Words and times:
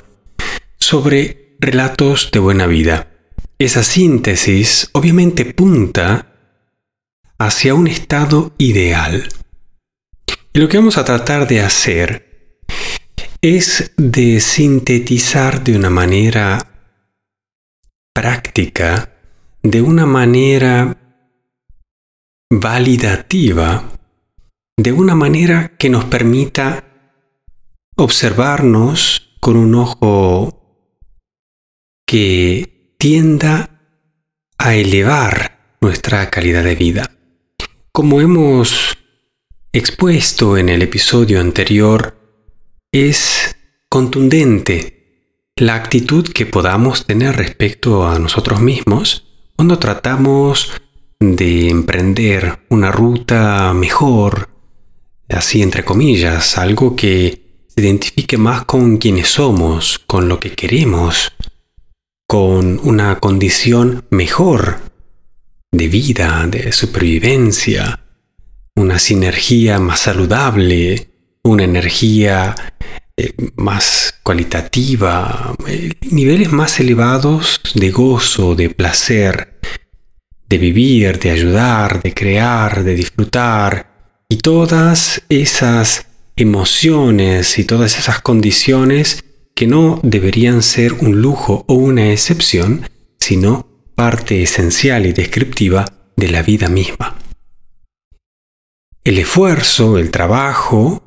sobre 0.78 1.56
relatos 1.60 2.30
de 2.32 2.38
buena 2.38 2.68
vida. 2.68 3.08
Esa 3.58 3.82
síntesis 3.82 4.92
obviamente 4.92 5.46
punta 5.46 6.36
hacia 7.40 7.74
un 7.74 7.88
estado 7.88 8.54
ideal. 8.60 9.28
Y 10.54 10.60
lo 10.60 10.70
que 10.70 10.78
vamos 10.78 11.00
a 11.00 11.04
tratar 11.04 11.48
de 11.48 11.62
hacer 11.62 12.60
es 13.42 13.92
de 13.98 14.40
sintetizar 14.40 15.64
de 15.64 15.76
una 15.76 15.90
manera 15.90 16.68
práctica 18.14 19.14
de 19.64 19.82
una 19.82 20.06
manera 20.06 20.98
validativa, 22.52 23.92
de 24.78 24.92
una 24.92 25.16
manera 25.16 25.78
que 25.78 25.90
nos 25.90 26.06
permita 26.06 26.84
observarnos 27.96 29.36
con 29.40 29.56
un 29.56 29.76
ojo 29.76 30.62
que 32.06 32.96
tienda 32.98 33.80
a 34.58 34.76
elevar 34.76 35.78
nuestra 35.82 36.30
calidad 36.30 36.64
de 36.64 36.76
vida. 36.76 37.12
Como 37.92 38.22
hemos 38.22 38.98
expuesto 39.72 40.58
en 40.58 40.70
el 40.70 40.82
episodio 40.82 41.40
anterior, 41.40 42.18
es 42.92 43.56
contundente 43.90 45.01
la 45.62 45.76
actitud 45.76 46.28
que 46.28 46.48
podamos 46.48 47.06
tener 47.06 47.36
respecto 47.36 48.08
a 48.08 48.18
nosotros 48.18 48.62
mismos 48.62 49.28
cuando 49.56 49.78
tratamos 49.78 50.72
de 51.20 51.70
emprender 51.70 52.66
una 52.70 52.92
ruta 52.92 53.72
mejor, 53.76 54.50
así 55.30 55.62
entre 55.62 55.86
comillas, 55.86 56.58
algo 56.58 56.96
que 56.96 57.68
se 57.68 57.80
identifique 57.80 58.40
más 58.40 58.66
con 58.66 58.98
quienes 58.98 59.28
somos, 59.28 60.00
con 60.00 60.28
lo 60.28 60.40
que 60.40 60.54
queremos, 60.54 61.32
con 62.28 62.80
una 62.82 63.20
condición 63.20 64.06
mejor 64.10 64.80
de 65.72 65.88
vida, 65.88 66.48
de 66.48 66.72
supervivencia, 66.72 68.00
una 68.76 68.98
sinergia 68.98 69.78
más 69.78 70.00
saludable, 70.00 71.12
una 71.44 71.66
energía 71.66 72.56
eh, 73.24 73.36
más 73.56 74.16
cualitativa, 74.24 75.56
eh, 75.68 75.94
niveles 76.10 76.52
más 76.52 76.80
elevados 76.80 77.62
de 77.76 77.92
gozo, 77.92 78.56
de 78.56 78.72
placer, 78.72 79.60
de 80.50 80.58
vivir, 80.58 81.20
de 81.20 81.30
ayudar, 81.30 82.02
de 82.02 82.16
crear, 82.16 82.84
de 82.84 82.96
disfrutar, 82.96 83.92
y 84.28 84.38
todas 84.38 85.22
esas 85.30 86.08
emociones 86.36 87.60
y 87.60 87.64
todas 87.64 88.00
esas 88.00 88.22
condiciones 88.22 89.24
que 89.56 89.68
no 89.68 90.00
deberían 90.02 90.64
ser 90.64 90.94
un 90.94 91.22
lujo 91.22 91.64
o 91.68 91.76
una 91.76 92.12
excepción, 92.12 92.90
sino 93.20 93.68
parte 93.94 94.42
esencial 94.42 95.06
y 95.06 95.14
descriptiva 95.14 95.86
de 96.16 96.28
la 96.30 96.42
vida 96.42 96.70
misma. 96.70 97.20
El 99.04 99.20
esfuerzo, 99.20 100.00
el 100.00 100.10
trabajo, 100.10 101.04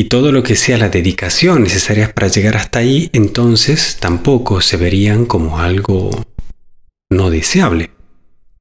y 0.00 0.04
todo 0.04 0.30
lo 0.30 0.44
que 0.44 0.54
sea 0.54 0.78
la 0.78 0.90
dedicación 0.90 1.64
necesaria 1.64 2.14
para 2.14 2.28
llegar 2.28 2.56
hasta 2.56 2.78
ahí, 2.78 3.10
entonces 3.12 3.96
tampoco 3.98 4.60
se 4.60 4.76
verían 4.76 5.26
como 5.26 5.58
algo 5.58 6.10
no 7.10 7.30
deseable, 7.30 7.90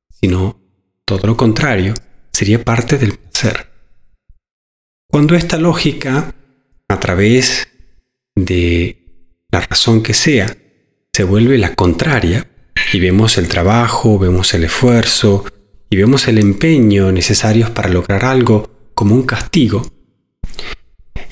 sino 0.10 0.60
todo 1.06 1.28
lo 1.28 1.38
contrario, 1.38 1.94
sería 2.34 2.64
parte 2.66 2.98
del 2.98 3.14
placer. 3.20 3.68
Cuando 5.08 5.36
esta 5.36 5.58
lógica, 5.58 6.34
a 6.88 7.00
través 7.00 7.68
de 8.36 9.46
la 9.52 9.62
razón 9.62 10.02
que 10.02 10.16
sea, 10.16 10.58
se 11.14 11.24
vuelve 11.24 11.60
la 11.60 11.76
contraria, 11.76 12.50
y 12.94 13.00
vemos 13.00 13.38
el 13.38 13.48
trabajo, 13.48 14.18
vemos 14.18 14.56
el 14.56 14.64
esfuerzo, 14.64 15.46
y 15.88 15.98
vemos 15.98 16.28
el 16.28 16.40
empeño 16.40 17.12
necesarios 17.12 17.70
para 17.70 17.90
lograr 17.90 18.26
algo 18.26 18.92
como 18.96 19.14
un 19.14 19.24
castigo, 19.24 19.97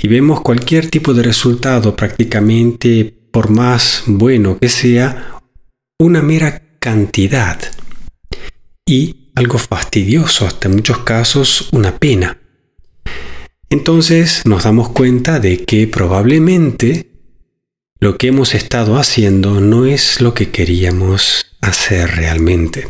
y 0.01 0.07
vemos 0.07 0.41
cualquier 0.41 0.89
tipo 0.89 1.13
de 1.13 1.23
resultado 1.23 1.95
prácticamente, 1.95 3.05
por 3.31 3.49
más 3.49 4.03
bueno 4.05 4.57
que 4.59 4.69
sea, 4.69 5.41
una 5.99 6.21
mera 6.21 6.61
cantidad 6.79 7.59
y 8.85 9.31
algo 9.35 9.57
fastidioso, 9.57 10.45
hasta 10.45 10.67
en 10.67 10.75
muchos 10.75 10.99
casos 10.99 11.69
una 11.71 11.97
pena. 11.97 12.39
Entonces 13.69 14.43
nos 14.45 14.63
damos 14.63 14.89
cuenta 14.89 15.39
de 15.39 15.65
que 15.65 15.87
probablemente 15.87 17.11
lo 17.99 18.17
que 18.17 18.27
hemos 18.27 18.53
estado 18.53 18.97
haciendo 18.97 19.59
no 19.61 19.85
es 19.85 20.21
lo 20.21 20.33
que 20.33 20.51
queríamos 20.51 21.57
hacer 21.61 22.15
realmente. 22.15 22.87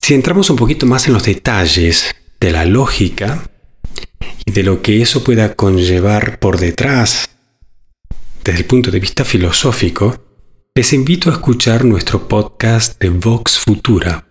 Si 0.00 0.14
entramos 0.14 0.50
un 0.50 0.56
poquito 0.56 0.86
más 0.86 1.06
en 1.06 1.14
los 1.14 1.24
detalles 1.24 2.14
de 2.38 2.52
la 2.52 2.66
lógica, 2.66 3.50
y 4.44 4.52
de 4.52 4.62
lo 4.62 4.82
que 4.82 5.02
eso 5.02 5.24
pueda 5.24 5.54
conllevar 5.54 6.38
por 6.38 6.58
detrás 6.58 7.30
desde 8.44 8.58
el 8.58 8.66
punto 8.66 8.90
de 8.90 9.00
vista 9.00 9.24
filosófico, 9.24 10.14
les 10.74 10.92
invito 10.92 11.30
a 11.30 11.32
escuchar 11.32 11.82
nuestro 11.84 12.28
podcast 12.28 13.00
de 13.00 13.08
Vox 13.08 13.58
Futura. 13.58 14.26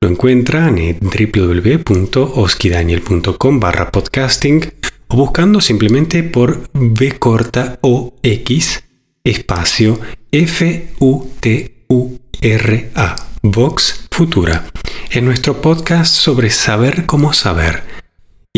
Lo 0.00 0.08
encuentran 0.08 0.78
en 0.78 0.98
www.oskidaniel.com 1.00 3.60
barra 3.60 3.92
podcasting 3.92 4.72
o 5.08 5.16
buscando 5.16 5.60
simplemente 5.60 6.22
por 6.22 6.62
V 6.72 7.18
corta 7.18 7.78
o 7.82 8.14
X 8.22 8.84
espacio 9.22 10.00
F 10.32 10.88
U 11.00 11.28
T 11.40 11.84
U 11.88 12.18
R 12.40 12.90
A 12.94 13.16
Vox 13.42 14.06
Futura. 14.10 14.64
En 15.10 15.26
nuestro 15.26 15.60
podcast 15.60 16.14
sobre 16.14 16.48
saber 16.50 17.04
cómo 17.06 17.32
saber 17.32 17.97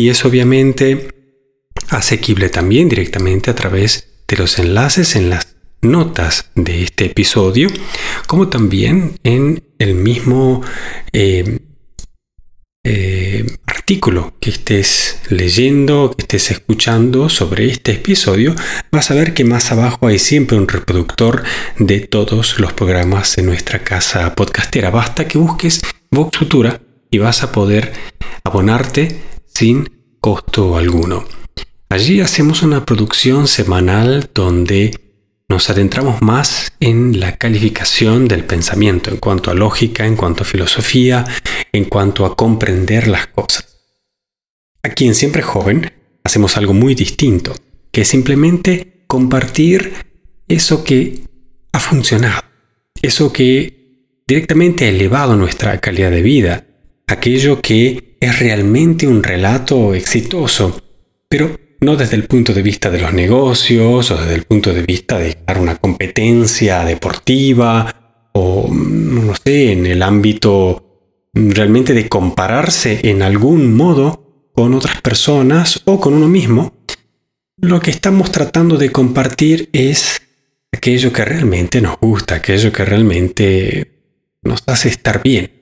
y 0.01 0.09
es 0.09 0.25
obviamente 0.25 1.09
asequible 1.89 2.49
también 2.49 2.89
directamente 2.89 3.51
a 3.51 3.55
través 3.55 4.07
de 4.27 4.35
los 4.35 4.57
enlaces 4.57 5.15
en 5.15 5.29
las 5.29 5.55
notas 5.83 6.49
de 6.55 6.81
este 6.81 7.05
episodio, 7.05 7.69
como 8.25 8.47
también 8.47 9.19
en 9.23 9.63
el 9.77 9.93
mismo 9.93 10.63
eh, 11.13 11.59
eh, 12.83 13.45
artículo 13.67 14.33
que 14.39 14.49
estés 14.49 15.19
leyendo, 15.29 16.15
que 16.17 16.23
estés 16.23 16.49
escuchando 16.49 17.29
sobre 17.29 17.69
este 17.69 17.91
episodio, 17.91 18.55
vas 18.91 19.11
a 19.11 19.13
ver 19.13 19.35
que 19.35 19.43
más 19.43 19.71
abajo 19.71 20.07
hay 20.07 20.17
siempre 20.17 20.57
un 20.57 20.67
reproductor 20.67 21.43
de 21.77 21.99
todos 21.99 22.59
los 22.59 22.73
programas 22.73 23.35
de 23.35 23.43
nuestra 23.43 23.83
casa 23.83 24.33
podcastera. 24.33 24.89
Basta 24.89 25.27
que 25.27 25.37
busques 25.37 25.79
Vox 26.09 26.39
Futura 26.39 26.81
y 27.11 27.19
vas 27.19 27.43
a 27.43 27.51
poder 27.51 27.93
abonarte 28.43 29.29
sin 29.61 30.15
costo 30.19 30.75
alguno. 30.75 31.23
Allí 31.87 32.19
hacemos 32.19 32.63
una 32.63 32.83
producción 32.83 33.47
semanal 33.47 34.31
donde 34.33 34.89
nos 35.49 35.69
adentramos 35.69 36.19
más 36.23 36.73
en 36.79 37.19
la 37.19 37.37
calificación 37.37 38.27
del 38.27 38.43
pensamiento, 38.43 39.11
en 39.11 39.17
cuanto 39.17 39.51
a 39.51 39.53
lógica, 39.53 40.07
en 40.07 40.15
cuanto 40.15 40.41
a 40.41 40.47
filosofía, 40.47 41.27
en 41.71 41.85
cuanto 41.85 42.25
a 42.25 42.35
comprender 42.35 43.07
las 43.07 43.27
cosas. 43.27 43.67
Aquí 44.81 45.05
en 45.05 45.13
Siempre 45.13 45.43
Joven 45.43 45.91
hacemos 46.23 46.57
algo 46.57 46.73
muy 46.73 46.95
distinto, 46.95 47.53
que 47.91 48.01
es 48.01 48.07
simplemente 48.07 49.05
compartir 49.05 49.93
eso 50.47 50.83
que 50.83 51.21
ha 51.71 51.79
funcionado, 51.79 52.41
eso 53.03 53.31
que 53.31 54.23
directamente 54.25 54.85
ha 54.85 54.89
elevado 54.89 55.35
nuestra 55.35 55.79
calidad 55.79 56.09
de 56.09 56.23
vida, 56.23 56.65
aquello 57.11 57.61
que 57.61 58.17
es 58.19 58.39
realmente 58.39 59.07
un 59.07 59.23
relato 59.23 59.93
exitoso, 59.93 60.81
pero 61.27 61.59
no 61.81 61.95
desde 61.95 62.15
el 62.15 62.25
punto 62.25 62.53
de 62.53 62.61
vista 62.61 62.89
de 62.89 63.01
los 63.01 63.13
negocios 63.13 64.11
o 64.11 64.17
desde 64.17 64.35
el 64.35 64.43
punto 64.43 64.73
de 64.73 64.83
vista 64.83 65.17
de 65.17 65.37
dar 65.45 65.59
una 65.59 65.75
competencia 65.77 66.83
deportiva 66.85 68.29
o 68.33 68.69
no 68.71 69.33
sé, 69.35 69.71
en 69.71 69.85
el 69.85 70.03
ámbito 70.03 70.91
realmente 71.33 71.93
de 71.93 72.07
compararse 72.07 72.99
en 73.03 73.21
algún 73.23 73.73
modo 73.75 74.51
con 74.53 74.73
otras 74.73 75.01
personas 75.01 75.81
o 75.85 75.99
con 75.99 76.13
uno 76.13 76.27
mismo, 76.27 76.73
lo 77.57 77.79
que 77.79 77.91
estamos 77.91 78.31
tratando 78.31 78.77
de 78.77 78.91
compartir 78.91 79.69
es 79.73 80.21
aquello 80.71 81.11
que 81.13 81.25
realmente 81.25 81.81
nos 81.81 81.97
gusta, 81.99 82.35
aquello 82.35 82.71
que 82.71 82.85
realmente 82.85 84.37
nos 84.43 84.63
hace 84.67 84.89
estar 84.89 85.21
bien. 85.23 85.60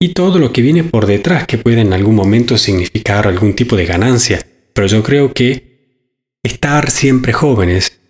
Y 0.00 0.14
todo 0.14 0.38
lo 0.38 0.52
que 0.52 0.62
viene 0.62 0.84
por 0.84 1.06
detrás 1.06 1.46
que 1.46 1.58
puede 1.58 1.80
en 1.80 1.92
algún 1.92 2.14
momento 2.14 2.56
significar 2.56 3.26
algún 3.26 3.54
tipo 3.54 3.76
de 3.76 3.86
ganancia. 3.86 4.40
Pero 4.72 4.86
yo 4.86 5.02
creo 5.02 5.32
que 5.32 6.38
estar 6.42 6.90
siempre 6.90 7.32
jóvenes, 7.32 8.00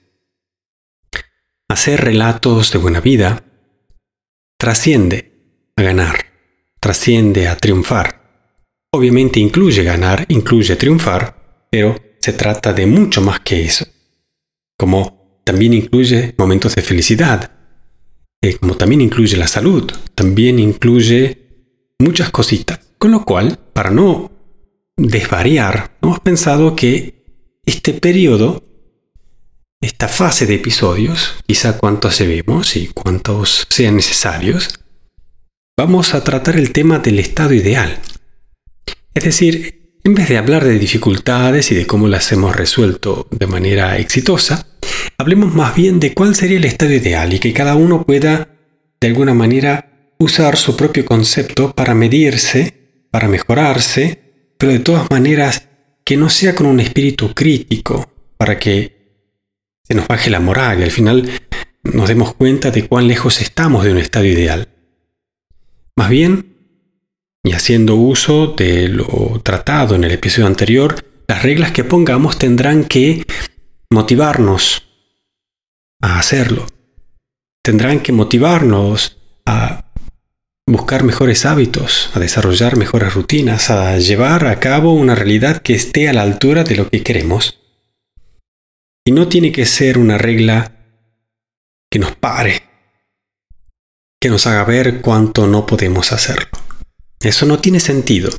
hacer 1.68 2.02
relatos 2.02 2.72
de 2.72 2.78
buena 2.78 3.00
vida, 3.00 3.42
trasciende 4.58 5.70
a 5.76 5.82
ganar, 5.82 6.26
trasciende 6.78 7.48
a 7.48 7.56
triunfar. 7.56 8.18
Obviamente 8.92 9.40
incluye 9.40 9.82
ganar, 9.82 10.26
incluye 10.28 10.76
triunfar, 10.76 11.66
pero 11.70 11.96
se 12.20 12.32
trata 12.34 12.72
de 12.72 12.86
mucho 12.86 13.22
más 13.22 13.40
que 13.40 13.64
eso. 13.64 13.86
Como 14.78 15.40
también 15.44 15.72
incluye 15.72 16.34
momentos 16.36 16.74
de 16.74 16.82
felicidad, 16.82 17.50
eh, 18.42 18.56
como 18.56 18.76
también 18.76 19.00
incluye 19.00 19.36
la 19.36 19.48
salud, 19.48 19.90
también 20.14 20.58
incluye 20.58 21.47
muchas 21.98 22.30
cositas. 22.30 22.80
Con 22.98 23.12
lo 23.12 23.24
cual, 23.24 23.58
para 23.72 23.90
no 23.90 24.30
desvariar, 24.96 25.96
hemos 26.02 26.20
pensado 26.20 26.74
que 26.74 27.24
este 27.64 27.92
periodo, 27.92 28.64
esta 29.80 30.08
fase 30.08 30.46
de 30.46 30.54
episodios, 30.54 31.36
quizá 31.46 31.78
cuántos 31.78 32.18
vemos 32.20 32.76
y 32.76 32.88
cuántos 32.88 33.66
sean 33.68 33.96
necesarios, 33.96 34.80
vamos 35.76 36.14
a 36.14 36.24
tratar 36.24 36.56
el 36.56 36.72
tema 36.72 36.98
del 36.98 37.20
estado 37.20 37.54
ideal. 37.54 38.00
Es 39.14 39.24
decir, 39.24 40.00
en 40.02 40.14
vez 40.14 40.28
de 40.28 40.38
hablar 40.38 40.64
de 40.64 40.78
dificultades 40.78 41.70
y 41.70 41.74
de 41.74 41.86
cómo 41.86 42.08
las 42.08 42.32
hemos 42.32 42.56
resuelto 42.56 43.28
de 43.30 43.46
manera 43.46 43.98
exitosa, 43.98 44.66
hablemos 45.18 45.54
más 45.54 45.74
bien 45.76 46.00
de 46.00 46.14
cuál 46.14 46.34
sería 46.34 46.56
el 46.56 46.64
estado 46.64 46.92
ideal 46.94 47.32
y 47.32 47.38
que 47.38 47.52
cada 47.52 47.74
uno 47.76 48.04
pueda, 48.04 48.48
de 49.00 49.06
alguna 49.06 49.34
manera, 49.34 49.87
usar 50.18 50.56
su 50.56 50.76
propio 50.76 51.04
concepto 51.04 51.72
para 51.72 51.94
medirse, 51.94 53.06
para 53.10 53.28
mejorarse, 53.28 54.54
pero 54.58 54.72
de 54.72 54.80
todas 54.80 55.10
maneras 55.10 55.68
que 56.04 56.16
no 56.16 56.28
sea 56.28 56.54
con 56.54 56.66
un 56.66 56.80
espíritu 56.80 57.34
crítico, 57.34 58.10
para 58.36 58.58
que 58.58 58.98
se 59.82 59.94
nos 59.94 60.06
baje 60.08 60.30
la 60.30 60.40
moral 60.40 60.80
y 60.80 60.82
al 60.82 60.90
final 60.90 61.30
nos 61.82 62.08
demos 62.08 62.34
cuenta 62.34 62.70
de 62.70 62.86
cuán 62.86 63.08
lejos 63.08 63.40
estamos 63.40 63.84
de 63.84 63.92
un 63.92 63.98
estado 63.98 64.24
ideal. 64.24 64.68
Más 65.96 66.10
bien, 66.10 66.56
y 67.42 67.52
haciendo 67.52 67.96
uso 67.96 68.48
de 68.48 68.88
lo 68.88 69.40
tratado 69.42 69.94
en 69.94 70.04
el 70.04 70.12
episodio 70.12 70.46
anterior, 70.46 71.04
las 71.26 71.42
reglas 71.42 71.72
que 71.72 71.84
pongamos 71.84 72.38
tendrán 72.38 72.84
que 72.84 73.24
motivarnos 73.90 74.88
a 76.00 76.18
hacerlo. 76.18 76.66
Tendrán 77.62 78.00
que 78.00 78.12
motivarnos 78.12 79.18
a 79.46 79.87
buscar 80.72 81.02
mejores 81.02 81.46
hábitos, 81.46 82.10
a 82.14 82.20
desarrollar 82.20 82.76
mejores 82.76 83.14
rutinas, 83.14 83.70
a 83.70 83.96
llevar 83.98 84.46
a 84.46 84.60
cabo 84.60 84.92
una 84.92 85.14
realidad 85.14 85.62
que 85.62 85.74
esté 85.74 86.08
a 86.08 86.12
la 86.12 86.22
altura 86.22 86.64
de 86.64 86.76
lo 86.76 86.88
que 86.88 87.02
queremos. 87.02 87.60
Y 89.04 89.12
no 89.12 89.28
tiene 89.28 89.52
que 89.52 89.64
ser 89.64 89.98
una 89.98 90.18
regla 90.18 90.76
que 91.90 91.98
nos 91.98 92.14
pare, 92.14 92.62
que 94.20 94.28
nos 94.28 94.46
haga 94.46 94.64
ver 94.64 95.00
cuánto 95.00 95.46
no 95.46 95.64
podemos 95.64 96.12
hacerlo. 96.12 96.50
Eso 97.20 97.46
no 97.46 97.58
tiene 97.58 97.80
sentido. 97.80 98.30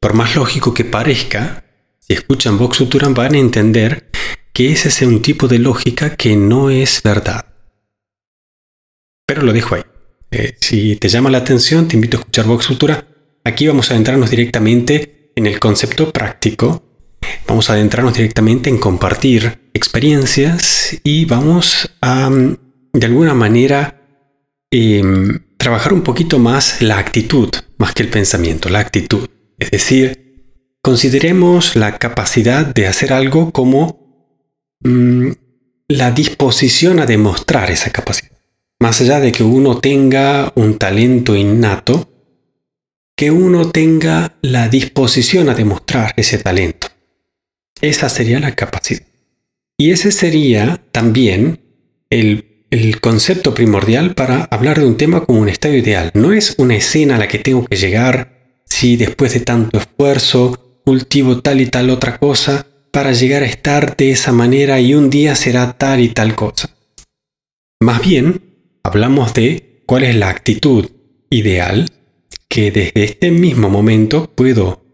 Por 0.00 0.14
más 0.14 0.34
lógico 0.34 0.74
que 0.74 0.84
parezca, 0.84 1.64
si 2.00 2.14
escuchan 2.14 2.58
Vox 2.58 2.78
Futuram 2.78 3.14
van 3.14 3.34
a 3.34 3.38
entender 3.38 4.10
que 4.52 4.72
ese 4.72 4.88
es 4.88 5.02
un 5.02 5.22
tipo 5.22 5.46
de 5.46 5.60
lógica 5.60 6.16
que 6.16 6.36
no 6.36 6.70
es 6.70 7.02
verdad. 7.02 7.46
Pero 9.26 9.42
lo 9.42 9.52
dejo 9.52 9.76
ahí. 9.76 9.82
Eh, 10.30 10.56
si 10.60 10.96
te 10.96 11.08
llama 11.08 11.30
la 11.30 11.38
atención, 11.38 11.88
te 11.88 11.96
invito 11.96 12.16
a 12.18 12.20
escuchar 12.20 12.46
Vox 12.46 12.66
Futura. 12.66 13.06
Aquí 13.44 13.66
vamos 13.66 13.90
a 13.90 13.94
adentrarnos 13.94 14.30
directamente 14.30 15.32
en 15.34 15.46
el 15.46 15.58
concepto 15.58 16.12
práctico. 16.12 16.82
Vamos 17.46 17.70
a 17.70 17.74
adentrarnos 17.74 18.14
directamente 18.14 18.68
en 18.68 18.78
compartir 18.78 19.70
experiencias 19.72 20.98
y 21.02 21.24
vamos 21.24 21.90
a, 22.00 22.28
mm, 22.28 22.56
de 22.92 23.06
alguna 23.06 23.34
manera, 23.34 24.02
em, 24.70 25.40
trabajar 25.56 25.92
un 25.94 26.02
poquito 26.02 26.38
más 26.38 26.82
la 26.82 26.98
actitud, 26.98 27.48
más 27.78 27.94
que 27.94 28.02
el 28.02 28.10
pensamiento, 28.10 28.68
la 28.68 28.80
actitud. 28.80 29.28
Es 29.58 29.70
decir, 29.70 30.44
consideremos 30.82 31.74
la 31.74 31.98
capacidad 31.98 32.66
de 32.66 32.86
hacer 32.86 33.12
algo 33.12 33.50
como 33.50 34.06
mm, 34.80 35.30
la 35.88 36.10
disposición 36.12 37.00
a 37.00 37.06
demostrar 37.06 37.70
esa 37.70 37.90
capacidad 37.90 38.37
más 38.80 39.00
allá 39.00 39.20
de 39.20 39.32
que 39.32 39.42
uno 39.42 39.78
tenga 39.78 40.52
un 40.54 40.78
talento 40.78 41.34
innato, 41.34 42.08
que 43.16 43.30
uno 43.30 43.70
tenga 43.70 44.36
la 44.42 44.68
disposición 44.68 45.48
a 45.48 45.54
demostrar 45.54 46.14
ese 46.16 46.38
talento. 46.38 46.86
Esa 47.80 48.08
sería 48.08 48.38
la 48.40 48.54
capacidad. 48.54 49.02
Y 49.76 49.90
ese 49.90 50.12
sería 50.12 50.80
también 50.92 51.60
el, 52.10 52.44
concepto 53.00 53.54
primordial 53.54 54.14
para 54.14 54.44
hablar 54.44 54.78
de 54.78 54.86
un 54.86 54.96
tema 54.96 55.24
como 55.24 55.40
un 55.40 55.48
estado 55.48 55.74
ideal. 55.74 56.10
No 56.14 56.32
es 56.32 56.54
una 56.58 56.76
escena 56.76 57.16
a 57.16 57.18
la 57.18 57.28
que 57.28 57.38
tengo 57.38 57.64
que 57.64 57.76
llegar 57.76 58.60
si 58.66 58.96
después 58.96 59.32
de 59.32 59.40
tanto 59.40 59.78
esfuerzo 59.78 60.80
cultivo 60.84 61.40
tal 61.40 61.60
y 61.60 61.66
tal 61.66 61.90
otra 61.90 62.18
cosa 62.18 62.66
para 62.92 63.12
llegar 63.12 63.42
a 63.42 63.46
estar 63.46 63.96
de 63.96 64.10
esa 64.10 64.32
manera 64.32 64.80
y 64.80 64.94
un 64.94 65.10
día 65.10 65.34
será 65.34 65.72
tal 65.78 66.00
y 66.00 66.08
tal 66.08 66.34
cosa. 66.34 66.70
Más 67.80 68.02
bien, 68.02 68.47
hablamos 68.88 69.34
de 69.34 69.82
cuál 69.86 70.04
es 70.04 70.16
la 70.16 70.30
actitud 70.30 70.90
ideal 71.30 71.86
que 72.48 72.70
desde 72.70 73.04
este 73.04 73.30
mismo 73.30 73.68
momento 73.68 74.32
puedo 74.34 74.84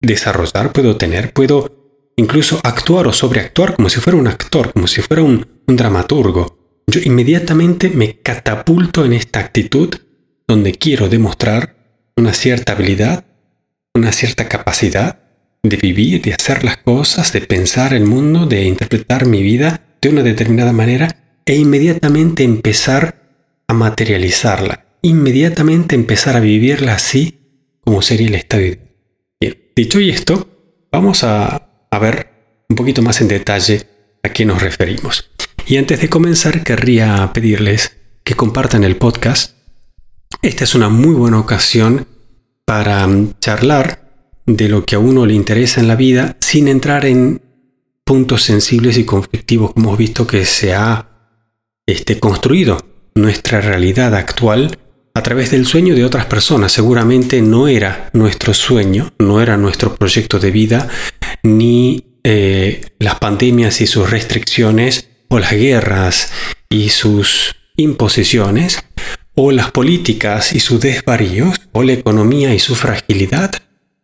desarrollar, 0.00 0.72
puedo 0.72 0.96
tener, 0.96 1.32
puedo 1.32 2.12
incluso 2.16 2.60
actuar 2.62 3.06
o 3.06 3.12
sobreactuar 3.12 3.76
como 3.76 3.88
si 3.88 4.00
fuera 4.00 4.18
un 4.18 4.26
actor, 4.26 4.72
como 4.72 4.86
si 4.86 5.00
fuera 5.00 5.22
un, 5.22 5.46
dramaturgo. 5.66 6.82
Yo 6.88 7.00
inmediatamente 7.04 7.90
me 7.90 8.20
catapulto 8.20 9.04
en 9.04 9.12
esta 9.12 9.38
actitud 9.38 9.94
donde 10.48 10.72
quiero 10.72 11.08
demostrar 11.08 11.76
una 12.16 12.34
cierta 12.34 12.72
habilidad, 12.72 13.24
una 13.94 14.10
cierta 14.10 14.48
capacidad 14.48 15.20
de 15.62 15.76
vivir, 15.76 16.22
de 16.22 16.34
hacer 16.34 16.64
las 16.64 16.78
cosas, 16.78 17.32
de 17.32 17.40
pensar 17.42 17.94
el 17.94 18.04
mundo, 18.04 18.46
de 18.46 18.64
interpretar 18.64 19.26
mi 19.26 19.42
vida 19.42 19.96
de 20.02 20.08
una 20.08 20.22
determinada 20.22 20.72
manera 20.72 21.19
e 21.44 21.56
inmediatamente 21.56 22.44
empezar 22.44 23.62
a 23.66 23.74
materializarla, 23.74 24.86
inmediatamente 25.02 25.94
empezar 25.94 26.36
a 26.36 26.40
vivirla 26.40 26.94
así 26.94 27.38
como 27.80 28.02
sería 28.02 28.28
el 28.28 28.34
estado 28.34 28.62
Bien, 29.40 29.56
dicho 29.74 30.00
y 30.00 30.10
esto, 30.10 30.86
vamos 30.92 31.24
a, 31.24 31.86
a 31.90 31.98
ver 31.98 32.30
un 32.68 32.76
poquito 32.76 33.02
más 33.02 33.20
en 33.20 33.28
detalle 33.28 33.82
a 34.22 34.28
qué 34.28 34.44
nos 34.44 34.62
referimos. 34.62 35.30
Y 35.66 35.76
antes 35.76 36.00
de 36.00 36.08
comenzar, 36.08 36.62
querría 36.62 37.30
pedirles 37.32 37.96
que 38.24 38.34
compartan 38.34 38.84
el 38.84 38.96
podcast. 38.96 39.56
Esta 40.42 40.64
es 40.64 40.74
una 40.74 40.88
muy 40.88 41.14
buena 41.14 41.38
ocasión 41.38 42.06
para 42.64 43.06
mm, 43.06 43.34
charlar 43.40 44.00
de 44.46 44.68
lo 44.68 44.84
que 44.84 44.96
a 44.96 44.98
uno 44.98 45.26
le 45.26 45.34
interesa 45.34 45.80
en 45.80 45.88
la 45.88 45.96
vida 45.96 46.36
sin 46.40 46.68
entrar 46.68 47.04
en 47.04 47.42
puntos 48.04 48.42
sensibles 48.42 48.98
y 48.98 49.04
conflictivos 49.04 49.72
como 49.72 49.88
hemos 49.88 49.98
visto 49.98 50.26
que 50.26 50.44
se 50.44 50.74
ha 50.74 51.09
este, 51.90 52.18
construido 52.20 52.78
nuestra 53.14 53.60
realidad 53.60 54.14
actual 54.14 54.78
a 55.14 55.22
través 55.22 55.50
del 55.50 55.66
sueño 55.66 55.94
de 55.94 56.04
otras 56.04 56.26
personas. 56.26 56.72
Seguramente 56.72 57.42
no 57.42 57.68
era 57.68 58.10
nuestro 58.12 58.54
sueño, 58.54 59.12
no 59.18 59.40
era 59.40 59.56
nuestro 59.56 59.96
proyecto 59.96 60.38
de 60.38 60.50
vida, 60.50 60.88
ni 61.42 62.04
eh, 62.22 62.82
las 62.98 63.16
pandemias 63.16 63.80
y 63.80 63.86
sus 63.86 64.10
restricciones, 64.10 65.08
o 65.28 65.38
las 65.38 65.52
guerras 65.52 66.32
y 66.68 66.88
sus 66.90 67.56
imposiciones, 67.76 68.84
o 69.34 69.52
las 69.52 69.70
políticas 69.70 70.52
y 70.52 70.60
sus 70.60 70.80
desvaríos, 70.80 71.60
o 71.72 71.82
la 71.82 71.92
economía 71.92 72.54
y 72.54 72.58
su 72.58 72.74
fragilidad, 72.74 73.52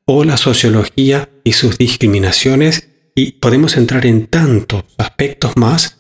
o 0.06 0.24
la 0.24 0.36
sociología 0.36 1.28
y 1.44 1.52
sus 1.52 1.78
discriminaciones, 1.78 2.88
y 3.14 3.32
podemos 3.32 3.76
entrar 3.76 4.06
en 4.06 4.26
tantos 4.26 4.84
aspectos 4.98 5.56
más 5.56 5.95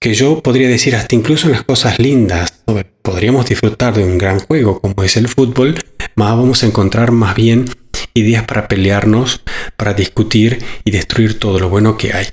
que 0.00 0.14
yo 0.14 0.42
podría 0.42 0.68
decir 0.68 0.94
hasta 0.94 1.14
incluso 1.14 1.46
en 1.46 1.52
las 1.52 1.62
cosas 1.62 1.98
lindas, 1.98 2.62
podríamos 3.02 3.46
disfrutar 3.46 3.94
de 3.94 4.04
un 4.04 4.18
gran 4.18 4.40
juego 4.40 4.80
como 4.80 5.02
es 5.02 5.16
el 5.16 5.28
fútbol, 5.28 5.76
más 6.16 6.36
vamos 6.36 6.62
a 6.62 6.66
encontrar 6.66 7.12
más 7.12 7.34
bien 7.34 7.66
ideas 8.14 8.44
para 8.44 8.68
pelearnos, 8.68 9.42
para 9.76 9.94
discutir 9.94 10.58
y 10.84 10.90
destruir 10.90 11.38
todo 11.38 11.58
lo 11.58 11.68
bueno 11.68 11.96
que 11.96 12.12
hay. 12.12 12.26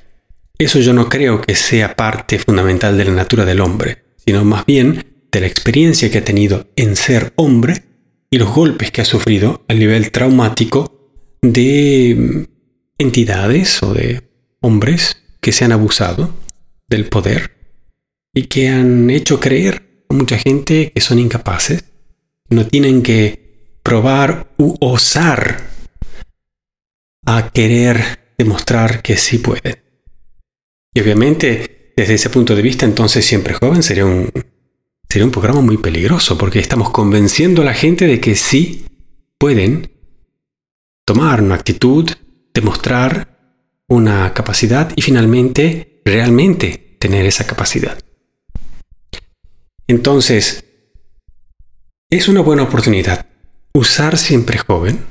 Eso 0.57 0.79
yo 0.79 0.93
no 0.93 1.09
creo 1.09 1.41
que 1.41 1.55
sea 1.55 1.95
parte 1.95 2.39
fundamental 2.39 2.97
de 2.97 3.05
la 3.05 3.11
natura 3.11 3.45
del 3.45 3.61
hombre, 3.61 4.03
sino 4.25 4.45
más 4.45 4.65
bien 4.65 5.05
de 5.31 5.41
la 5.41 5.47
experiencia 5.47 6.11
que 6.11 6.19
ha 6.19 6.23
tenido 6.23 6.67
en 6.75 6.95
ser 6.95 7.33
hombre 7.35 7.83
y 8.29 8.37
los 8.37 8.53
golpes 8.53 8.91
que 8.91 9.01
ha 9.01 9.05
sufrido 9.05 9.63
a 9.67 9.73
nivel 9.73 10.11
traumático 10.11 11.11
de 11.41 12.15
mm, 12.17 12.43
entidades 12.99 13.81
o 13.83 13.93
de 13.93 14.21
hombres 14.61 15.17
que 15.41 15.51
se 15.51 15.65
han 15.65 15.71
abusado 15.71 16.33
del 16.93 17.09
poder 17.09 17.51
y 18.33 18.43
que 18.43 18.69
han 18.69 19.09
hecho 19.09 19.39
creer 19.39 20.05
a 20.09 20.13
mucha 20.13 20.37
gente 20.37 20.91
que 20.93 21.01
son 21.01 21.19
incapaces, 21.19 21.85
no 22.49 22.67
tienen 22.67 23.01
que 23.01 23.79
probar 23.83 24.53
u 24.57 24.75
osar 24.79 25.69
a 27.25 27.51
querer 27.51 28.33
demostrar 28.37 29.01
que 29.01 29.17
sí 29.17 29.39
pueden. 29.39 29.83
Y 30.93 31.01
obviamente, 31.01 31.93
desde 31.97 32.13
ese 32.13 32.29
punto 32.29 32.55
de 32.55 32.61
vista, 32.61 32.85
entonces 32.85 33.25
siempre 33.25 33.55
joven 33.55 33.81
sería 33.81 34.05
un, 34.05 34.31
sería 35.09 35.25
un 35.25 35.31
programa 35.31 35.61
muy 35.61 35.77
peligroso, 35.77 36.37
porque 36.37 36.59
estamos 36.59 36.91
convenciendo 36.91 37.63
a 37.63 37.65
la 37.65 37.73
gente 37.73 38.05
de 38.05 38.19
que 38.19 38.35
sí 38.35 38.85
pueden 39.39 39.91
tomar 41.05 41.41
una 41.41 41.55
actitud, 41.55 42.09
demostrar 42.53 43.33
una 43.87 44.33
capacidad 44.33 44.91
y 44.95 45.01
finalmente 45.01 46.01
realmente 46.05 46.82
tener 47.03 47.25
esa 47.25 47.45
capacidad. 47.45 47.99
Entonces, 49.89 50.63
es 52.09 52.29
una 52.29 52.39
buena 52.39 52.63
oportunidad 52.63 53.25
usar 53.73 54.17
siempre 54.17 54.57
joven, 54.57 55.03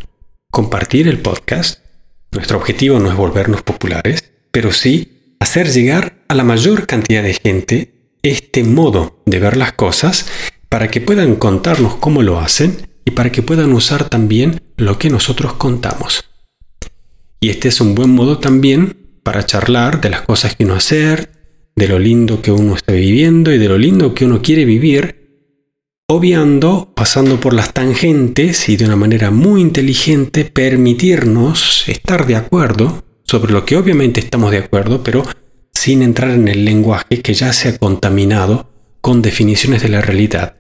compartir 0.51 1.07
el 1.07 1.19
podcast. 1.19 1.81
Nuestro 2.31 2.57
objetivo 2.57 2.99
no 2.99 3.11
es 3.11 3.17
volvernos 3.17 3.63
populares, 3.63 4.33
pero 4.51 4.73
sí 4.73 5.37
hacer 5.39 5.71
llegar 5.71 6.25
a 6.29 6.35
la 6.35 6.45
mayor 6.45 6.87
cantidad 6.87 7.23
de 7.23 7.35
gente 7.35 8.17
este 8.23 8.65
modo 8.65 9.23
de 9.27 9.39
ver 9.39 9.59
las 9.59 9.75
cosas 9.75 10.25
para 10.71 10.89
que 10.89 11.03
puedan 11.03 11.37
contarnos 11.37 11.97
cómo 11.97 12.23
lo 12.23 12.41
hacen 12.41 12.89
y 13.05 13.11
para 13.11 13.31
que 13.31 13.43
puedan 13.43 13.75
usar 13.75 14.09
también 14.09 14.63
lo 14.79 14.99
que 14.99 15.11
nosotros 15.11 15.53
contamos. 15.55 16.25
Y 17.39 17.51
este 17.51 17.69
es 17.69 17.83
un 17.83 17.95
buen 17.95 18.09
modo 18.09 18.39
también 18.39 18.97
para 19.23 19.45
charlar 19.45 20.01
de 20.01 20.09
las 20.09 20.23
cosas 20.23 20.57
que 20.57 20.65
uno 20.65 20.75
hacer, 20.75 21.42
de 21.75 21.89
lo 21.89 21.99
lindo 21.99 22.43
que 22.43 22.53
uno 22.53 22.77
está 22.77 22.93
viviendo 22.93 23.53
y 23.53 23.59
de 23.59 23.69
lo 23.69 23.79
lindo 23.79 24.15
que 24.15 24.25
uno 24.25 24.43
quiere 24.43 24.65
vivir, 24.65 25.23
obviando, 26.09 26.93
pasando 26.95 27.41
por 27.41 27.55
las 27.55 27.73
tangentes 27.73 28.69
y 28.69 28.77
de 28.77 28.85
una 28.85 28.97
manera 28.97 29.31
muy 29.31 29.61
inteligente 29.61 30.45
permitirnos 30.45 31.89
estar 31.89 32.27
de 32.27 32.37
acuerdo 32.37 33.05
sobre 33.25 33.53
lo 33.53 33.65
que 33.65 33.77
obviamente 33.77 34.21
estamos 34.21 34.51
de 34.51 34.59
acuerdo, 34.59 35.03
pero 35.03 35.23
sin 35.73 36.03
entrar 36.03 36.31
en 36.31 36.49
el 36.49 36.65
lenguaje 36.65 37.23
que 37.23 37.35
ya 37.35 37.53
se 37.53 37.69
ha 37.71 37.79
contaminado 37.79 38.71
con 39.01 39.23
definiciones 39.23 39.83
de 39.83 39.89
la 39.89 40.01
realidad 40.01 40.57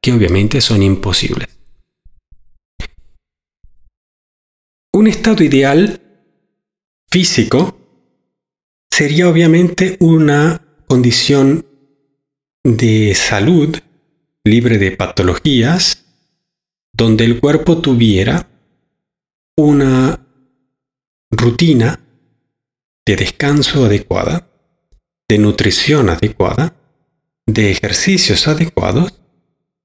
que 0.00 0.12
obviamente 0.12 0.60
son 0.60 0.82
imposibles. 0.82 1.48
Un 4.92 5.06
estado 5.06 5.44
ideal 5.44 6.00
físico 7.08 7.85
sería 8.96 9.28
obviamente 9.28 9.98
una 10.00 10.62
condición 10.86 11.66
de 12.64 13.14
salud 13.14 13.76
libre 14.42 14.78
de 14.78 14.90
patologías 14.92 16.06
donde 16.94 17.26
el 17.26 17.38
cuerpo 17.38 17.76
tuviera 17.82 18.48
una 19.54 20.26
rutina 21.30 22.00
de 23.04 23.16
descanso 23.16 23.84
adecuada, 23.84 24.48
de 25.28 25.38
nutrición 25.40 26.08
adecuada, 26.08 26.74
de 27.44 27.72
ejercicios 27.72 28.48
adecuados 28.48 29.20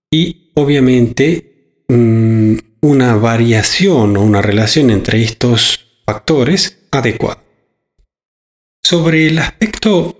y 0.10 0.54
obviamente 0.56 1.84
mm, 1.90 2.56
una 2.80 3.18
variación 3.18 4.16
o 4.16 4.22
una 4.22 4.42
relación 4.42 4.90
entre 4.90 5.22
estos 5.22 6.02
factores 6.06 6.88
adecuada. 6.92 7.51
Sobre 8.92 9.26
el 9.26 9.40
aspecto 9.40 10.18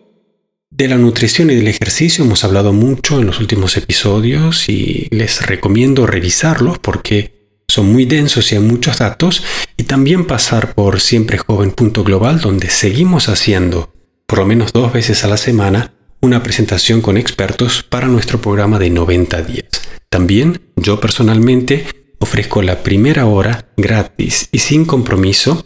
de 0.70 0.88
la 0.88 0.96
nutrición 0.96 1.50
y 1.50 1.56
del 1.56 1.68
ejercicio 1.68 2.24
hemos 2.24 2.46
hablado 2.46 2.72
mucho 2.72 3.20
en 3.20 3.26
los 3.26 3.42
últimos 3.42 3.76
episodios 3.76 4.70
y 4.70 5.10
les 5.12 5.46
recomiendo 5.46 6.08
revisarlos 6.08 6.80
porque 6.80 7.66
son 7.68 7.92
muy 7.92 8.06
densos 8.06 8.50
y 8.50 8.56
hay 8.56 8.62
muchos 8.62 9.00
datos, 9.00 9.44
y 9.76 9.84
también 9.84 10.26
pasar 10.26 10.74
por 10.74 11.02
siemprejoven.global 11.02 12.40
donde 12.40 12.70
seguimos 12.70 13.28
haciendo, 13.28 13.94
por 14.26 14.40
lo 14.40 14.46
menos 14.46 14.72
dos 14.72 14.94
veces 14.94 15.26
a 15.26 15.28
la 15.28 15.36
semana, 15.36 15.94
una 16.22 16.42
presentación 16.42 17.02
con 17.02 17.18
expertos 17.18 17.84
para 17.84 18.08
nuestro 18.08 18.40
programa 18.40 18.80
de 18.80 18.90
90 18.90 19.42
días. 19.42 19.68
También 20.10 20.62
yo 20.78 21.02
personalmente 21.02 21.88
ofrezco 22.20 22.62
la 22.62 22.84
primera 22.84 23.26
hora 23.26 23.74
gratis 23.76 24.48
y 24.54 24.60
sin 24.60 24.86
compromiso 24.86 25.66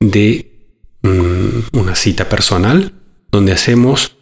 de 0.00 0.51
mm, 1.02 1.78
una 1.78 1.94
cita 1.94 2.28
personal 2.28 2.92
donde 3.30 3.52
hacemos 3.52 4.16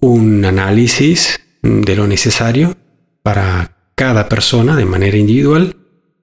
un 0.00 0.44
análisis 0.44 1.40
de 1.62 1.96
lo 1.96 2.06
necesario 2.06 2.76
para 3.22 3.76
cada 3.94 4.28
persona 4.28 4.76
de 4.76 4.84
manera 4.84 5.16
individual 5.16 5.76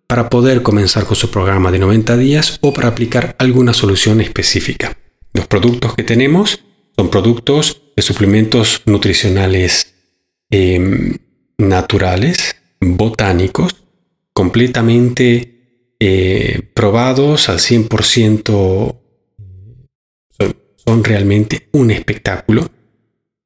para 0.08 0.30
poder 0.30 0.64
comenzar 0.64 1.06
con 1.06 1.16
su 1.16 1.30
programa 1.30 1.72
de 1.72 1.80
90 1.80 2.18
días 2.18 2.58
o 2.62 2.74
para 2.74 2.90
aplicar 2.90 3.36
alguna 3.38 3.74
solución 3.74 4.22
específica. 4.22 4.98
Los 5.34 5.48
productos 5.48 5.96
que 5.96 6.04
tenemos 6.04 6.60
son 6.98 7.10
productos 7.10 7.82
de 7.96 8.02
suplementos 8.02 8.82
nutricionales 8.86 9.94
em, 10.50 11.16
naturales, 11.58 12.56
botánicos, 12.82 13.76
completamente 14.34 15.96
eh, 16.00 16.62
probados 16.74 17.50
al 17.50 17.60
100%, 17.60 18.99
son, 20.90 21.04
realmente 21.04 21.70
un 21.72 21.92
espectáculo 21.92 22.70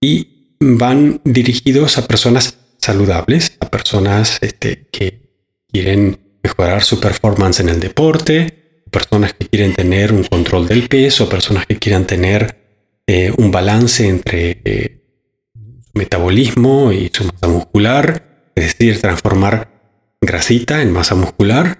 y 0.01 0.55
van 0.59 1.21
dirigidos 1.25 1.97
a 1.97 2.07
personas 2.07 2.57
saludables, 2.77 3.57
a 3.59 3.69
personas 3.69 4.37
este, 4.41 4.87
que 4.91 5.65
quieren 5.71 6.19
mejorar 6.41 6.83
su 6.83 6.99
performance 6.99 7.59
en 7.59 7.69
el 7.69 7.79
deporte, 7.79 8.83
personas 8.91 9.33
que 9.33 9.47
quieren 9.47 9.73
tener 9.73 10.13
un 10.13 10.23
control 10.23 10.67
del 10.67 10.87
peso, 10.87 11.27
personas 11.29 11.65
que 11.65 11.77
quieran 11.77 12.05
tener 12.05 13.01
eh, 13.07 13.33
un 13.37 13.51
balance 13.51 14.07
entre 14.07 14.61
eh, 14.63 15.03
metabolismo 15.93 16.91
y 16.93 17.09
su 17.13 17.25
masa 17.25 17.47
muscular, 17.47 18.51
es 18.55 18.77
decir, 18.77 19.01
transformar 19.01 20.15
grasita 20.21 20.81
en 20.81 20.91
masa 20.91 21.15
muscular. 21.15 21.79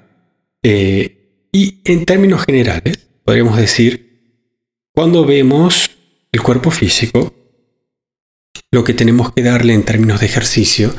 Eh, 0.64 1.48
y 1.52 1.82
en 1.86 2.06
términos 2.06 2.44
generales, 2.44 3.10
podríamos 3.24 3.58
decir, 3.58 4.13
cuando 4.94 5.26
vemos 5.26 5.90
el 6.32 6.42
cuerpo 6.42 6.70
físico, 6.70 7.34
lo 8.72 8.84
que 8.84 8.94
tenemos 8.94 9.34
que 9.34 9.44
darle 9.44 9.74
en 9.74 9.84
términos 9.84 10.20
de 10.20 10.28
ejercicio 10.28 10.94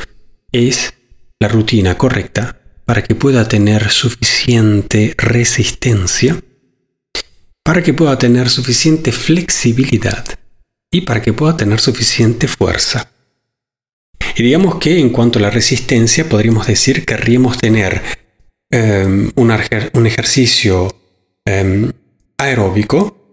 es 0.53 0.95
la 1.41 1.49
rutina 1.49 1.97
correcta 1.97 2.61
para 2.85 3.03
que 3.03 3.15
pueda 3.15 3.49
tener 3.49 3.91
suficiente 3.91 5.15
resistencia, 5.17 6.43
para 7.63 7.83
que 7.83 7.95
pueda 7.95 8.19
tener 8.19 8.51
suficiente 8.51 9.13
flexibilidad 9.13 10.25
y 10.91 11.03
para 11.03 11.23
que 11.23 11.33
pueda 11.33 11.57
tener 11.57 11.81
suficiente 11.81 12.49
fuerza. 12.49 13.11
Y 14.37 14.43
digamos 14.43 14.77
que 14.77 14.99
en 14.99 15.11
cuanto 15.11 15.39
a 15.39 15.43
la 15.43 15.51
resistencia, 15.51 16.29
podríamos 16.29 16.67
decir 16.67 17.01
que 17.01 17.15
querríamos 17.15 17.59
tener 17.59 18.03
em, 18.71 19.31
un, 19.37 19.51
ejercicio 20.07 20.95
em, 21.45 21.93
aeróbico 22.39 23.24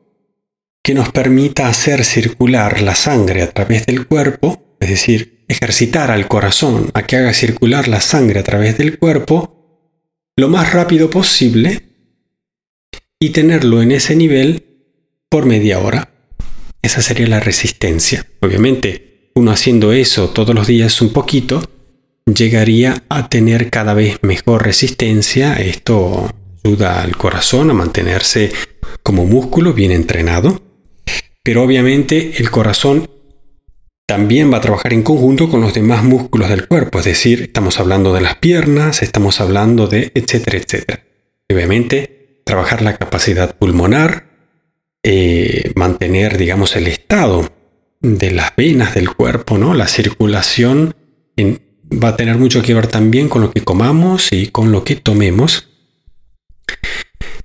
que 0.84 0.94
nos 0.94 1.12
permita 1.12 1.68
hacer 1.68 2.04
circular 2.04 2.82
la 2.82 2.96
sangre 2.96 3.44
a 3.44 3.52
través 3.52 3.86
del 3.86 4.08
cuerpo, 4.08 4.76
es 4.80 4.90
decir, 4.90 5.46
ejercitar 5.48 6.12
al 6.12 6.28
corazón 6.28 6.90
a 6.94 7.04
que 7.04 7.18
haga 7.18 7.34
circular 7.34 7.88
la 7.88 8.02
sangre 8.02 8.40
a 8.40 8.44
través 8.44 8.78
del 8.78 8.98
cuerpo 8.98 9.62
lo 10.38 10.50
más 10.50 10.74
rápido 10.74 11.10
posible 11.10 11.84
y 13.20 13.30
tenerlo 13.30 13.82
en 13.82 13.92
ese 13.92 14.16
nivel 14.16 14.66
por 15.30 15.46
media 15.46 15.80
hora. 15.80 16.10
Esa 16.82 17.02
sería 17.02 17.28
la 17.28 17.40
resistencia. 17.40 18.26
Obviamente, 18.40 19.32
uno 19.36 19.52
haciendo 19.52 19.94
eso 19.94 20.30
todos 20.30 20.56
los 20.56 20.66
días 20.66 21.00
un 21.02 21.14
poquito, 21.14 21.62
llegaría 22.26 23.04
a 23.10 23.30
tener 23.30 23.70
cada 23.70 23.94
vez 23.94 24.18
mejor 24.24 24.64
resistencia. 24.64 25.54
Esto 25.56 26.34
ayuda 26.64 27.04
al 27.04 27.16
corazón 27.18 27.70
a 27.70 27.74
mantenerse 27.74 28.52
como 29.04 29.26
músculo 29.26 29.74
bien 29.74 29.92
entrenado. 29.92 30.71
Pero 31.44 31.64
obviamente 31.64 32.34
el 32.38 32.52
corazón 32.52 33.10
también 34.06 34.52
va 34.52 34.58
a 34.58 34.62
trabajar 34.62 34.94
en 34.94 35.04
conjunto 35.04 35.50
con 35.50 35.62
los 35.62 35.74
demás 35.74 36.04
músculos 36.04 36.50
del 36.50 36.68
cuerpo, 36.68 37.00
es 37.00 37.06
decir, 37.06 37.44
estamos 37.44 37.80
hablando 37.80 38.14
de 38.14 38.22
las 38.22 38.36
piernas, 38.36 39.02
estamos 39.02 39.40
hablando 39.40 39.88
de 39.88 40.12
etcétera, 40.14 40.58
etcétera. 40.58 41.04
Obviamente, 41.50 42.42
trabajar 42.46 42.82
la 42.82 42.98
capacidad 42.98 43.56
pulmonar, 43.56 44.28
eh, 45.02 45.72
mantener, 45.76 46.38
digamos, 46.38 46.76
el 46.76 46.88
estado 46.88 47.52
de 48.02 48.32
las 48.32 48.56
venas 48.56 48.94
del 48.96 49.16
cuerpo, 49.16 49.58
¿no? 49.58 49.74
La 49.74 49.88
circulación 49.88 50.94
va 51.92 52.10
a 52.10 52.18
tener 52.18 52.38
mucho 52.38 52.62
que 52.62 52.74
ver 52.74 52.88
también 52.88 53.30
con 53.30 53.42
lo 53.42 53.52
que 53.52 53.62
comamos 53.62 54.32
y 54.32 54.48
con 54.48 54.72
lo 54.72 54.84
que 54.84 54.96
tomemos. 54.96 55.70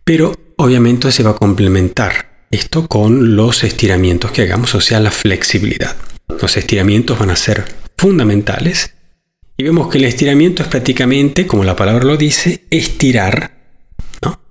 Pero 0.05 0.35
obviamente 0.57 1.13
se 1.13 1.23
va 1.23 1.31
a 1.31 1.37
complementar 1.37 2.36
esto 2.51 2.87
con 2.89 3.37
los 3.37 3.65
estiramientos 3.65 4.33
que 4.33 4.43
hagamos, 4.43 4.75
o 4.75 4.81
sea, 4.81 5.01
la 5.01 5.11
flexibilidad. 5.11 5.97
Los 6.41 6.57
estiramientos 6.57 7.19
van 7.19 7.31
a 7.31 7.37
ser 7.37 7.65
fundamentales 7.97 8.95
y 9.57 9.65
vemos 9.65 9.89
que 9.89 9.99
el 9.99 10.05
estiramiento 10.05 10.63
es 10.63 10.69
prácticamente, 10.69 11.47
como 11.47 11.65
la 11.65 11.77
palabra 11.77 12.05
lo 12.05 12.17
dice, 12.17 12.67
estirar. 12.71 13.57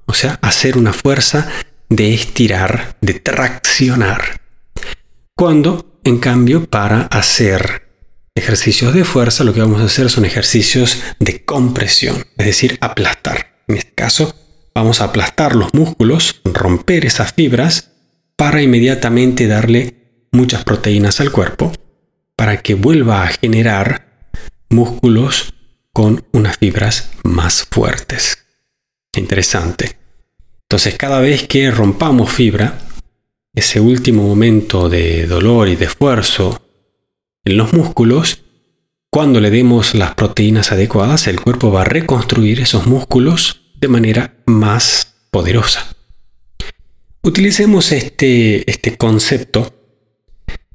O 0.07 0.13
sea, 0.13 0.39
hacer 0.41 0.77
una 0.77 0.93
fuerza 0.93 1.49
de 1.89 2.13
estirar, 2.13 2.97
de 3.01 3.15
traccionar. 3.15 4.41
Cuando, 5.35 5.99
en 6.03 6.19
cambio, 6.19 6.65
para 6.69 7.01
hacer 7.01 7.89
ejercicios 8.35 8.93
de 8.93 9.03
fuerza, 9.03 9.43
lo 9.43 9.53
que 9.53 9.61
vamos 9.61 9.81
a 9.81 9.85
hacer 9.85 10.09
son 10.09 10.25
ejercicios 10.25 11.01
de 11.19 11.43
compresión, 11.43 12.25
es 12.37 12.45
decir, 12.45 12.77
aplastar. 12.81 13.63
En 13.67 13.77
este 13.77 13.93
caso, 13.93 14.35
vamos 14.75 14.99
a 14.99 15.05
aplastar 15.05 15.55
los 15.55 15.73
músculos, 15.73 16.41
romper 16.43 17.05
esas 17.05 17.33
fibras, 17.33 17.93
para 18.35 18.61
inmediatamente 18.61 19.47
darle 19.47 20.27
muchas 20.33 20.65
proteínas 20.65 21.21
al 21.21 21.31
cuerpo, 21.31 21.71
para 22.35 22.61
que 22.61 22.75
vuelva 22.75 23.23
a 23.23 23.27
generar 23.27 24.29
músculos 24.69 25.53
con 25.93 26.25
unas 26.33 26.57
fibras 26.57 27.11
más 27.23 27.65
fuertes. 27.71 28.45
Interesante. 29.15 29.97
Entonces 30.63 30.97
cada 30.97 31.21
vez 31.21 31.47
que 31.47 31.71
rompamos 31.71 32.31
fibra, 32.31 32.79
ese 33.53 33.79
último 33.79 34.23
momento 34.27 34.89
de 34.89 35.25
dolor 35.25 35.69
y 35.69 35.77
de 35.77 35.85
esfuerzo 35.85 36.61
en 37.45 37.55
los 37.55 37.71
músculos, 37.71 38.43
cuando 39.09 39.39
le 39.39 39.49
demos 39.49 39.95
las 39.95 40.15
proteínas 40.15 40.73
adecuadas, 40.73 41.27
el 41.27 41.39
cuerpo 41.39 41.71
va 41.71 41.83
a 41.83 41.85
reconstruir 41.85 42.59
esos 42.59 42.85
músculos 42.87 43.64
de 43.85 43.89
manera 43.89 44.33
más 44.47 45.13
poderosa. 45.29 45.95
Utilicemos 47.21 47.91
este, 47.91 48.69
este 48.69 48.97
concepto 48.97 49.75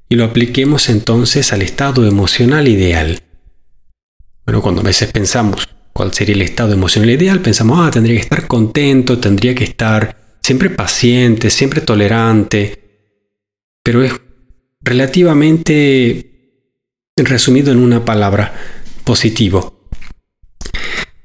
y 0.09 0.15
lo 0.15 0.25
apliquemos 0.25 0.89
entonces 0.89 1.53
al 1.53 1.63
estado 1.63 2.07
emocional 2.07 2.69
ideal. 2.69 3.21
Bueno, 4.47 4.63
cuando 4.63 4.83
a 4.83 4.85
veces 4.85 5.11
pensamos, 5.11 5.69
cuál 5.93 6.15
sería 6.15 6.37
el 6.37 6.43
estado 6.43 6.73
emocional 6.73 7.11
ideal, 7.11 7.41
pensamos, 7.41 7.79
ah, 7.81 7.91
tendría 7.91 8.15
que 8.15 8.23
estar 8.23 8.47
contento, 8.47 9.19
tendría 9.19 9.57
que 9.57 9.65
estar 9.65 10.37
siempre 10.41 10.71
paciente, 10.71 11.51
siempre 11.51 11.81
tolerante, 11.81 12.79
pero 13.83 14.05
es 14.05 14.13
relativamente 14.83 16.31
resumido 17.17 17.73
en 17.73 17.79
una 17.79 18.05
palabra, 18.05 18.55
positivo. 19.03 19.80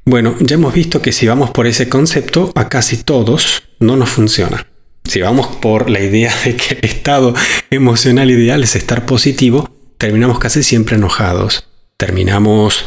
Bueno, 0.05 0.35
ya 0.39 0.55
hemos 0.55 0.73
visto 0.73 1.01
que 1.01 1.11
si 1.11 1.27
vamos 1.27 1.51
por 1.51 1.67
ese 1.67 1.89
concepto, 1.89 2.51
a 2.55 2.69
casi 2.69 2.97
todos 2.97 3.63
no 3.79 3.97
nos 3.97 4.09
funciona. 4.09 4.67
Si 5.03 5.21
vamos 5.21 5.47
por 5.57 5.89
la 5.89 5.99
idea 5.99 6.33
de 6.45 6.55
que 6.55 6.75
el 6.75 6.85
estado 6.85 7.33
emocional 7.69 8.29
ideal 8.31 8.63
es 8.63 8.75
estar 8.75 9.05
positivo, 9.05 9.69
terminamos 9.97 10.39
casi 10.39 10.63
siempre 10.63 10.95
enojados. 10.95 11.67
Terminamos 11.97 12.85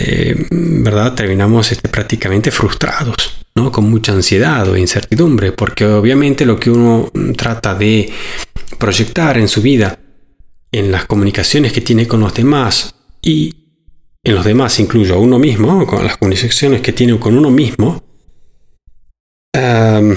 eh, 0.00 0.46
¿verdad? 0.50 1.14
Terminamos 1.14 1.72
este, 1.72 1.88
prácticamente 1.88 2.52
frustrados, 2.52 3.44
¿no? 3.56 3.72
Con 3.72 3.90
mucha 3.90 4.12
ansiedad 4.12 4.68
o 4.68 4.76
incertidumbre, 4.76 5.50
porque 5.50 5.84
obviamente 5.84 6.46
lo 6.46 6.58
que 6.58 6.70
uno 6.70 7.10
trata 7.36 7.74
de 7.74 8.08
proyectar 8.78 9.38
en 9.38 9.48
su 9.48 9.60
vida, 9.60 9.98
en 10.70 10.92
las 10.92 11.06
comunicaciones 11.06 11.72
que 11.72 11.80
tiene 11.80 12.06
con 12.06 12.20
los 12.20 12.32
demás 12.32 12.94
y 13.20 13.67
en 14.28 14.34
los 14.34 14.44
demás 14.44 14.78
incluyo 14.78 15.14
a 15.14 15.18
uno 15.18 15.38
mismo, 15.38 15.86
con 15.86 16.04
las 16.04 16.18
comunicaciones 16.18 16.82
que 16.82 16.92
tiene 16.92 17.18
con 17.18 17.36
uno 17.36 17.50
mismo, 17.50 18.02
um, 19.54 20.14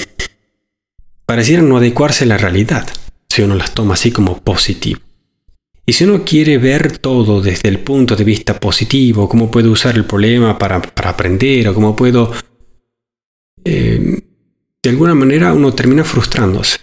parecieran 1.26 1.69
no 1.69 1.78
adecuarse 1.78 2.26
a 2.26 2.28
la 2.28 2.38
realidad, 2.38 2.88
si 3.30 3.41
uno 3.41 3.56
las 3.56 3.74
toma 3.74 3.93
así 3.93 4.12
como 4.12 4.41
positivo. 4.41 5.00
Y 5.86 5.93
si 5.93 6.04
uno 6.04 6.26
quiere 6.26 6.58
ver 6.58 6.97
todo 6.97 7.41
desde 7.41 7.69
el 7.69 7.80
punto 7.80 8.15
de 8.17 8.26
vista 8.26 8.60
positivo, 8.60 9.30
cómo 9.30 9.50
puedo 9.50 9.71
usar 9.71 9.95
el 9.95 10.06
problema 10.06 10.58
para, 10.60 10.76
aprender 10.76 11.69
o 11.69 11.74
cómo 11.74 11.95
puedo... 11.95 12.32
Eh, 13.63 14.21
de 14.84 14.89
alguna 14.89 15.15
manera 15.15 15.54
uno 15.54 15.74
termina 15.74 16.04
frustrándose. 16.04 16.80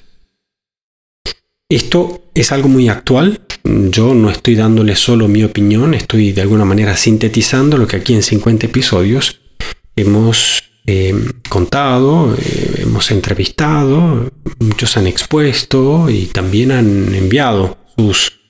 Esto 1.69 2.31
es 2.33 2.53
algo 2.53 2.69
muy 2.69 2.89
actual. 2.89 3.41
Yo 3.69 4.15
no 4.15 4.31
estoy 4.31 4.55
dándole 4.55 4.97
solo 4.97 5.29
mi 5.29 5.45
opinión, 5.45 5.93
estoy 5.93 6.33
de 6.33 6.41
alguna 6.41 6.65
manera 6.65 6.97
sintetizando 6.97 7.77
lo 7.77 7.87
que 7.87 7.97
aquí 7.97 8.15
en 8.15 8.23
50 8.23 8.65
episodios 8.65 9.41
hemos 9.95 10.63
eh, 10.87 11.15
contado, 11.51 12.35
eh, 12.35 12.77
hemos 12.79 13.11
entrevistado, 13.11 14.33
muchos 14.59 14.97
han 14.97 15.07
expuesto 15.07 16.09
y 16.09 16.27
también 16.27 16.73
han 16.73 17.15
enviado 17.15 17.77
sus 17.95 18.41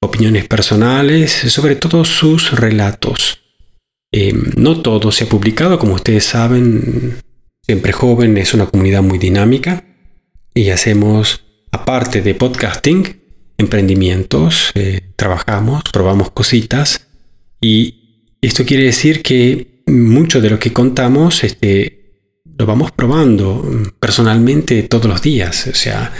opiniones 0.00 0.48
personales, 0.48 1.30
sobre 1.30 1.76
todo 1.76 2.04
sus 2.04 2.50
relatos. 2.50 3.38
Eh, 4.10 4.34
no 4.56 4.82
todo 4.82 5.12
se 5.12 5.24
ha 5.24 5.28
publicado, 5.28 5.78
como 5.78 5.94
ustedes 5.94 6.24
saben, 6.24 7.18
siempre 7.62 7.92
joven 7.92 8.36
es 8.36 8.52
una 8.52 8.66
comunidad 8.66 9.02
muy 9.02 9.18
dinámica 9.18 9.84
y 10.54 10.70
hacemos, 10.70 11.44
aparte 11.70 12.20
de 12.20 12.34
podcasting, 12.34 13.25
emprendimientos, 13.58 14.70
eh, 14.74 15.12
trabajamos, 15.16 15.82
probamos 15.92 16.30
cositas 16.30 17.08
y 17.60 18.36
esto 18.40 18.64
quiere 18.64 18.84
decir 18.84 19.22
que 19.22 19.82
mucho 19.86 20.40
de 20.40 20.50
lo 20.50 20.58
que 20.58 20.72
contamos 20.72 21.44
este, 21.44 21.96
lo 22.58 22.66
vamos 22.66 22.92
probando 22.92 23.64
personalmente 23.98 24.82
todos 24.84 25.06
los 25.06 25.22
días. 25.22 25.66
O 25.66 25.74
sea, 25.74 26.12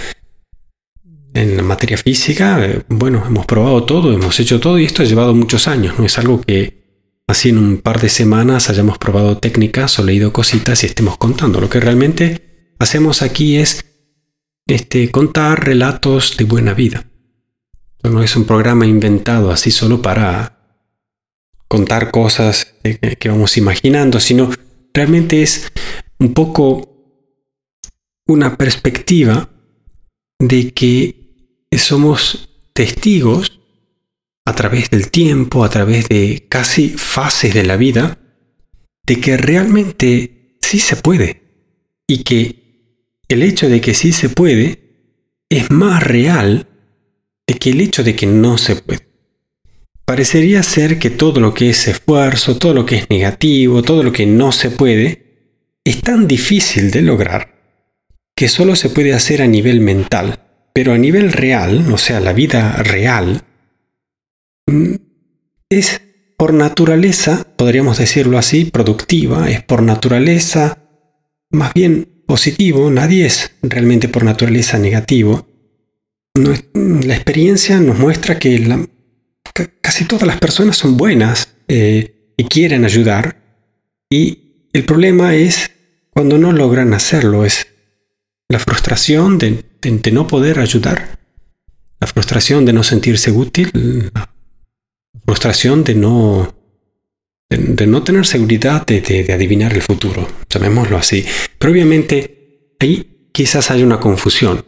en 1.35 1.57
la 1.57 1.63
materia 1.63 1.99
física, 1.99 2.65
eh, 2.65 2.83
bueno, 2.89 3.25
hemos 3.27 3.47
probado 3.47 3.85
todo, 3.85 4.13
hemos 4.13 4.39
hecho 4.41 4.59
todo 4.61 4.79
y 4.79 4.85
esto 4.85 5.03
ha 5.03 5.07
llevado 5.07 5.35
muchos 5.35 5.69
años, 5.69 5.99
no 5.99 6.07
es 6.07 6.19
algo 6.19 6.41
que 6.41 6.87
así 7.27 7.51
en 7.51 7.59
un 7.59 7.79
par 7.79 8.01
de 8.01 8.09
semanas 8.09 8.71
hayamos 8.71 8.99
probado 8.99 9.39
técnicas 9.39 9.99
o 9.99 10.05
leído 10.05 10.33
cositas 10.33 10.83
y 10.83 10.87
estemos 10.87 11.19
contando. 11.19 11.61
Lo 11.61 11.69
que 11.69 11.81
realmente 11.81 12.75
hacemos 12.79 13.23
aquí 13.23 13.57
es 13.57 13.85
este, 14.67 15.11
contar 15.11 15.65
relatos 15.65 16.37
de 16.37 16.45
buena 16.45 16.75
vida. 16.75 17.06
No 18.11 18.23
es 18.23 18.37
un 18.37 18.45
programa 18.45 18.87
inventado 18.87 19.51
así 19.51 19.71
solo 19.71 20.01
para 20.01 20.57
contar 21.69 22.11
cosas 22.11 22.75
que 22.83 23.29
vamos 23.29 23.57
imaginando, 23.57 24.21
sino 24.21 24.51
realmente 24.95 25.43
es 25.43 25.73
un 26.19 26.33
poco 26.33 26.97
una 28.27 28.57
perspectiva 28.57 29.51
de 30.39 30.73
que 30.73 31.69
somos 31.73 32.49
testigos 32.73 33.61
a 34.45 34.55
través 34.55 34.91
del 34.91 35.11
tiempo, 35.11 35.65
a 35.65 35.69
través 35.69 36.09
de 36.09 36.47
casi 36.49 36.91
fases 36.91 37.55
de 37.55 37.65
la 37.65 37.77
vida, 37.77 38.19
de 39.05 39.21
que 39.21 39.37
realmente 39.37 40.57
sí 40.61 40.79
se 40.79 40.97
puede. 40.97 41.43
Y 42.07 42.23
que 42.23 43.21
el 43.29 43.43
hecho 43.43 43.69
de 43.69 43.81
que 43.81 43.95
sí 43.95 44.13
se 44.13 44.29
puede 44.29 45.41
es 45.49 45.71
más 45.73 46.03
real 46.05 46.69
de 47.47 47.55
que 47.55 47.71
el 47.71 47.81
hecho 47.81 48.03
de 48.03 48.17
que 48.17 48.27
no 48.27 48.59
se 48.59 48.77
puede. 48.77 49.09
Parecería 50.05 50.63
ser 50.63 50.99
que 50.99 51.11
todo 51.11 51.41
lo 51.41 51.53
que 51.53 51.71
es 51.71 51.89
esfuerzo, 51.89 52.59
todo 52.59 52.75
lo 52.75 52.87
que 52.87 52.97
es 52.97 53.11
negativo, 53.11 53.83
todo 53.83 54.03
lo 54.03 54.13
que 54.13 54.27
no 54.27 54.53
se 54.53 54.71
puede, 54.71 55.79
es 55.85 56.01
tan 56.01 56.27
difícil 56.27 56.91
de 56.91 57.03
lograr 57.03 57.55
que 58.35 58.49
solo 58.49 58.77
se 58.77 58.91
puede 58.91 59.15
hacer 59.15 59.43
a 59.43 59.47
nivel 59.47 59.81
mental 59.81 60.47
pero 60.77 60.93
a 60.93 60.99
nivel 60.99 61.33
real, 61.33 61.91
o 61.91 61.97
sea, 61.97 62.21
la 62.21 62.35
vida 62.35 62.83
real, 62.83 63.45
mm, 64.67 64.97
es 65.71 66.03
por 66.37 66.53
naturaleza, 66.53 67.47
podríamos 67.57 67.97
decirlo 67.97 68.37
así, 68.37 68.67
productiva, 68.67 69.49
es 69.49 69.63
por 69.63 69.83
naturaleza 69.83 70.77
más 71.49 71.73
bien 71.73 72.23
positivo, 72.27 72.91
nadie 72.91 73.25
es 73.25 73.53
realmente 73.63 74.11
por 74.11 74.23
naturaleza 74.23 74.79
negativo. 74.79 75.47
La 76.37 77.15
experiencia 77.15 77.81
nos 77.81 77.99
muestra 77.99 78.39
que 78.39 78.89
casi 79.81 80.05
todas 80.05 80.27
las 80.27 80.39
personas 80.39 80.77
son 80.77 80.97
buenas 80.97 81.57
eh, 81.69 82.33
y 82.37 82.45
quieren 82.45 82.85
ayudar 82.85 83.47
y 84.11 84.69
el 84.73 84.85
problema 84.85 85.35
es 85.35 85.71
cuando 86.11 86.39
no 86.39 86.53
logran 86.53 86.95
hacerlo, 86.95 87.45
es 87.45 87.67
la 88.49 88.59
frustración 88.59 89.39
de, 89.39 89.65
no 90.13 90.27
poder 90.27 90.59
ayudar, 90.59 91.19
la 92.01 92.07
frustración 92.07 92.65
de 92.65 92.73
no 92.73 92.83
sentirse 92.83 93.31
útil, 93.31 93.71
la 94.15 94.31
frustración 95.25 95.83
de 95.83 95.95
no, 95.95 96.55
de, 97.49 97.87
no 97.87 98.03
tener 98.05 98.27
seguridad 98.27 98.87
de, 98.87 99.33
adivinar 99.33 99.73
el 99.73 99.83
futuro, 99.83 100.29
llamémoslo 100.49 100.97
así. 100.97 101.25
Pero 101.59 101.73
obviamente 101.73 102.77
ahí 102.79 103.31
quizás 103.33 103.71
haya 103.71 103.85
una 103.85 103.99
confusión. 103.99 104.65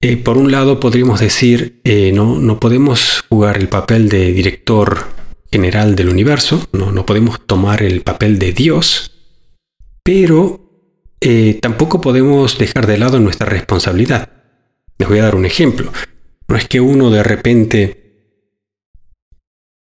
Eh, 0.00 0.16
por 0.16 0.38
un 0.38 0.52
lado 0.52 0.78
podríamos 0.78 1.18
decir, 1.18 1.80
eh, 1.82 2.12
no, 2.12 2.38
no 2.38 2.60
podemos 2.60 3.24
jugar 3.28 3.56
el 3.56 3.68
papel 3.68 4.08
de 4.08 4.32
director 4.32 5.08
general 5.50 5.96
del 5.96 6.08
universo, 6.08 6.68
no, 6.72 6.92
no 6.92 7.04
podemos 7.04 7.44
tomar 7.46 7.82
el 7.82 8.02
papel 8.02 8.38
de 8.38 8.52
Dios, 8.52 9.10
pero 10.04 10.60
eh, 11.20 11.58
tampoco 11.60 12.00
podemos 12.00 12.58
dejar 12.58 12.86
de 12.86 12.98
lado 12.98 13.18
nuestra 13.18 13.46
responsabilidad. 13.46 14.30
Les 14.98 15.08
voy 15.08 15.18
a 15.18 15.24
dar 15.24 15.34
un 15.34 15.46
ejemplo. 15.46 15.92
No 16.46 16.56
es 16.56 16.68
que 16.68 16.80
uno 16.80 17.10
de 17.10 17.24
repente 17.24 17.98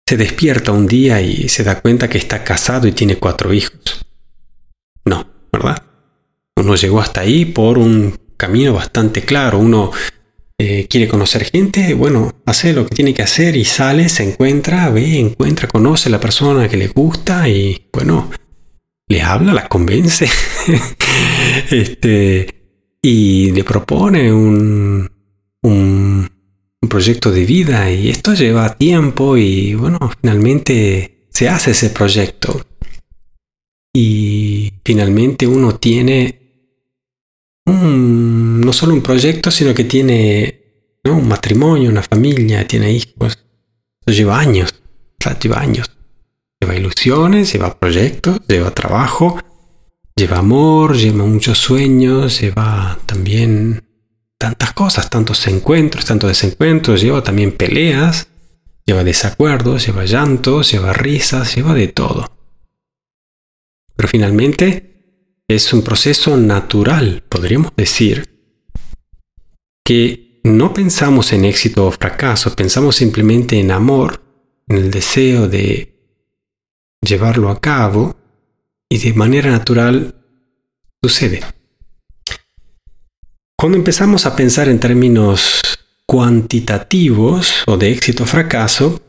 se 0.06 0.16
despierta 0.16 0.70
un 0.70 0.86
día 0.86 1.20
y 1.22 1.48
se 1.48 1.64
da 1.64 1.80
cuenta 1.80 2.08
que 2.08 2.18
está 2.18 2.44
casado 2.44 2.86
y 2.86 2.92
tiene 2.92 3.16
cuatro 3.16 3.52
hijos. 3.52 4.06
No, 5.04 5.26
¿verdad? 5.52 5.82
Uno 6.56 6.76
llegó 6.76 7.00
hasta 7.00 7.22
ahí 7.22 7.46
por 7.46 7.78
un 7.78 8.23
camino 8.36 8.74
bastante 8.74 9.22
claro. 9.22 9.58
Uno 9.58 9.90
eh, 10.58 10.86
quiere 10.88 11.08
conocer 11.08 11.44
gente, 11.44 11.94
bueno, 11.94 12.32
hace 12.46 12.72
lo 12.72 12.86
que 12.86 12.94
tiene 12.94 13.12
que 13.12 13.22
hacer 13.22 13.56
y 13.56 13.64
sale, 13.64 14.08
se 14.08 14.22
encuentra, 14.22 14.88
ve, 14.90 15.18
encuentra, 15.18 15.68
conoce 15.68 16.08
a 16.08 16.12
la 16.12 16.20
persona 16.20 16.68
que 16.68 16.76
le 16.76 16.88
gusta 16.88 17.48
y 17.48 17.88
bueno, 17.92 18.30
le 19.08 19.22
habla, 19.22 19.52
la 19.52 19.68
convence. 19.68 20.28
este, 21.70 22.46
y 23.02 23.50
le 23.50 23.64
propone 23.64 24.32
un, 24.32 25.10
un 25.62 26.88
proyecto 26.88 27.32
de 27.32 27.44
vida 27.44 27.90
y 27.90 28.08
esto 28.08 28.34
lleva 28.34 28.76
tiempo 28.76 29.36
y 29.36 29.74
bueno, 29.74 29.98
finalmente 30.20 31.26
se 31.30 31.48
hace 31.48 31.72
ese 31.72 31.90
proyecto. 31.90 32.64
Y 33.92 34.72
finalmente 34.84 35.46
uno 35.46 35.76
tiene 35.76 36.43
no 37.66 38.72
solo 38.72 38.94
un 38.94 39.02
proyecto, 39.02 39.50
sino 39.50 39.74
que 39.74 39.84
tiene 39.84 40.64
un 41.04 41.28
matrimonio, 41.28 41.90
una 41.90 42.02
familia, 42.02 42.66
tiene 42.66 42.92
hijos. 42.92 43.38
Eso 44.06 44.16
lleva 44.16 44.38
años, 44.38 44.74
lleva 45.40 45.60
años. 45.60 45.90
Lleva 46.60 46.76
ilusiones, 46.76 47.52
lleva 47.52 47.78
proyectos, 47.78 48.40
lleva 48.48 48.70
trabajo, 48.70 49.38
lleva 50.16 50.38
amor, 50.38 50.96
lleva 50.96 51.24
muchos 51.24 51.58
sueños, 51.58 52.40
lleva 52.40 52.98
también 53.06 53.84
tantas 54.38 54.72
cosas, 54.72 55.10
tantos 55.10 55.46
encuentros, 55.46 56.04
tantos 56.04 56.28
desencuentros, 56.28 57.02
lleva 57.02 57.22
también 57.22 57.52
peleas, 57.52 58.28
lleva 58.86 59.04
desacuerdos, 59.04 59.86
lleva 59.86 60.04
llantos, 60.04 60.70
lleva 60.72 60.92
risas, 60.92 61.54
lleva 61.54 61.74
de 61.74 61.88
todo. 61.88 62.32
Pero 63.96 64.08
finalmente 64.08 64.93
es 65.48 65.72
un 65.72 65.82
proceso 65.82 66.36
natural, 66.36 67.22
podríamos 67.28 67.72
decir, 67.76 68.34
que 69.84 70.40
no 70.44 70.72
pensamos 70.72 71.32
en 71.32 71.44
éxito 71.44 71.86
o 71.86 71.90
fracaso, 71.90 72.54
pensamos 72.54 72.96
simplemente 72.96 73.58
en 73.58 73.70
amor, 73.70 74.22
en 74.68 74.76
el 74.78 74.90
deseo 74.90 75.48
de 75.48 75.94
llevarlo 77.00 77.50
a 77.50 77.60
cabo 77.60 78.16
y 78.88 78.98
de 78.98 79.12
manera 79.12 79.50
natural 79.50 80.14
sucede. 81.02 81.42
Cuando 83.56 83.78
empezamos 83.78 84.26
a 84.26 84.34
pensar 84.36 84.68
en 84.68 84.80
términos 84.80 85.60
cuantitativos 86.06 87.64
o 87.66 87.76
de 87.76 87.92
éxito 87.92 88.24
o 88.24 88.26
fracaso, 88.26 89.00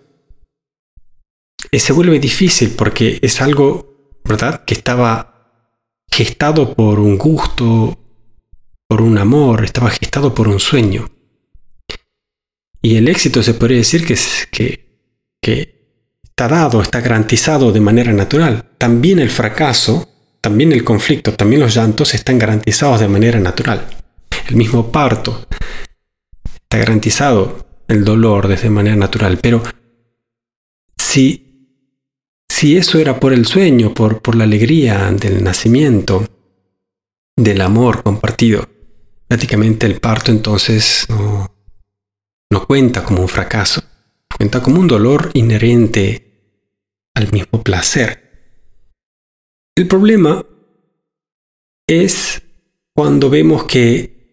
eh, 1.72 1.80
se 1.80 1.94
vuelve 1.94 2.20
difícil 2.20 2.72
porque 2.72 3.20
es 3.22 3.42
algo, 3.42 4.20
¿verdad?, 4.24 4.64
que 4.66 4.74
estaba 4.74 5.35
gestado 6.10 6.74
por 6.74 7.00
un 7.00 7.18
gusto, 7.18 7.98
por 8.88 9.02
un 9.02 9.18
amor, 9.18 9.66
estaba 9.66 9.90
gestado 9.90 10.34
por 10.34 10.48
un 10.48 10.60
sueño. 10.60 11.10
Y 12.82 12.98
el 12.98 13.08
éxito 13.08 13.42
se 13.42 13.56
podría 13.56 13.78
decir 13.78 14.06
que, 14.06 15.76
está 16.24 16.48
dado, 16.48 16.82
está 16.82 17.02
garantizado 17.02 17.72
de 17.72 17.80
manera 17.80 18.14
natural. 18.14 18.72
También 18.78 19.20
el 19.20 19.30
fracaso, 19.30 20.08
también 20.40 20.72
el 20.72 20.84
conflicto, 20.84 21.34
también 21.34 21.62
los 21.62 21.74
llantos 21.74 22.14
están 22.14 22.38
garantizados 22.38 23.00
de 23.00 23.08
manera 23.08 23.40
natural. 23.40 23.88
El 24.48 24.56
mismo 24.56 24.92
parto 24.92 25.48
está 26.62 26.78
garantizado 26.78 27.66
el 27.88 28.06
dolor 28.06 28.48
de 28.48 28.70
manera 28.70 28.96
natural. 28.96 29.40
Pero 29.42 29.64
si 30.96 31.45
si 32.56 32.78
eso 32.78 33.00
era 33.00 33.20
por 33.20 33.34
el 33.34 33.46
sueño, 33.46 33.94
por, 33.94 34.22
por 34.22 34.36
la 34.38 34.46
alegría 34.46 35.12
del 35.12 35.44
nacimiento, 35.44 36.26
del 37.36 37.60
amor 37.60 38.02
compartido, 38.02 38.70
prácticamente 39.28 39.86
el 39.86 40.00
parto 40.00 40.32
entonces 40.32 41.06
no, 41.10 41.54
no 42.50 42.66
cuenta 42.66 43.04
como 43.04 43.24
un 43.24 43.28
fracaso, 43.28 43.84
cuenta 44.38 44.64
como 44.64 44.80
un 44.80 44.88
dolor 44.88 45.32
inherente 45.34 46.62
al 47.14 47.30
mismo 47.30 47.62
placer. 47.62 48.24
El 49.76 49.90
problema 49.90 50.46
es 51.88 52.42
cuando 52.94 53.30
vemos 53.30 53.66
que 53.66 54.32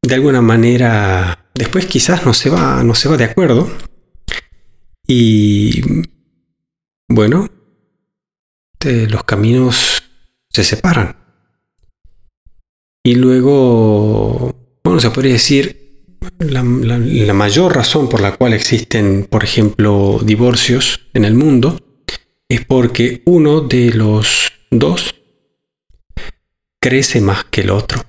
de 0.00 0.14
alguna 0.14 0.40
manera 0.40 1.50
después 1.52 1.84
quizás 1.84 2.24
no 2.24 2.32
se 2.32 2.48
va, 2.48 2.82
no 2.82 2.94
se 2.94 3.10
va 3.10 3.18
de 3.18 3.24
acuerdo 3.24 3.70
y 5.06 5.82
bueno, 7.10 7.50
los 8.84 9.24
caminos 9.24 10.02
se 10.48 10.64
separan. 10.64 11.16
Y 13.02 13.16
luego, 13.16 14.78
bueno, 14.84 15.00
se 15.00 15.10
podría 15.10 15.32
decir, 15.32 16.16
la, 16.38 16.62
la, 16.62 17.34
mayor 17.34 17.74
razón 17.74 18.08
por 18.08 18.20
la 18.20 18.36
cual 18.36 18.52
existen, 18.52 19.26
por 19.28 19.42
ejemplo, 19.42 20.20
divorcios 20.22 21.08
en 21.12 21.24
el 21.24 21.34
mundo, 21.34 21.80
es 22.48 22.64
porque 22.64 23.22
uno 23.26 23.60
de 23.62 23.90
los 23.92 24.52
dos 24.70 25.14
crece 26.80 27.20
más 27.20 27.44
que 27.44 27.62
el 27.62 27.70
otro. 27.70 28.04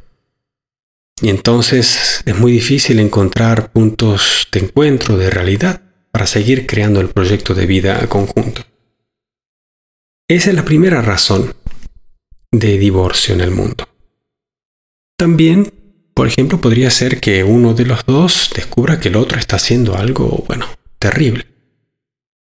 Y 1.21 1.29
entonces 1.29 2.21
es 2.25 2.37
muy 2.37 2.51
difícil 2.51 2.99
encontrar 2.99 3.71
puntos 3.71 4.47
de 4.51 4.59
encuentro, 4.59 5.17
de 5.17 5.29
realidad, 5.29 5.81
para 6.11 6.27
seguir 6.27 6.67
creando 6.67 6.99
el 6.99 7.09
proyecto 7.09 7.53
de 7.53 7.65
vida 7.65 8.05
conjunto. 8.07 8.63
Esa 10.31 10.51
es 10.51 10.55
la 10.55 10.63
primera 10.63 11.01
razón 11.01 11.53
de 12.53 12.77
divorcio 12.77 13.35
en 13.35 13.41
el 13.41 13.51
mundo. 13.51 13.83
También, 15.17 15.73
por 16.13 16.25
ejemplo, 16.25 16.61
podría 16.61 16.89
ser 16.89 17.19
que 17.19 17.43
uno 17.43 17.73
de 17.73 17.85
los 17.85 18.05
dos 18.05 18.49
descubra 18.55 19.01
que 19.01 19.09
el 19.09 19.17
otro 19.17 19.37
está 19.37 19.57
haciendo 19.57 19.97
algo, 19.97 20.45
bueno, 20.47 20.67
terrible. 20.99 21.47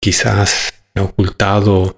Quizás 0.01 0.73
ha 0.93 1.03
ocultado 1.03 1.95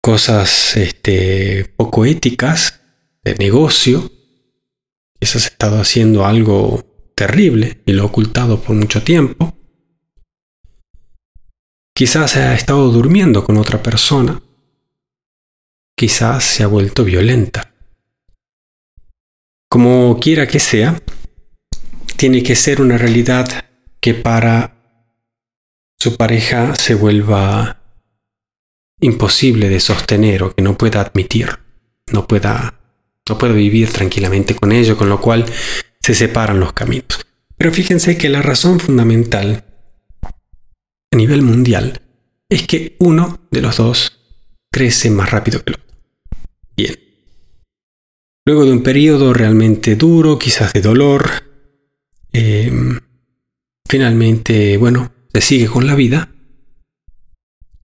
cosas 0.00 0.78
este, 0.78 1.70
poco 1.76 2.06
éticas 2.06 2.80
de 3.22 3.34
negocio. 3.34 4.10
Quizás 5.20 5.44
ha 5.44 5.48
estado 5.48 5.78
haciendo 5.78 6.24
algo 6.24 7.12
terrible 7.14 7.82
y 7.84 7.92
lo 7.92 8.04
ha 8.04 8.06
ocultado 8.06 8.62
por 8.62 8.74
mucho 8.74 9.02
tiempo. 9.02 9.58
Quizás 11.94 12.36
ha 12.36 12.54
estado 12.54 12.88
durmiendo 12.88 13.44
con 13.44 13.58
otra 13.58 13.82
persona 13.82 14.40
quizás 15.96 16.44
se 16.44 16.62
ha 16.62 16.66
vuelto 16.66 17.04
violenta. 17.04 17.72
Como 19.68 20.18
quiera 20.20 20.46
que 20.46 20.60
sea, 20.60 21.00
tiene 22.16 22.42
que 22.42 22.54
ser 22.54 22.80
una 22.80 22.98
realidad 22.98 23.64
que 24.00 24.14
para 24.14 24.76
su 25.98 26.16
pareja 26.16 26.76
se 26.76 26.94
vuelva 26.94 27.82
imposible 29.00 29.68
de 29.68 29.80
sostener 29.80 30.42
o 30.42 30.54
que 30.54 30.62
no 30.62 30.76
pueda 30.76 31.00
admitir, 31.00 31.48
no 32.12 32.26
pueda, 32.26 32.78
no 33.28 33.38
pueda 33.38 33.54
vivir 33.54 33.90
tranquilamente 33.90 34.54
con 34.54 34.72
ello, 34.72 34.96
con 34.96 35.08
lo 35.08 35.20
cual 35.20 35.46
se 36.00 36.14
separan 36.14 36.60
los 36.60 36.72
caminos. 36.74 37.26
Pero 37.56 37.72
fíjense 37.72 38.18
que 38.18 38.28
la 38.28 38.42
razón 38.42 38.80
fundamental 38.80 39.64
a 40.22 41.16
nivel 41.16 41.42
mundial 41.42 42.02
es 42.48 42.66
que 42.66 42.96
uno 42.98 43.40
de 43.50 43.62
los 43.62 43.78
dos 43.78 44.20
crece 44.70 45.10
más 45.10 45.30
rápido 45.30 45.64
que 45.64 45.70
el 45.70 45.76
otro. 45.76 45.85
Luego 48.46 48.64
de 48.64 48.70
un 48.70 48.84
periodo 48.84 49.34
realmente 49.34 49.96
duro, 49.96 50.38
quizás 50.38 50.72
de 50.72 50.80
dolor, 50.80 51.28
em, 52.32 53.00
finalmente, 53.88 54.76
bueno, 54.76 55.12
se 55.34 55.40
sigue 55.40 55.66
con 55.66 55.84
la 55.84 55.96
vida 55.96 56.32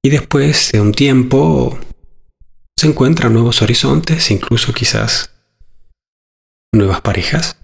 y 0.01 0.11
después 0.11 0.71
de 0.71 0.81
un 0.81 0.93
tiempo 0.93 1.77
se 2.77 2.87
encuentran 2.87 3.33
nuevos 3.33 3.61
horizontes, 3.61 4.31
incluso 4.31 4.73
quizás 4.73 5.35
nuevas 6.73 7.01
parejas 7.01 7.57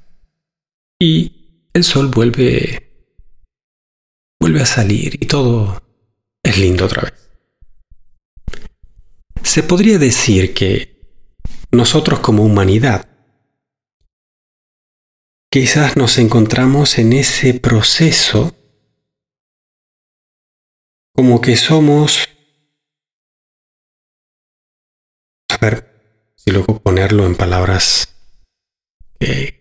y 0.98 1.68
el 1.74 1.84
sol 1.84 2.08
vuelve 2.08 2.84
vuelve 4.40 4.60
a 4.60 4.66
salir 4.66 5.14
y 5.22 5.26
todo 5.26 5.82
es 6.42 6.58
lindo 6.58 6.84
otra 6.84 7.02
vez. 7.02 7.14
Se 9.44 9.62
podría 9.62 9.98
decir 9.98 10.52
que 10.52 10.97
nosotros 11.70 12.20
como 12.20 12.44
humanidad 12.44 13.08
quizás 15.50 15.96
nos 15.96 16.18
encontramos 16.18 16.98
en 16.98 17.12
ese 17.12 17.54
proceso 17.54 18.54
como 21.14 21.40
que 21.40 21.56
somos... 21.56 22.28
A 25.50 25.56
ver 25.60 26.32
si 26.36 26.52
luego 26.52 26.78
ponerlo 26.80 27.26
en 27.26 27.34
palabras 27.34 28.14
que 29.18 29.58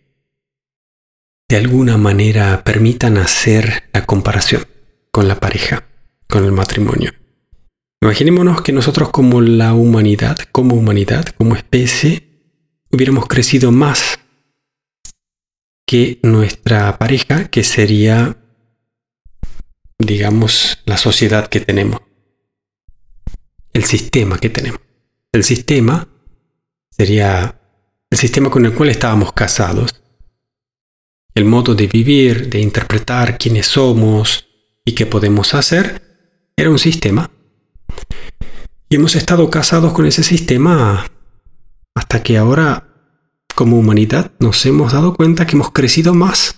de 1.49 1.57
alguna 1.57 1.97
manera 1.97 2.63
permitan 2.63 3.17
hacer 3.17 3.89
la 3.93 4.05
comparación 4.05 4.67
con 5.11 5.27
la 5.27 5.39
pareja, 5.39 5.87
con 6.27 6.43
el 6.43 6.51
matrimonio. 6.51 7.11
Imaginémonos 8.01 8.61
que 8.61 8.73
nosotros 8.73 9.09
como 9.09 9.41
la 9.41 9.73
humanidad, 9.73 10.37
como 10.51 10.75
humanidad, 10.75 11.25
como 11.37 11.55
especie, 11.55 12.41
hubiéramos 12.91 13.27
crecido 13.27 13.71
más 13.71 14.19
que 15.85 16.19
nuestra 16.21 16.97
pareja, 16.97 17.47
que 17.49 17.63
sería 17.63 18.37
digamos, 19.99 20.79
la 20.85 20.97
sociedad 20.97 21.47
que 21.47 21.59
tenemos, 21.59 22.01
el 23.73 23.83
sistema 23.83 24.37
que 24.37 24.49
tenemos. 24.49 24.81
El 25.31 25.43
sistema 25.43 26.07
sería 26.89 27.59
el 28.09 28.17
sistema 28.17 28.49
con 28.49 28.65
el 28.65 28.73
cual 28.73 28.89
estábamos 28.89 29.33
casados, 29.33 30.01
el 31.35 31.45
modo 31.45 31.75
de 31.75 31.87
vivir, 31.87 32.49
de 32.49 32.59
interpretar 32.59 33.37
quiénes 33.37 33.67
somos 33.67 34.47
y 34.85 34.93
qué 34.93 35.05
podemos 35.05 35.53
hacer, 35.53 36.01
era 36.55 36.69
un 36.69 36.79
sistema. 36.79 37.29
Y 38.89 38.95
hemos 38.95 39.15
estado 39.15 39.49
casados 39.49 39.93
con 39.93 40.05
ese 40.05 40.23
sistema 40.23 41.05
hasta 41.95 42.23
que 42.23 42.37
ahora, 42.37 42.87
como 43.55 43.77
humanidad, 43.77 44.31
nos 44.39 44.65
hemos 44.65 44.93
dado 44.93 45.15
cuenta 45.15 45.45
que 45.45 45.55
hemos 45.55 45.71
crecido 45.71 46.13
más 46.13 46.57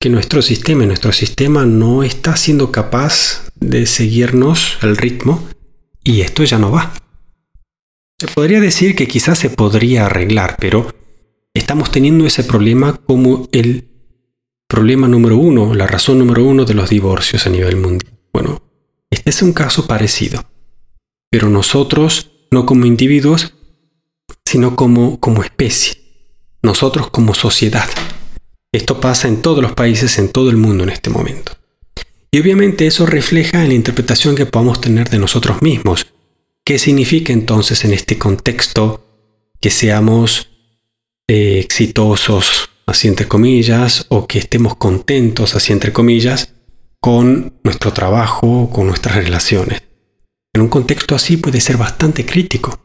que 0.00 0.08
nuestro 0.08 0.40
sistema, 0.40 0.86
nuestro 0.86 1.12
sistema 1.12 1.66
no 1.66 2.02
está 2.02 2.34
siendo 2.36 2.72
capaz 2.72 3.50
de 3.56 3.84
seguirnos 3.84 4.78
el 4.80 4.96
ritmo 4.96 5.46
y 6.02 6.22
esto 6.22 6.42
ya 6.44 6.58
no 6.58 6.70
va. 6.70 6.94
Se 8.18 8.26
podría 8.28 8.60
decir 8.60 8.94
que 8.94 9.06
quizás 9.06 9.38
se 9.38 9.50
podría 9.50 10.06
arreglar, 10.06 10.56
pero 10.58 10.94
estamos 11.52 11.90
teniendo 11.90 12.26
ese 12.26 12.44
problema 12.44 12.96
como 12.96 13.48
el 13.52 13.88
problema 14.66 15.08
número 15.08 15.36
uno, 15.36 15.74
la 15.74 15.86
razón 15.86 16.18
número 16.18 16.44
uno 16.44 16.64
de 16.64 16.74
los 16.74 16.88
divorcios 16.88 17.46
a 17.46 17.50
nivel 17.50 17.76
mundial. 17.76 18.12
Bueno, 18.32 18.62
este 19.10 19.30
es 19.30 19.42
un 19.42 19.52
caso 19.52 19.86
parecido, 19.86 20.49
pero 21.30 21.48
nosotros 21.48 22.30
no 22.50 22.66
como 22.66 22.86
individuos, 22.86 23.54
sino 24.44 24.74
como, 24.74 25.20
como 25.20 25.42
especie, 25.44 25.94
nosotros 26.62 27.10
como 27.10 27.34
sociedad. 27.34 27.88
Esto 28.72 29.00
pasa 29.00 29.28
en 29.28 29.40
todos 29.40 29.62
los 29.62 29.72
países, 29.72 30.18
en 30.18 30.28
todo 30.28 30.50
el 30.50 30.56
mundo 30.56 30.84
en 30.84 30.90
este 30.90 31.10
momento. 31.10 31.52
Y 32.32 32.40
obviamente 32.40 32.86
eso 32.86 33.06
refleja 33.06 33.62
en 33.62 33.68
la 33.68 33.74
interpretación 33.74 34.36
que 34.36 34.46
podamos 34.46 34.80
tener 34.80 35.08
de 35.08 35.18
nosotros 35.18 35.62
mismos. 35.62 36.06
¿Qué 36.64 36.78
significa 36.78 37.32
entonces 37.32 37.84
en 37.84 37.92
este 37.92 38.18
contexto 38.18 39.04
que 39.60 39.70
seamos 39.70 40.50
eh, 41.26 41.58
exitosos, 41.58 42.70
así 42.86 43.08
entre 43.08 43.26
comillas, 43.26 44.06
o 44.08 44.28
que 44.28 44.38
estemos 44.38 44.76
contentos, 44.76 45.56
así 45.56 45.72
entre 45.72 45.92
comillas, 45.92 46.54
con 47.00 47.58
nuestro 47.64 47.92
trabajo, 47.92 48.70
con 48.72 48.86
nuestras 48.86 49.16
relaciones? 49.16 49.89
En 50.52 50.62
un 50.62 50.68
contexto 50.68 51.14
así 51.14 51.36
puede 51.36 51.60
ser 51.60 51.76
bastante 51.76 52.26
crítico. 52.26 52.78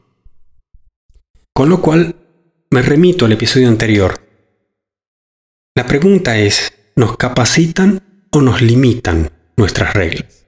Con 1.54 1.70
lo 1.70 1.82
cual, 1.82 2.16
me 2.70 2.82
remito 2.82 3.26
al 3.26 3.32
episodio 3.32 3.70
anterior, 3.70 4.22
la 5.76 5.86
pregunta 5.88 6.38
es, 6.38 6.74
¿nos 6.96 7.18
capacitan 7.18 8.28
o 8.32 8.42
nos 8.42 8.62
limitan 8.62 9.32
nuestras 9.58 9.94
reglas? 9.94 10.46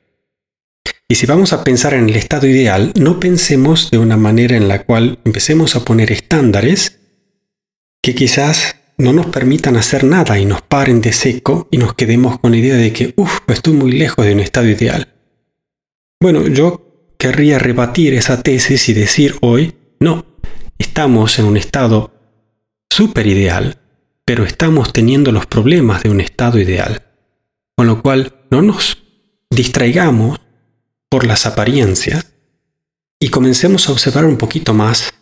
Y 1.09 1.15
si 1.15 1.25
vamos 1.25 1.53
a 1.53 1.63
pensar 1.63 1.93
en 1.93 2.09
el 2.09 2.15
estado 2.15 2.47
ideal, 2.47 2.91
no 2.99 3.19
pensemos 3.19 3.89
de 3.91 3.97
una 3.97 4.17
manera 4.17 4.57
en 4.57 4.67
la 4.67 4.83
cual 4.83 5.19
empecemos 5.23 5.75
a 5.75 5.85
poner 5.85 6.11
estándares 6.11 6.99
que 8.01 8.13
quizás 8.13 8.75
no 8.97 9.13
nos 9.13 9.27
permitan 9.27 9.77
hacer 9.77 10.03
nada 10.03 10.39
y 10.39 10.45
nos 10.45 10.61
paren 10.61 11.01
de 11.01 11.13
seco 11.13 11.67
y 11.71 11.77
nos 11.77 11.93
quedemos 11.93 12.39
con 12.39 12.51
la 12.51 12.57
idea 12.57 12.75
de 12.75 12.91
que, 12.93 13.13
uff, 13.15 13.39
estoy 13.47 13.73
muy 13.73 13.91
lejos 13.91 14.25
de 14.25 14.33
un 14.33 14.39
estado 14.39 14.67
ideal. 14.67 15.13
Bueno, 16.19 16.47
yo 16.47 16.86
querría 17.17 17.59
rebatir 17.59 18.13
esa 18.13 18.41
tesis 18.41 18.89
y 18.89 18.93
decir 18.93 19.35
hoy, 19.41 19.75
no, 19.99 20.25
estamos 20.77 21.39
en 21.39 21.45
un 21.45 21.57
estado 21.57 22.11
súper 22.89 23.27
ideal 23.27 23.79
pero 24.27 24.43
estamos 24.43 24.91
teniendo 24.91 25.31
los 25.31 25.45
problemas 25.45 26.03
de 26.03 26.09
un 26.09 26.19
estado 26.19 26.59
ideal. 26.59 27.01
Con 27.77 27.87
lo 27.87 28.01
cual 28.01 28.35
no 28.51 28.61
nos 28.61 29.01
distraigamos 29.49 30.41
por 31.09 31.25
las 31.25 31.45
apariencias 31.45 32.33
y 33.21 33.29
comencemos 33.29 33.87
a 33.87 33.93
observar 33.93 34.25
un 34.25 34.37
poquito 34.37 34.73
más. 34.73 35.13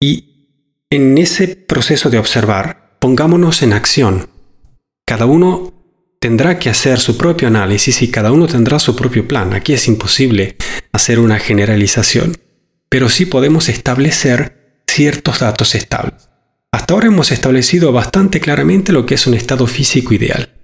Y 0.00 0.48
en 0.90 1.16
ese 1.16 1.54
proceso 1.54 2.10
de 2.10 2.18
observar, 2.18 2.96
pongámonos 2.98 3.62
en 3.62 3.72
acción. 3.72 4.28
Cada 5.06 5.26
uno 5.26 5.72
tendrá 6.24 6.58
que 6.58 6.70
hacer 6.70 7.00
su 7.00 7.18
propio 7.18 7.48
análisis 7.48 8.00
y 8.00 8.10
cada 8.10 8.32
uno 8.32 8.46
tendrá 8.46 8.78
su 8.78 8.96
propio 8.96 9.28
plan. 9.28 9.52
Aquí 9.52 9.74
es 9.74 9.86
imposible 9.88 10.56
hacer 10.90 11.18
una 11.18 11.38
generalización, 11.38 12.34
pero 12.88 13.10
sí 13.10 13.26
podemos 13.26 13.68
establecer 13.68 14.80
ciertos 14.86 15.40
datos 15.40 15.74
estables. 15.74 16.30
Hasta 16.72 16.94
ahora 16.94 17.08
hemos 17.08 17.30
establecido 17.30 17.92
bastante 17.92 18.40
claramente 18.40 18.90
lo 18.90 19.04
que 19.04 19.16
es 19.16 19.26
un 19.26 19.34
estado 19.34 19.66
físico 19.66 20.14
ideal. 20.14 20.54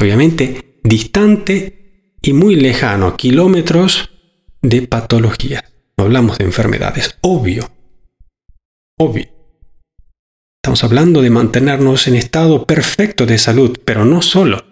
Obviamente, 0.00 0.80
distante 0.82 2.16
y 2.20 2.32
muy 2.32 2.56
lejano, 2.56 3.16
kilómetros 3.16 4.10
de 4.62 4.82
patología. 4.82 5.62
No 5.96 6.06
hablamos 6.06 6.38
de 6.38 6.46
enfermedades, 6.46 7.18
obvio. 7.20 7.70
Obvio. 8.98 9.33
Estamos 10.64 10.82
hablando 10.82 11.20
de 11.20 11.28
mantenernos 11.28 12.08
en 12.08 12.14
estado 12.14 12.64
perfecto 12.64 13.26
de 13.26 13.36
salud, 13.36 13.78
pero 13.84 14.06
no 14.06 14.22
solo. 14.22 14.64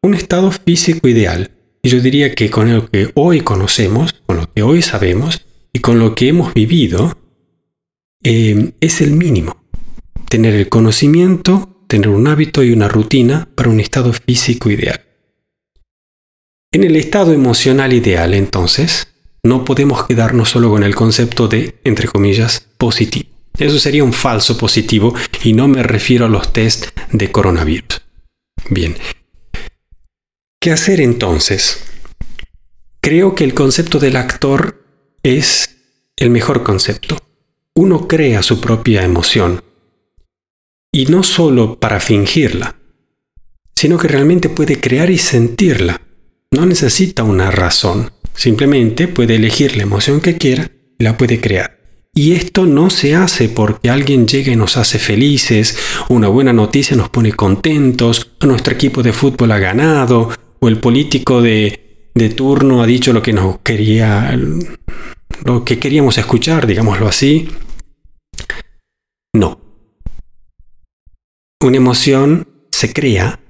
Un 0.00 0.14
estado 0.14 0.50
físico 0.50 1.06
ideal. 1.06 1.50
Y 1.82 1.90
yo 1.90 2.00
diría 2.00 2.34
que 2.34 2.48
con 2.48 2.72
lo 2.72 2.90
que 2.90 3.10
hoy 3.12 3.42
conocemos, 3.42 4.14
con 4.24 4.38
lo 4.38 4.50
que 4.50 4.62
hoy 4.62 4.80
sabemos 4.80 5.44
y 5.70 5.80
con 5.80 5.98
lo 5.98 6.14
que 6.14 6.28
hemos 6.28 6.54
vivido, 6.54 7.18
eh, 8.22 8.72
es 8.80 9.02
el 9.02 9.10
mínimo. 9.10 9.62
Tener 10.30 10.54
el 10.54 10.70
conocimiento, 10.70 11.84
tener 11.88 12.08
un 12.08 12.26
hábito 12.26 12.62
y 12.62 12.72
una 12.72 12.88
rutina 12.88 13.46
para 13.54 13.68
un 13.68 13.80
estado 13.80 14.14
físico 14.14 14.70
ideal. 14.70 15.02
En 16.72 16.84
el 16.84 16.96
estado 16.96 17.34
emocional 17.34 17.92
ideal, 17.92 18.32
entonces, 18.32 19.08
no 19.42 19.66
podemos 19.66 20.06
quedarnos 20.06 20.48
solo 20.48 20.70
con 20.70 20.84
el 20.84 20.94
concepto 20.94 21.48
de, 21.48 21.80
entre 21.84 22.08
comillas, 22.08 22.66
positivo. 22.78 23.33
Eso 23.58 23.78
sería 23.78 24.04
un 24.04 24.12
falso 24.12 24.56
positivo 24.56 25.14
y 25.42 25.52
no 25.52 25.68
me 25.68 25.82
refiero 25.82 26.26
a 26.26 26.28
los 26.28 26.52
test 26.52 26.86
de 27.12 27.30
coronavirus. 27.30 28.02
Bien. 28.70 28.96
¿Qué 30.60 30.72
hacer 30.72 31.00
entonces? 31.00 31.84
Creo 33.00 33.34
que 33.34 33.44
el 33.44 33.54
concepto 33.54 33.98
del 33.98 34.16
actor 34.16 34.82
es 35.22 35.76
el 36.16 36.30
mejor 36.30 36.62
concepto 36.62 37.18
uno 37.76 38.06
crea 38.06 38.42
su 38.42 38.60
propia 38.60 39.02
emoción. 39.02 39.62
Y 40.92 41.06
no 41.06 41.24
solo 41.24 41.80
para 41.80 41.98
fingirla, 41.98 42.76
sino 43.74 43.98
que 43.98 44.06
realmente 44.06 44.48
puede 44.48 44.80
crear 44.80 45.10
y 45.10 45.18
sentirla. 45.18 46.00
No 46.52 46.66
necesita 46.66 47.24
una 47.24 47.50
razón, 47.50 48.12
simplemente 48.34 49.08
puede 49.08 49.34
elegir 49.36 49.76
la 49.76 49.82
emoción 49.82 50.20
que 50.20 50.36
quiera 50.38 50.70
y 50.98 51.02
la 51.02 51.16
puede 51.16 51.40
crear. 51.40 51.73
Y 52.16 52.32
esto 52.32 52.64
no 52.64 52.90
se 52.90 53.16
hace 53.16 53.48
porque 53.48 53.90
alguien 53.90 54.28
llega 54.28 54.52
y 54.52 54.56
nos 54.56 54.76
hace 54.76 55.00
felices, 55.00 55.76
una 56.08 56.28
buena 56.28 56.52
noticia 56.52 56.96
nos 56.96 57.08
pone 57.08 57.32
contentos, 57.32 58.30
nuestro 58.40 58.72
equipo 58.72 59.02
de 59.02 59.12
fútbol 59.12 59.50
ha 59.50 59.58
ganado, 59.58 60.30
o 60.60 60.68
el 60.68 60.78
político 60.78 61.42
de, 61.42 62.10
de 62.14 62.30
turno 62.30 62.82
ha 62.82 62.86
dicho 62.86 63.12
lo 63.12 63.20
que 63.20 63.32
nos 63.32 63.58
quería, 63.58 64.38
lo 65.44 65.64
que 65.64 65.80
queríamos 65.80 66.16
escuchar, 66.16 66.68
digámoslo 66.68 67.08
así. 67.08 67.48
No. 69.34 69.60
Una 71.60 71.76
emoción 71.76 72.46
se 72.70 72.92
crea 72.92 73.40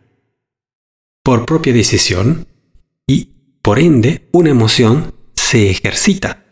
por 1.23 1.45
propia 1.45 1.75
decisión 1.75 2.47
y, 3.07 3.29
por 3.61 3.79
ende, 3.79 4.29
una 4.33 4.51
emoción 4.51 5.15
se 5.35 5.69
ejercita. 5.69 6.44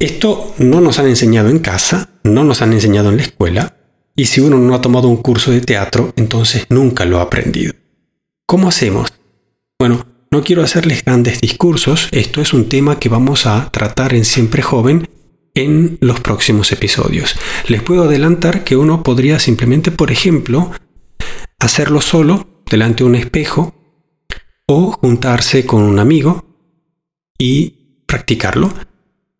Esto 0.00 0.54
no 0.58 0.80
nos 0.80 1.00
han 1.00 1.08
enseñado 1.08 1.48
en 1.48 1.58
casa, 1.58 2.20
no 2.22 2.44
nos 2.44 2.62
han 2.62 2.72
enseñado 2.72 3.08
en 3.08 3.16
la 3.16 3.24
escuela, 3.24 3.76
y 4.14 4.26
si 4.26 4.40
uno 4.40 4.56
no 4.56 4.76
ha 4.76 4.80
tomado 4.80 5.08
un 5.08 5.16
curso 5.16 5.50
de 5.50 5.60
teatro, 5.60 6.12
entonces 6.14 6.66
nunca 6.68 7.04
lo 7.04 7.18
ha 7.18 7.22
aprendido. 7.22 7.74
¿Cómo 8.46 8.68
hacemos? 8.68 9.12
Bueno, 9.76 10.06
no 10.30 10.44
quiero 10.44 10.62
hacerles 10.62 11.04
grandes 11.04 11.40
discursos, 11.40 12.06
esto 12.12 12.40
es 12.40 12.52
un 12.52 12.68
tema 12.68 13.00
que 13.00 13.08
vamos 13.08 13.46
a 13.46 13.70
tratar 13.72 14.14
en 14.14 14.24
Siempre 14.24 14.62
Joven 14.62 15.08
en 15.54 15.98
los 16.00 16.20
próximos 16.20 16.70
episodios. 16.70 17.34
Les 17.66 17.82
puedo 17.82 18.04
adelantar 18.04 18.62
que 18.62 18.76
uno 18.76 19.02
podría 19.02 19.40
simplemente, 19.40 19.90
por 19.90 20.12
ejemplo, 20.12 20.70
hacerlo 21.58 22.00
solo 22.02 22.62
delante 22.70 23.02
de 23.02 23.10
un 23.10 23.16
espejo 23.16 23.74
o 24.64 24.92
juntarse 24.92 25.66
con 25.66 25.82
un 25.82 25.98
amigo 25.98 26.44
y 27.36 28.04
practicarlo 28.06 28.72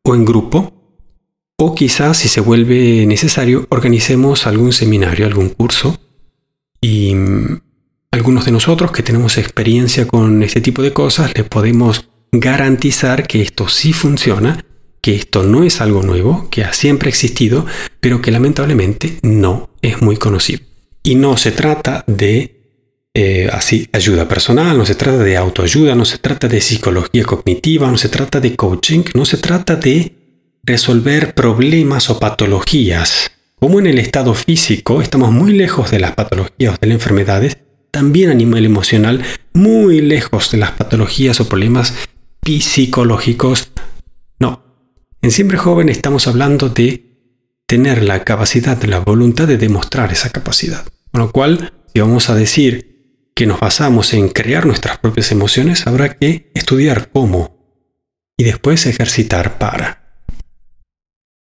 o 0.09 0.15
en 0.15 0.25
grupo 0.25 0.73
o 1.59 1.75
quizás 1.75 2.17
si 2.17 2.29
se 2.29 2.41
vuelve 2.41 3.05
necesario 3.07 3.67
organicemos 3.69 4.47
algún 4.47 4.73
seminario, 4.73 5.27
algún 5.27 5.51
curso 5.51 6.01
y 6.81 7.15
mm, 7.15 7.61
algunos 8.13 8.47
de 8.47 8.53
nosotros 8.53 8.91
que 8.91 9.03
tenemos 9.03 9.37
experiencia 9.37 10.07
con 10.07 10.43
este 10.43 10.63
tipo 10.63 10.81
de 10.83 10.95
cosas 10.95 11.37
les 11.37 11.47
podemos 11.47 12.09
garantizar 12.33 13.27
que 13.27 13.43
esto 13.43 13.69
sí 13.69 13.93
funciona, 13.93 14.65
que 15.03 15.15
esto 15.15 15.43
no 15.43 15.63
es 15.63 15.81
algo 15.83 16.03
nuevo, 16.03 16.49
que 16.51 16.65
ha 16.65 16.73
siempre 16.73 17.11
existido, 17.11 17.67
pero 18.01 18.23
que 18.23 18.31
lamentablemente 18.31 19.19
no 19.23 19.71
es 19.83 20.01
muy 20.01 20.17
conocido. 20.17 20.61
Y 21.03 21.15
no 21.15 21.37
se 21.37 21.53
trata 21.53 22.05
de 22.07 22.58
eh, 23.21 23.51
así 23.53 23.89
ayuda 23.93 24.29
personal, 24.29 24.79
no 24.79 24.87
se 24.87 24.95
trata 24.95 25.19
de 25.19 25.37
autoayuda, 25.37 25.97
no 25.97 26.05
se 26.05 26.19
trata 26.19 26.47
de 26.47 26.61
psicología 26.61 27.25
cognitiva, 27.25 27.91
no 27.91 27.99
se 27.99 28.09
trata 28.09 28.39
de 28.39 28.55
coaching, 28.55 29.03
no 29.15 29.25
se 29.25 29.39
trata 29.39 29.75
de 29.75 30.13
resolver 30.63 31.35
problemas 31.35 32.11
o 32.11 32.21
patologías. 32.21 33.33
Como 33.59 33.81
en 33.81 33.89
el 33.89 33.99
estado 33.99 34.35
físico 34.35 35.03
estamos 35.03 35.33
muy 35.33 35.53
lejos 35.53 35.91
de 35.91 35.99
las 35.99 36.13
patologías 36.13 36.75
o 36.75 36.79
de 36.81 36.87
las 36.87 36.95
enfermedades, 36.95 37.59
también 37.91 38.31
a 38.31 38.35
nivel 38.35 38.65
emocional 38.65 39.25
muy 39.53 40.01
lejos 40.01 40.53
de 40.53 40.59
las 40.59 40.71
patologías 40.71 41.41
o 41.41 41.49
problemas 41.49 41.95
psicológicos. 42.45 43.73
No, 44.39 44.63
en 45.23 45.33
Siempre 45.33 45.59
Joven 45.59 45.89
estamos 45.89 46.29
hablando 46.29 46.69
de 46.69 47.03
tener 47.67 48.05
la 48.05 48.23
capacidad, 48.23 48.81
la 48.85 49.01
voluntad 49.01 49.49
de 49.49 49.59
demostrar 49.59 50.13
esa 50.13 50.31
capacidad. 50.31 50.85
Con 51.11 51.23
lo 51.23 51.33
cual, 51.33 51.73
si 51.93 51.99
vamos 51.99 52.31
a 52.31 52.37
decir 52.37 52.89
que 53.39 53.47
nos 53.47 53.61
basamos 53.61 54.15
en 54.15 54.31
crear 54.31 54.67
nuestras 54.67 54.99
propias 54.99 55.31
emociones, 55.31 55.87
habrá 55.87 56.17
que 56.17 56.51
estudiar 56.55 57.09
cómo 57.13 57.57
y 58.37 58.43
después 58.43 58.85
ejercitar 58.85 59.59
para. 59.59 60.25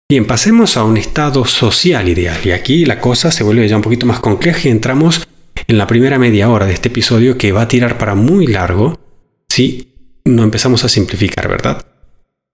Bien, 0.09 0.25
pasemos 0.25 0.75
a 0.75 0.85
un 0.85 0.97
estado 0.97 1.45
social 1.45 2.09
ideal. 2.09 2.39
Y 2.43 2.49
aquí 2.49 2.85
la 2.85 2.99
cosa 2.99 3.31
se 3.31 3.43
vuelve 3.43 3.67
ya 3.67 3.75
un 3.75 3.83
poquito 3.83 4.07
más 4.07 4.19
compleja 4.21 4.67
y 4.67 4.71
entramos 4.71 5.27
en 5.67 5.77
la 5.77 5.85
primera 5.85 6.17
media 6.17 6.49
hora 6.49 6.65
de 6.65 6.73
este 6.73 6.89
episodio 6.89 7.37
que 7.37 7.51
va 7.51 7.61
a 7.61 7.67
tirar 7.67 7.99
para 7.99 8.15
muy 8.15 8.47
largo 8.47 8.99
si 9.47 10.17
no 10.25 10.41
empezamos 10.41 10.83
a 10.83 10.89
simplificar, 10.89 11.47
¿verdad? 11.47 11.85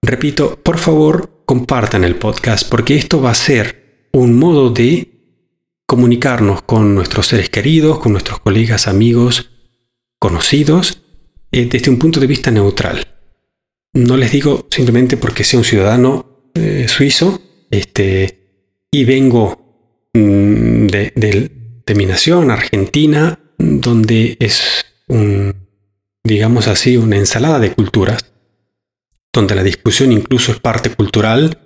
Repito, 0.02 0.62
por 0.62 0.76
favor, 0.76 1.44
compartan 1.46 2.04
el 2.04 2.16
podcast 2.16 2.68
porque 2.68 2.94
esto 2.94 3.22
va 3.22 3.30
a 3.30 3.34
ser 3.34 4.08
un 4.12 4.38
modo 4.38 4.68
de 4.68 5.19
comunicarnos 5.90 6.62
con 6.62 6.94
nuestros 6.94 7.26
seres 7.26 7.50
queridos, 7.50 7.98
con 7.98 8.12
nuestros 8.12 8.38
colegas, 8.38 8.86
amigos, 8.86 9.50
conocidos, 10.20 11.02
eh, 11.50 11.66
desde 11.68 11.90
un 11.90 11.98
punto 11.98 12.20
de 12.20 12.28
vista 12.28 12.52
neutral. 12.52 13.08
No 13.92 14.16
les 14.16 14.30
digo 14.30 14.68
simplemente 14.70 15.16
porque 15.16 15.42
sea 15.42 15.58
un 15.58 15.64
ciudadano 15.64 16.52
eh, 16.54 16.86
suizo 16.86 17.42
este, 17.72 18.86
y 18.92 19.04
vengo 19.04 20.08
mm, 20.14 20.86
de, 20.86 21.50
de 21.84 21.94
mi 21.96 22.06
nación, 22.06 22.52
Argentina, 22.52 23.40
donde 23.58 24.36
es 24.38 24.84
un, 25.08 25.56
digamos 26.22 26.68
así, 26.68 26.98
una 26.98 27.16
ensalada 27.16 27.58
de 27.58 27.72
culturas 27.72 28.26
donde 29.32 29.56
la 29.56 29.64
discusión 29.64 30.12
incluso 30.12 30.52
es 30.52 30.60
parte 30.60 30.90
cultural, 30.90 31.58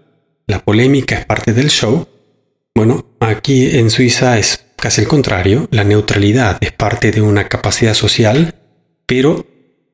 la 0.46 0.64
polémica 0.64 1.18
es 1.18 1.26
parte 1.26 1.52
del 1.52 1.68
show, 1.68 2.08
bueno, 2.74 3.06
aquí 3.20 3.78
en 3.78 3.88
Suiza 3.88 4.38
es 4.38 4.64
casi 4.76 5.02
el 5.02 5.08
contrario, 5.08 5.68
la 5.70 5.84
neutralidad 5.84 6.58
es 6.60 6.72
parte 6.72 7.12
de 7.12 7.22
una 7.22 7.48
capacidad 7.48 7.94
social, 7.94 8.56
pero 9.06 9.46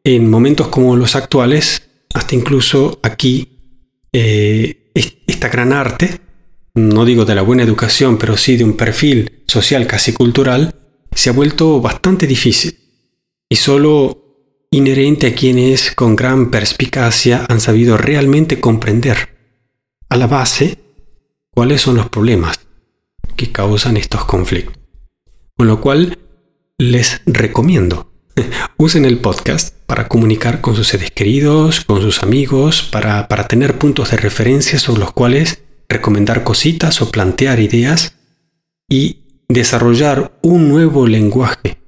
en 0.02 0.30
momentos 0.30 0.68
como 0.68 0.96
los 0.96 1.14
actuales, 1.14 1.90
hasta 2.14 2.34
incluso 2.34 2.98
aquí, 3.02 4.00
eh, 4.12 4.90
esta 5.26 5.48
gran 5.48 5.74
arte, 5.74 6.20
no 6.74 7.04
digo 7.04 7.26
de 7.26 7.34
la 7.34 7.42
buena 7.42 7.62
educación, 7.62 8.16
pero 8.16 8.36
sí 8.38 8.56
de 8.56 8.64
un 8.64 8.76
perfil 8.76 9.42
social 9.46 9.86
casi 9.86 10.14
cultural, 10.14 10.74
se 11.14 11.28
ha 11.28 11.34
vuelto 11.34 11.80
bastante 11.82 12.26
difícil. 12.26 12.78
Y 13.48 13.56
solo 13.56 14.64
inherente 14.70 15.26
a 15.26 15.34
quienes 15.34 15.94
con 15.94 16.16
gran 16.16 16.50
perspicacia 16.50 17.44
han 17.48 17.60
sabido 17.60 17.98
realmente 17.98 18.58
comprender 18.58 19.36
a 20.08 20.16
la 20.16 20.26
base 20.26 20.78
cuáles 21.52 21.82
son 21.82 21.96
los 21.96 22.08
problemas 22.08 22.69
que 23.40 23.50
causan 23.50 23.96
estos 23.96 24.26
conflictos. 24.26 24.76
Con 25.56 25.66
lo 25.66 25.80
cual 25.80 26.18
les 26.76 27.22
recomiendo 27.24 28.12
usen 28.76 29.06
el 29.06 29.16
podcast 29.16 29.74
para 29.86 30.08
comunicar 30.08 30.60
con 30.60 30.76
sus 30.76 30.88
seres 30.88 31.10
queridos, 31.10 31.86
con 31.86 32.02
sus 32.02 32.22
amigos, 32.22 32.82
para, 32.82 33.28
para 33.28 33.48
tener 33.48 33.78
puntos 33.78 34.10
de 34.10 34.18
referencia 34.18 34.78
sobre 34.78 35.00
los 35.00 35.12
cuales 35.12 35.62
recomendar 35.88 36.44
cositas 36.44 37.00
o 37.00 37.10
plantear 37.10 37.60
ideas 37.60 38.14
y 38.90 39.44
desarrollar 39.48 40.38
un 40.42 40.68
nuevo 40.68 41.06
lenguaje, 41.06 41.78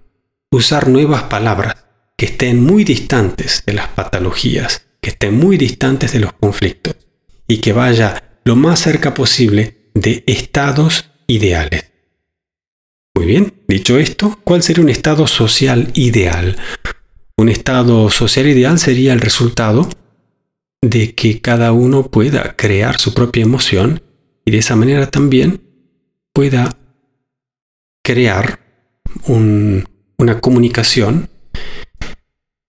usar 0.50 0.88
nuevas 0.88 1.24
palabras 1.24 1.84
que 2.16 2.24
estén 2.24 2.64
muy 2.64 2.82
distantes 2.82 3.62
de 3.66 3.74
las 3.74 3.88
patologías, 3.88 4.86
que 5.02 5.10
estén 5.10 5.34
muy 5.34 5.58
distantes 5.58 6.12
de 6.14 6.20
los 6.20 6.32
conflictos 6.32 6.96
y 7.46 7.58
que 7.58 7.74
vaya 7.74 8.40
lo 8.42 8.56
más 8.56 8.80
cerca 8.80 9.12
posible 9.12 9.90
de 9.92 10.24
estados 10.26 11.11
ideales. 11.32 11.90
Muy 13.14 13.26
bien, 13.26 13.54
dicho 13.68 13.98
esto, 13.98 14.38
¿cuál 14.44 14.62
sería 14.62 14.84
un 14.84 14.90
estado 14.90 15.26
social 15.26 15.90
ideal? 15.94 16.56
Un 17.36 17.48
estado 17.48 18.10
social 18.10 18.46
ideal 18.46 18.78
sería 18.78 19.12
el 19.12 19.20
resultado 19.20 19.88
de 20.82 21.14
que 21.14 21.40
cada 21.40 21.72
uno 21.72 22.10
pueda 22.10 22.56
crear 22.56 22.98
su 22.98 23.14
propia 23.14 23.42
emoción 23.42 24.02
y 24.44 24.50
de 24.50 24.58
esa 24.58 24.76
manera 24.76 25.10
también 25.10 25.62
pueda 26.34 26.76
crear 28.04 28.60
una 29.26 30.40
comunicación 30.40 31.30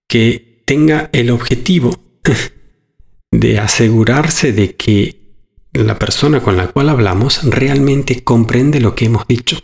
que 0.07 0.63
tenga 0.65 1.09
el 1.11 1.31
objetivo 1.31 1.97
de 3.31 3.59
asegurarse 3.59 4.53
de 4.53 4.75
que 4.75 5.22
la 5.73 5.97
persona 5.97 6.41
con 6.41 6.55
la 6.55 6.67
cual 6.67 6.89
hablamos 6.89 7.43
realmente 7.43 8.23
comprende 8.23 8.79
lo 8.79 8.95
que 8.95 9.05
hemos 9.05 9.27
dicho. 9.27 9.57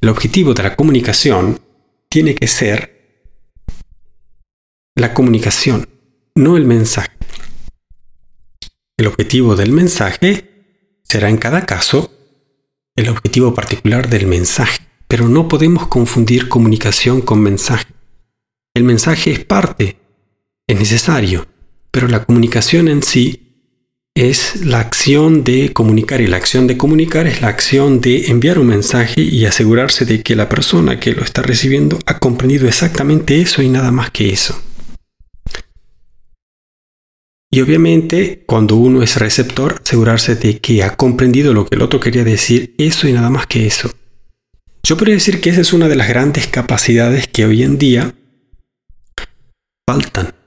El 0.00 0.08
objetivo 0.08 0.54
de 0.54 0.62
la 0.64 0.76
comunicación 0.76 1.60
tiene 2.08 2.34
que 2.34 2.48
ser 2.48 3.00
la 4.96 5.14
comunicación, 5.14 5.88
no 6.34 6.56
el 6.56 6.64
mensaje. 6.64 7.10
El 8.96 9.06
objetivo 9.06 9.54
del 9.54 9.72
mensaje 9.72 10.98
será 11.04 11.28
en 11.28 11.38
cada 11.38 11.64
caso 11.64 12.12
el 12.96 13.08
objetivo 13.08 13.54
particular 13.54 14.08
del 14.08 14.26
mensaje, 14.26 14.80
pero 15.06 15.28
no 15.28 15.48
podemos 15.48 15.86
confundir 15.86 16.48
comunicación 16.48 17.20
con 17.20 17.40
mensaje. 17.40 17.86
El 18.74 18.84
mensaje 18.84 19.30
es 19.32 19.44
parte, 19.44 19.98
es 20.66 20.78
necesario, 20.78 21.46
pero 21.90 22.08
la 22.08 22.24
comunicación 22.24 22.88
en 22.88 23.02
sí 23.02 23.49
es 24.14 24.64
la 24.64 24.80
acción 24.80 25.44
de 25.44 25.72
comunicar 25.72 26.20
y 26.20 26.26
la 26.26 26.36
acción 26.36 26.66
de 26.66 26.76
comunicar 26.76 27.26
es 27.26 27.40
la 27.40 27.48
acción 27.48 28.00
de 28.00 28.26
enviar 28.26 28.58
un 28.58 28.66
mensaje 28.66 29.20
y 29.20 29.46
asegurarse 29.46 30.04
de 30.04 30.22
que 30.22 30.36
la 30.36 30.48
persona 30.48 30.98
que 30.98 31.12
lo 31.12 31.22
está 31.22 31.42
recibiendo 31.42 31.98
ha 32.06 32.18
comprendido 32.18 32.66
exactamente 32.66 33.40
eso 33.40 33.62
y 33.62 33.68
nada 33.68 33.92
más 33.92 34.10
que 34.10 34.30
eso. 34.30 34.60
Y 37.52 37.60
obviamente, 37.62 38.44
cuando 38.46 38.76
uno 38.76 39.02
es 39.02 39.16
receptor, 39.16 39.80
asegurarse 39.84 40.36
de 40.36 40.60
que 40.60 40.84
ha 40.84 40.96
comprendido 40.96 41.52
lo 41.52 41.66
que 41.66 41.74
el 41.74 41.82
otro 41.82 41.98
quería 41.98 42.22
decir, 42.22 42.74
eso 42.78 43.08
y 43.08 43.12
nada 43.12 43.28
más 43.28 43.46
que 43.46 43.66
eso. 43.66 43.90
Yo 44.84 44.96
podría 44.96 45.16
decir 45.16 45.40
que 45.40 45.50
esa 45.50 45.60
es 45.60 45.72
una 45.72 45.88
de 45.88 45.96
las 45.96 46.08
grandes 46.08 46.46
capacidades 46.46 47.26
que 47.26 47.44
hoy 47.44 47.64
en 47.64 47.76
día 47.76 48.14
faltan. 49.88 50.39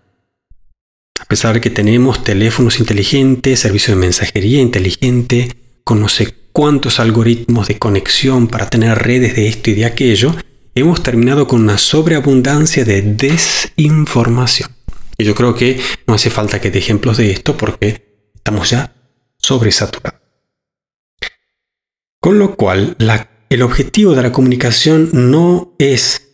A 1.24 1.26
pesar 1.26 1.54
de 1.54 1.62
que 1.62 1.70
tenemos 1.70 2.22
teléfonos 2.22 2.82
inteligentes, 2.82 3.62
servicios 3.62 3.96
de 3.96 4.02
mensajería 4.02 4.60
inteligente, 4.60 5.56
con 5.86 6.02
no 6.02 6.10
sé 6.10 6.36
cuántos 6.52 7.00
algoritmos 7.00 7.70
de 7.70 7.80
conexión 7.80 8.50
para 8.50 8.70
tener 8.70 9.00
redes 9.00 9.34
de 9.34 9.48
esto 9.48 9.72
y 9.72 9.76
de 9.76 9.86
aquello, 9.86 10.36
hemos 10.76 11.02
terminado 11.02 11.48
con 11.48 11.62
una 11.62 11.78
sobreabundancia 11.78 12.84
de 12.84 13.02
desinformación. 13.02 14.70
Y 15.18 15.24
yo 15.24 15.34
creo 15.34 15.56
que 15.56 15.80
no 16.08 16.16
hace 16.16 16.30
falta 16.30 16.60
que 16.60 16.72
dé 16.72 16.80
ejemplos 16.80 17.16
de 17.16 17.32
esto 17.32 17.56
porque 17.56 18.30
estamos 18.36 18.70
ya 18.70 18.94
sobresaturados. 19.38 20.20
Con 22.20 22.38
lo 22.38 22.58
cual, 22.58 22.98
el 23.50 23.62
objetivo 23.62 24.14
de 24.14 24.24
la 24.24 24.34
comunicación 24.34 25.10
no 25.14 25.74
es, 25.80 26.28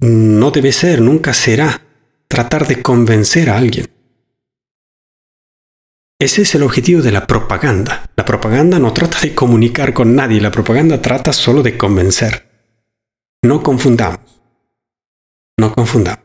no 0.00 0.50
debe 0.52 0.72
ser, 0.72 1.02
nunca 1.02 1.34
será 1.34 1.82
tratar 2.28 2.66
de 2.66 2.80
convencer 2.80 3.50
a 3.50 3.58
alguien. 3.58 3.95
Ese 6.18 6.42
es 6.42 6.54
el 6.54 6.62
objetivo 6.62 7.02
de 7.02 7.12
la 7.12 7.26
propaganda. 7.26 8.10
La 8.16 8.24
propaganda 8.24 8.78
no 8.78 8.92
trata 8.94 9.20
de 9.20 9.34
comunicar 9.34 9.92
con 9.92 10.14
nadie, 10.14 10.40
la 10.40 10.50
propaganda 10.50 11.02
trata 11.02 11.32
solo 11.32 11.62
de 11.62 11.76
convencer. 11.76 12.48
No 13.42 13.62
confundamos. 13.62 14.20
No 15.58 15.74
confundamos. 15.74 16.24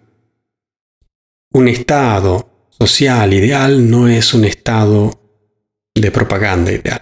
Un 1.54 1.68
estado 1.68 2.70
social 2.70 3.34
ideal 3.34 3.89
no 3.89 4.08
es 4.08 4.34
un 4.34 4.46
estado 4.46 5.12
de 5.94 6.10
propaganda 6.10 6.72
ideal. 6.72 7.02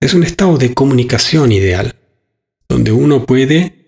Es 0.00 0.12
un 0.12 0.24
estado 0.24 0.58
de 0.58 0.74
comunicación 0.74 1.52
ideal, 1.52 1.94
donde 2.68 2.90
uno 2.90 3.26
puede 3.26 3.78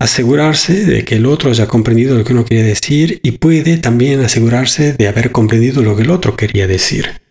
asegurarse 0.00 0.84
de 0.84 1.04
que 1.04 1.16
el 1.16 1.26
otro 1.26 1.50
haya 1.50 1.68
comprendido 1.68 2.16
lo 2.16 2.24
que 2.24 2.32
uno 2.32 2.44
quería 2.44 2.64
decir 2.64 3.20
y 3.22 3.32
puede 3.32 3.76
también 3.78 4.20
asegurarse 4.20 4.92
de 4.92 5.06
haber 5.06 5.30
comprendido 5.30 5.82
lo 5.82 5.96
que 5.96 6.02
el 6.02 6.10
otro 6.10 6.36
quería 6.36 6.66
decir. 6.66 7.27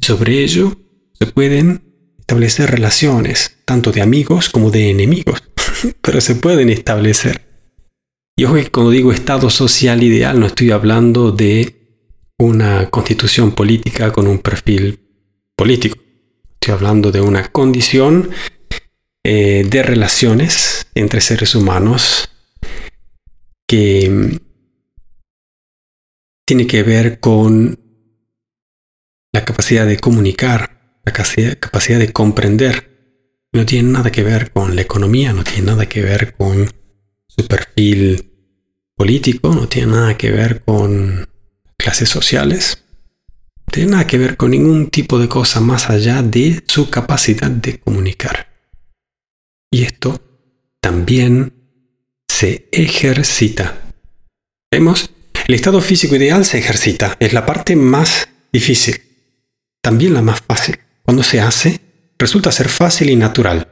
Sobre 0.00 0.42
ello 0.42 0.76
se 1.12 1.26
pueden 1.26 2.14
establecer 2.18 2.70
relaciones, 2.70 3.58
tanto 3.64 3.92
de 3.92 4.02
amigos 4.02 4.50
como 4.50 4.70
de 4.70 4.90
enemigos, 4.90 5.42
pero 6.02 6.20
se 6.20 6.34
pueden 6.34 6.70
establecer. 6.70 7.42
Y 8.36 8.44
ojo 8.44 8.56
que 8.56 8.70
cuando 8.70 8.90
digo 8.90 9.12
estado 9.12 9.48
social 9.48 10.02
ideal 10.02 10.38
no 10.38 10.46
estoy 10.46 10.70
hablando 10.70 11.32
de 11.32 11.76
una 12.38 12.90
constitución 12.90 13.52
política 13.52 14.12
con 14.12 14.26
un 14.26 14.38
perfil 14.38 15.00
político. 15.56 15.96
Estoy 16.54 16.74
hablando 16.74 17.10
de 17.10 17.20
una 17.20 17.48
condición 17.48 18.30
eh, 19.24 19.66
de 19.68 19.82
relaciones 19.82 20.86
entre 20.94 21.20
seres 21.20 21.54
humanos 21.54 22.28
que 23.66 24.10
mm, 24.10 24.36
tiene 26.44 26.66
que 26.66 26.82
ver 26.82 27.20
con 27.20 27.85
capacidad 29.46 29.86
de 29.86 29.98
comunicar, 29.98 31.00
la 31.06 31.12
capacidad 31.12 31.98
de 31.98 32.12
comprender. 32.12 33.48
No 33.52 33.64
tiene 33.64 33.90
nada 33.90 34.12
que 34.12 34.22
ver 34.22 34.50
con 34.52 34.76
la 34.76 34.82
economía, 34.82 35.32
no 35.32 35.42
tiene 35.42 35.70
nada 35.70 35.86
que 35.86 36.02
ver 36.02 36.34
con 36.34 36.68
su 37.26 37.46
perfil 37.46 38.32
político, 38.94 39.54
no 39.54 39.68
tiene 39.68 39.92
nada 39.92 40.18
que 40.18 40.30
ver 40.30 40.62
con 40.62 41.26
clases 41.78 42.10
sociales, 42.10 42.84
no 43.66 43.72
tiene 43.72 43.92
nada 43.92 44.06
que 44.06 44.18
ver 44.18 44.36
con 44.36 44.50
ningún 44.50 44.90
tipo 44.90 45.18
de 45.18 45.28
cosa 45.28 45.60
más 45.60 45.88
allá 45.88 46.22
de 46.22 46.62
su 46.66 46.90
capacidad 46.90 47.50
de 47.50 47.78
comunicar. 47.78 48.48
Y 49.70 49.84
esto 49.84 50.20
también 50.80 51.54
se 52.28 52.68
ejercita. 52.72 53.92
Vemos, 54.70 55.10
el 55.46 55.54
estado 55.54 55.80
físico 55.80 56.16
ideal 56.16 56.44
se 56.44 56.58
ejercita, 56.58 57.16
es 57.20 57.32
la 57.32 57.46
parte 57.46 57.76
más 57.76 58.28
difícil, 58.52 59.05
también 59.86 60.14
la 60.14 60.22
más 60.22 60.40
fácil. 60.40 60.80
Cuando 61.04 61.22
se 61.22 61.40
hace, 61.40 61.80
resulta 62.18 62.50
ser 62.50 62.68
fácil 62.68 63.08
y 63.08 63.14
natural. 63.14 63.68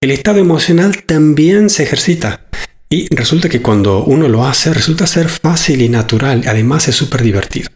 El 0.00 0.10
estado 0.10 0.38
emocional 0.38 1.02
también 1.02 1.68
se 1.68 1.82
ejercita 1.82 2.46
y 2.88 3.14
resulta 3.14 3.50
que 3.50 3.60
cuando 3.60 4.02
uno 4.04 4.28
lo 4.28 4.46
hace, 4.46 4.72
resulta 4.72 5.06
ser 5.06 5.28
fácil 5.28 5.82
y 5.82 5.90
natural, 5.90 6.44
además 6.46 6.88
es 6.88 6.94
súper 6.94 7.22
divertido. 7.22 7.68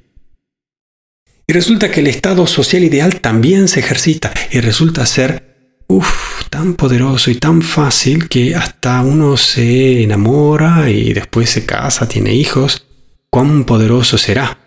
Y 1.47 1.53
resulta 1.53 1.91
que 1.91 2.01
el 2.01 2.07
estado 2.07 2.47
social 2.47 2.83
ideal 2.83 3.21
también 3.21 3.69
se 3.69 3.81
ejercita 3.81 4.33
y 4.51 4.61
resulta 4.61 5.05
ser 5.05 5.83
uf, 5.87 6.49
tan 6.49 6.77
poderoso 6.77 7.31
y 7.31 7.35
tan 7.35 7.61
fácil 7.61 8.31
que 8.31 8.55
hasta 8.55 9.03
uno 9.03 9.37
se 9.37 10.03
enamora 10.03 10.89
y 10.89 11.13
después 11.13 11.51
se 11.51 11.67
casa, 11.67 12.09
tiene 12.09 12.33
hijos. 12.33 12.87
¿Cuán 13.29 13.65
poderoso 13.65 14.17
será? 14.17 14.59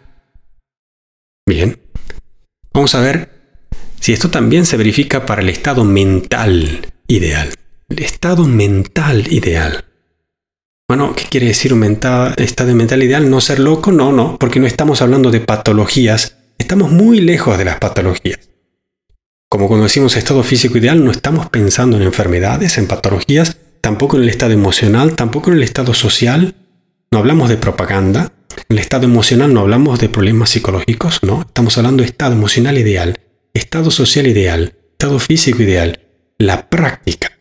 Bien, 1.48 1.80
vamos 2.74 2.96
a 2.96 3.00
ver 3.00 3.30
si 4.00 4.12
esto 4.12 4.30
también 4.30 4.66
se 4.66 4.78
verifica 4.78 5.26
para 5.26 5.42
el 5.42 5.50
estado 5.50 5.86
mental 5.86 6.88
ideal. 7.08 7.54
El 7.90 8.00
estado 8.00 8.46
mental 8.46 9.32
ideal. 9.32 9.86
Bueno, 10.88 11.16
¿qué 11.16 11.24
quiere 11.30 11.48
decir 11.48 11.74
un 11.74 11.84
estado 12.38 12.76
mental 12.76 13.02
ideal? 13.02 13.30
¿No 13.30 13.40
ser 13.40 13.60
loco? 13.60 13.92
No, 13.92 14.12
no, 14.12 14.38
porque 14.38 14.60
no 14.60 14.68
estamos 14.68 15.02
hablando 15.02 15.32
de 15.32 15.40
patologías. 15.40 16.38
Estamos 16.58 16.92
muy 16.92 17.22
lejos 17.22 17.58
de 17.58 17.66
las 17.66 17.78
patologías. 17.78 18.40
Como 19.50 19.68
cuando 19.68 19.86
decimos 19.86 20.18
estado 20.18 20.44
físico 20.44 20.78
ideal, 20.78 21.04
no 21.06 21.12
estamos 21.12 21.48
pensando 21.50 21.96
en 21.96 22.04
enfermedades, 22.04 22.78
en 22.78 22.88
patologías, 22.88 23.58
tampoco 23.82 24.18
en 24.18 24.24
el 24.24 24.30
estado 24.30 24.52
emocional, 24.52 25.16
tampoco 25.16 25.52
en 25.52 25.58
el 25.58 25.64
estado 25.64 25.94
social. 25.94 26.56
No 27.12 27.20
hablamos 27.20 27.50
de 27.50 27.58
propaganda. 27.58 28.34
El 28.70 28.80
estado 28.80 29.06
emocional 29.06 29.54
no 29.54 29.62
hablamos 29.62 30.00
de 30.00 30.10
problemas 30.10 30.50
psicológicos, 30.50 31.20
no. 31.24 31.42
Estamos 31.42 31.78
hablando 31.78 32.02
de 32.02 32.08
estado 32.08 32.34
emocional 32.34 32.78
ideal, 32.78 33.20
estado 33.54 33.92
social 33.92 34.28
ideal, 34.28 34.78
estado 34.92 35.20
físico 35.20 35.62
ideal. 35.62 36.00
La 36.38 36.70
práctica, 36.70 37.32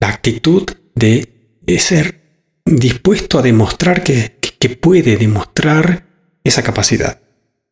la 0.00 0.08
actitud 0.08 0.64
de 0.94 1.58
ser 1.78 2.52
dispuesto 2.64 3.38
a 3.38 3.42
demostrar 3.42 4.02
que, 4.02 4.38
que 4.58 4.68
puede 4.70 5.16
demostrar 5.16 6.06
esa 6.44 6.62
capacidad. 6.62 7.20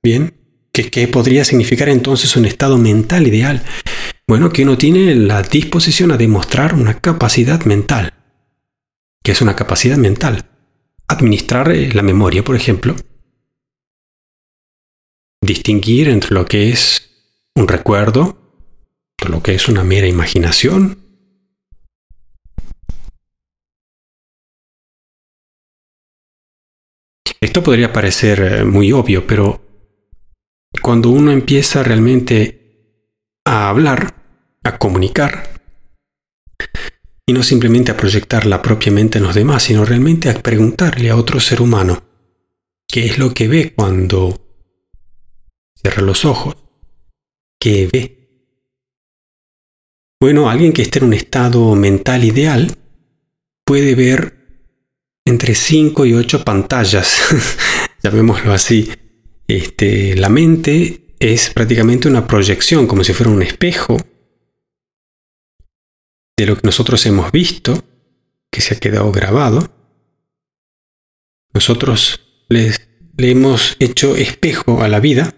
Bien, 0.02 0.32
¿Qué, 0.82 1.08
podría 1.08 1.42
significar 1.44 1.88
entonces 1.88 2.36
un 2.36 2.44
estado 2.44 2.76
mental 2.76 3.26
ideal? 3.26 3.62
Bueno, 4.28 4.50
que 4.50 4.62
uno 4.62 4.76
tiene 4.76 5.14
la 5.14 5.42
disposición 5.42 6.12
a 6.12 6.18
demostrar 6.18 6.74
una 6.74 7.00
capacidad 7.00 7.64
mental. 7.64 8.12
¿Qué 9.22 9.32
es 9.32 9.40
una 9.40 9.56
capacidad 9.56 9.96
mental? 9.96 10.44
Administrar 11.08 11.70
eh, 11.70 11.92
la 11.92 12.02
memoria, 12.02 12.42
por 12.44 12.56
ejemplo. 12.56 12.96
Distinguir 15.40 16.08
entre 16.08 16.34
lo 16.34 16.44
que 16.46 16.70
es 16.70 17.10
un 17.54 17.68
recuerdo, 17.68 18.36
lo 19.28 19.42
que 19.42 19.54
es 19.54 19.68
una 19.68 19.84
mera 19.84 20.06
imaginación. 20.06 20.98
Esto 27.40 27.62
podría 27.62 27.92
parecer 27.92 28.40
eh, 28.40 28.64
muy 28.64 28.92
obvio, 28.92 29.26
pero 29.26 29.60
cuando 30.82 31.10
uno 31.10 31.30
empieza 31.30 31.82
realmente 31.82 33.00
a 33.44 33.68
hablar, 33.68 34.14
a 34.64 34.78
comunicar, 34.78 35.60
y 37.26 37.32
no 37.32 37.42
simplemente 37.42 37.90
a 37.90 37.96
proyectar 37.96 38.46
la 38.46 38.62
propia 38.62 38.92
mente 38.92 39.18
en 39.18 39.24
los 39.24 39.34
demás, 39.34 39.64
sino 39.64 39.84
realmente 39.84 40.30
a 40.30 40.40
preguntarle 40.40 41.10
a 41.10 41.16
otro 41.16 41.40
ser 41.40 41.60
humano 41.60 42.04
qué 42.86 43.06
es 43.06 43.18
lo 43.18 43.34
que 43.34 43.48
ve 43.48 43.72
cuando 43.74 44.40
cierra 45.74 46.02
los 46.02 46.24
ojos, 46.24 46.56
qué 47.58 47.88
ve. 47.92 48.12
Bueno, 50.20 50.48
alguien 50.48 50.72
que 50.72 50.82
esté 50.82 51.00
en 51.00 51.06
un 51.06 51.14
estado 51.14 51.74
mental 51.74 52.24
ideal 52.24 52.76
puede 53.64 53.96
ver 53.96 54.36
entre 55.24 55.56
5 55.56 56.06
y 56.06 56.14
8 56.14 56.44
pantallas, 56.44 57.18
llamémoslo 58.02 58.52
así, 58.52 58.88
este, 59.48 60.14
la 60.14 60.28
mente 60.28 61.14
es 61.18 61.50
prácticamente 61.50 62.06
una 62.06 62.26
proyección, 62.28 62.86
como 62.86 63.02
si 63.02 63.12
fuera 63.12 63.32
un 63.32 63.42
espejo 63.42 63.96
de 66.36 66.46
lo 66.46 66.56
que 66.56 66.62
nosotros 66.64 67.04
hemos 67.06 67.32
visto, 67.32 67.84
que 68.50 68.60
se 68.60 68.74
ha 68.74 68.78
quedado 68.78 69.10
grabado. 69.12 69.70
Nosotros 71.54 72.20
le 72.48 72.74
hemos 73.18 73.76
hecho 73.78 74.14
espejo 74.16 74.82
a 74.82 74.88
la 74.88 75.00
vida, 75.00 75.34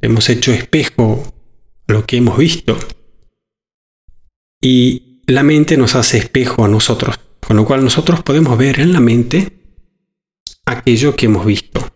le 0.00 0.08
hemos 0.08 0.28
hecho 0.30 0.52
espejo 0.52 1.34
a 1.86 1.92
lo 1.92 2.06
que 2.06 2.16
hemos 2.16 2.38
visto, 2.38 2.78
y 4.60 5.22
la 5.26 5.42
mente 5.42 5.76
nos 5.76 5.94
hace 5.94 6.16
espejo 6.16 6.64
a 6.64 6.68
nosotros, 6.68 7.20
con 7.46 7.58
lo 7.58 7.66
cual 7.66 7.84
nosotros 7.84 8.22
podemos 8.22 8.56
ver 8.56 8.80
en 8.80 8.94
la 8.94 9.00
mente 9.00 9.60
aquello 10.64 11.14
que 11.14 11.26
hemos 11.26 11.44
visto. 11.44 11.86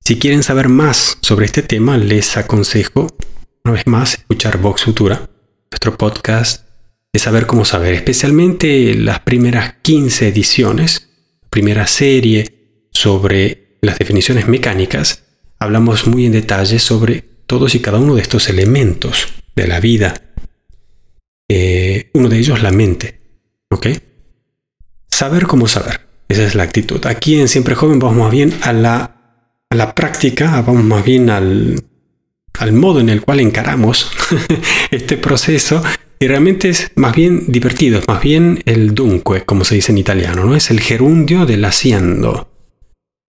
Si 0.00 0.18
quieren 0.18 0.42
saber 0.42 0.68
más 0.68 1.16
sobre 1.22 1.46
este 1.46 1.62
tema, 1.62 1.96
les 1.96 2.36
aconsejo, 2.36 3.06
una 3.64 3.72
vez 3.72 3.86
más, 3.86 4.18
escuchar 4.18 4.58
Vox 4.58 4.84
Futura, 4.84 5.30
nuestro 5.74 5.98
podcast 5.98 6.68
de 7.12 7.18
saber 7.18 7.46
cómo 7.46 7.64
saber, 7.64 7.94
especialmente 7.94 8.94
las 8.94 9.18
primeras 9.20 9.74
15 9.82 10.28
ediciones, 10.28 11.08
primera 11.50 11.88
serie 11.88 12.86
sobre 12.92 13.76
las 13.82 13.98
definiciones 13.98 14.46
mecánicas, 14.46 15.24
hablamos 15.58 16.06
muy 16.06 16.26
en 16.26 16.32
detalle 16.32 16.78
sobre 16.78 17.24
todos 17.46 17.74
y 17.74 17.80
cada 17.80 17.98
uno 17.98 18.14
de 18.14 18.22
estos 18.22 18.48
elementos 18.48 19.26
de 19.56 19.66
la 19.66 19.80
vida. 19.80 20.14
Eh, 21.48 22.10
uno 22.14 22.28
de 22.28 22.38
ellos 22.38 22.62
la 22.62 22.70
mente. 22.70 23.20
¿Ok? 23.70 23.88
Saber 25.08 25.46
cómo 25.46 25.66
saber. 25.66 26.02
Esa 26.28 26.44
es 26.44 26.54
la 26.54 26.62
actitud. 26.62 27.04
Aquí 27.06 27.40
en 27.40 27.48
Siempre 27.48 27.74
Joven 27.74 27.98
vamos 27.98 28.16
más 28.16 28.30
bien 28.30 28.56
a 28.62 28.72
la 28.72 29.10
la 29.70 29.92
práctica, 29.92 30.62
vamos 30.62 30.84
más 30.84 31.04
bien 31.04 31.30
al, 31.30 31.82
al 32.58 32.72
modo 32.72 33.00
en 33.00 33.08
el 33.08 33.22
cual 33.22 33.40
encaramos 33.40 34.10
este 34.90 35.16
proceso, 35.16 35.82
y 36.18 36.28
realmente 36.28 36.68
es 36.68 36.92
más 36.94 37.14
bien 37.14 37.44
divertido, 37.48 37.98
es 37.98 38.08
más 38.08 38.22
bien 38.22 38.62
el 38.66 38.94
dunque, 38.94 39.44
como 39.44 39.64
se 39.64 39.74
dice 39.74 39.92
en 39.92 39.98
italiano, 39.98 40.44
¿no? 40.44 40.56
Es 40.56 40.70
el 40.70 40.80
gerundio 40.80 41.46
del 41.46 41.64
haciendo. 41.64 42.50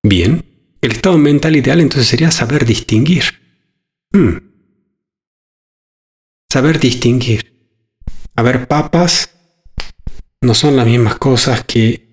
Bien, 0.03 0.45
El 0.81 0.91
estado 0.91 1.17
mental 1.17 1.55
ideal 1.55 1.81
entonces 1.81 2.07
sería 2.07 2.29
saber 2.31 2.63
distinguir. 2.63 3.23
Hmm. 4.11 4.37
Saber 6.51 6.79
distinguir. 6.79 7.73
A 8.35 8.43
ver, 8.43 8.67
papas 8.67 9.31
no 10.41 10.53
son 10.53 10.75
las 10.75 10.85
mismas 10.85 11.15
cosas 11.15 11.63
que 11.63 12.05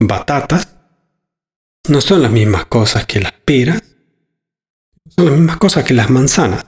batatas, 0.00 0.76
no 1.88 2.00
son 2.00 2.22
las 2.22 2.32
mismas 2.32 2.66
cosas 2.66 3.06
que 3.06 3.20
las 3.20 3.32
peras, 3.32 3.82
son 5.16 5.26
las 5.26 5.38
mismas 5.38 5.56
cosas 5.58 5.84
que 5.84 5.94
las 5.94 6.10
manzanas. 6.10 6.64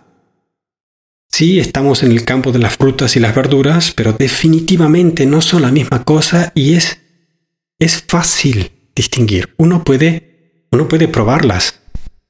Sí, 1.28 1.59
estamos 1.59 2.03
en 2.03 2.12
el 2.12 2.24
campo 2.24 2.53
de 2.53 2.59
las 2.59 2.76
frutas 2.76 3.16
y 3.16 3.20
las 3.20 3.34
verduras, 3.34 3.93
pero 3.97 4.12
definitivamente 4.12 5.24
no 5.24 5.40
son 5.40 5.62
la 5.62 5.72
misma 5.72 6.05
cosa 6.05 6.53
y 6.55 6.74
es, 6.74 6.99
es 7.78 8.05
fácil 8.07 8.70
distinguir. 8.95 9.55
Uno 9.57 9.82
puede, 9.82 10.66
uno 10.70 10.88
puede 10.88 11.09
probarlas, 11.09 11.80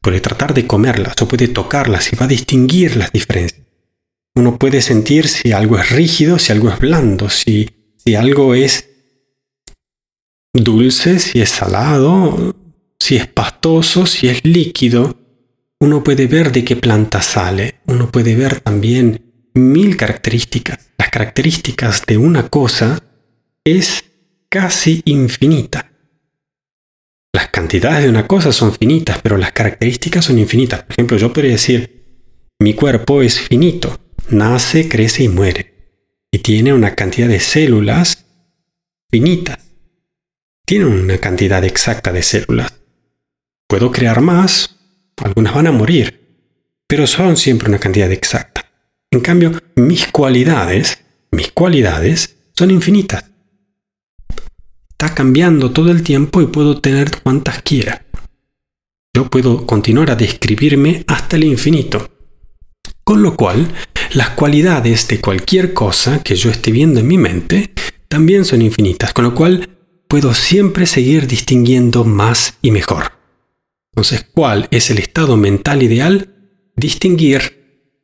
puede 0.00 0.20
tratar 0.20 0.54
de 0.54 0.68
comerlas 0.68 1.20
o 1.20 1.26
puede 1.26 1.48
tocarlas 1.48 2.12
y 2.12 2.16
va 2.16 2.26
a 2.26 2.28
distinguir 2.28 2.96
las 2.96 3.10
diferencias. 3.10 3.62
Uno 4.36 4.56
puede 4.56 4.80
sentir 4.80 5.26
si 5.26 5.50
algo 5.50 5.78
es 5.78 5.90
rígido, 5.90 6.38
si 6.38 6.52
algo 6.52 6.70
es 6.70 6.78
blando, 6.78 7.28
si, 7.28 7.70
si 7.96 8.14
algo 8.14 8.54
es 8.54 8.88
dulce, 10.54 11.18
si 11.18 11.42
es 11.42 11.50
salado, 11.50 12.54
si 13.00 13.16
es 13.16 13.26
pastoso, 13.26 14.06
si 14.06 14.28
es 14.28 14.44
líquido 14.44 15.21
uno 15.82 16.04
puede 16.04 16.28
ver 16.28 16.52
de 16.52 16.64
qué 16.64 16.76
planta 16.76 17.20
sale, 17.22 17.80
uno 17.86 18.08
puede 18.08 18.36
ver 18.36 18.60
también 18.60 19.50
mil 19.52 19.96
características. 19.96 20.78
Las 20.96 21.10
características 21.10 22.06
de 22.06 22.18
una 22.18 22.48
cosa 22.48 23.02
es 23.64 24.04
casi 24.48 25.02
infinita. 25.06 25.90
Las 27.32 27.48
cantidades 27.48 28.04
de 28.04 28.10
una 28.10 28.28
cosa 28.28 28.52
son 28.52 28.72
finitas, 28.72 29.20
pero 29.22 29.36
las 29.36 29.50
características 29.50 30.24
son 30.26 30.38
infinitas. 30.38 30.84
Por 30.84 30.92
ejemplo, 30.92 31.16
yo 31.16 31.32
podría 31.32 31.50
decir, 31.50 32.28
mi 32.60 32.74
cuerpo 32.74 33.20
es 33.20 33.40
finito, 33.40 33.98
nace, 34.30 34.88
crece 34.88 35.24
y 35.24 35.28
muere. 35.28 35.96
Y 36.30 36.38
tiene 36.38 36.72
una 36.72 36.94
cantidad 36.94 37.26
de 37.26 37.40
células 37.40 38.24
finitas. 39.10 39.58
Tiene 40.64 40.84
una 40.84 41.18
cantidad 41.18 41.64
exacta 41.64 42.12
de 42.12 42.22
células. 42.22 42.72
Puedo 43.66 43.90
crear 43.90 44.20
más, 44.20 44.78
algunas 45.16 45.54
van 45.54 45.66
a 45.66 45.72
morir, 45.72 46.20
pero 46.86 47.06
son 47.06 47.36
siempre 47.36 47.68
una 47.68 47.78
cantidad 47.78 48.10
exacta. 48.10 48.66
En 49.10 49.20
cambio, 49.20 49.52
mis 49.76 50.08
cualidades, 50.08 51.04
mis 51.30 51.52
cualidades 51.52 52.36
son 52.54 52.70
infinitas. 52.70 53.24
Está 54.90 55.14
cambiando 55.14 55.70
todo 55.70 55.90
el 55.90 56.02
tiempo 56.02 56.40
y 56.40 56.46
puedo 56.46 56.80
tener 56.80 57.10
cuantas 57.22 57.62
quiera. 57.62 58.06
Yo 59.14 59.28
puedo 59.28 59.66
continuar 59.66 60.10
a 60.10 60.16
describirme 60.16 61.04
hasta 61.06 61.36
el 61.36 61.44
infinito. 61.44 62.10
Con 63.04 63.22
lo 63.22 63.36
cual, 63.36 63.72
las 64.14 64.30
cualidades 64.30 65.08
de 65.08 65.20
cualquier 65.20 65.74
cosa 65.74 66.22
que 66.22 66.36
yo 66.36 66.50
esté 66.50 66.70
viendo 66.70 67.00
en 67.00 67.08
mi 67.08 67.18
mente 67.18 67.72
también 68.08 68.44
son 68.44 68.62
infinitas, 68.62 69.12
con 69.12 69.24
lo 69.24 69.34
cual 69.34 69.70
puedo 70.08 70.34
siempre 70.34 70.86
seguir 70.86 71.26
distinguiendo 71.26 72.04
más 72.04 72.58
y 72.62 72.70
mejor. 72.70 73.12
Entonces, 73.94 74.26
¿cuál 74.32 74.68
es 74.70 74.90
el 74.90 74.98
estado 74.98 75.36
mental 75.36 75.82
ideal? 75.82 76.34
Distinguir. 76.76 78.00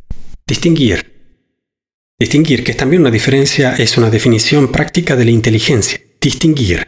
Distinguir. 0.46 1.18
Distinguir, 2.18 2.64
que 2.64 2.72
es 2.72 2.76
también 2.76 3.02
una 3.02 3.10
diferencia, 3.10 3.74
es 3.74 3.96
una 3.96 4.10
definición 4.10 4.70
práctica 4.70 5.16
de 5.16 5.24
la 5.24 5.30
inteligencia. 5.30 6.00
Distinguir. 6.20 6.86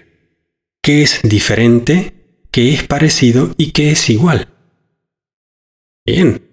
¿Qué 0.83 1.03
es 1.03 1.21
diferente? 1.23 2.45
¿Qué 2.51 2.75
es 2.75 2.85
parecido? 2.85 3.55
¿Y 3.57 3.71
qué 3.71 3.93
es 3.93 4.11
igual? 4.11 4.49
Bien. 6.05 6.47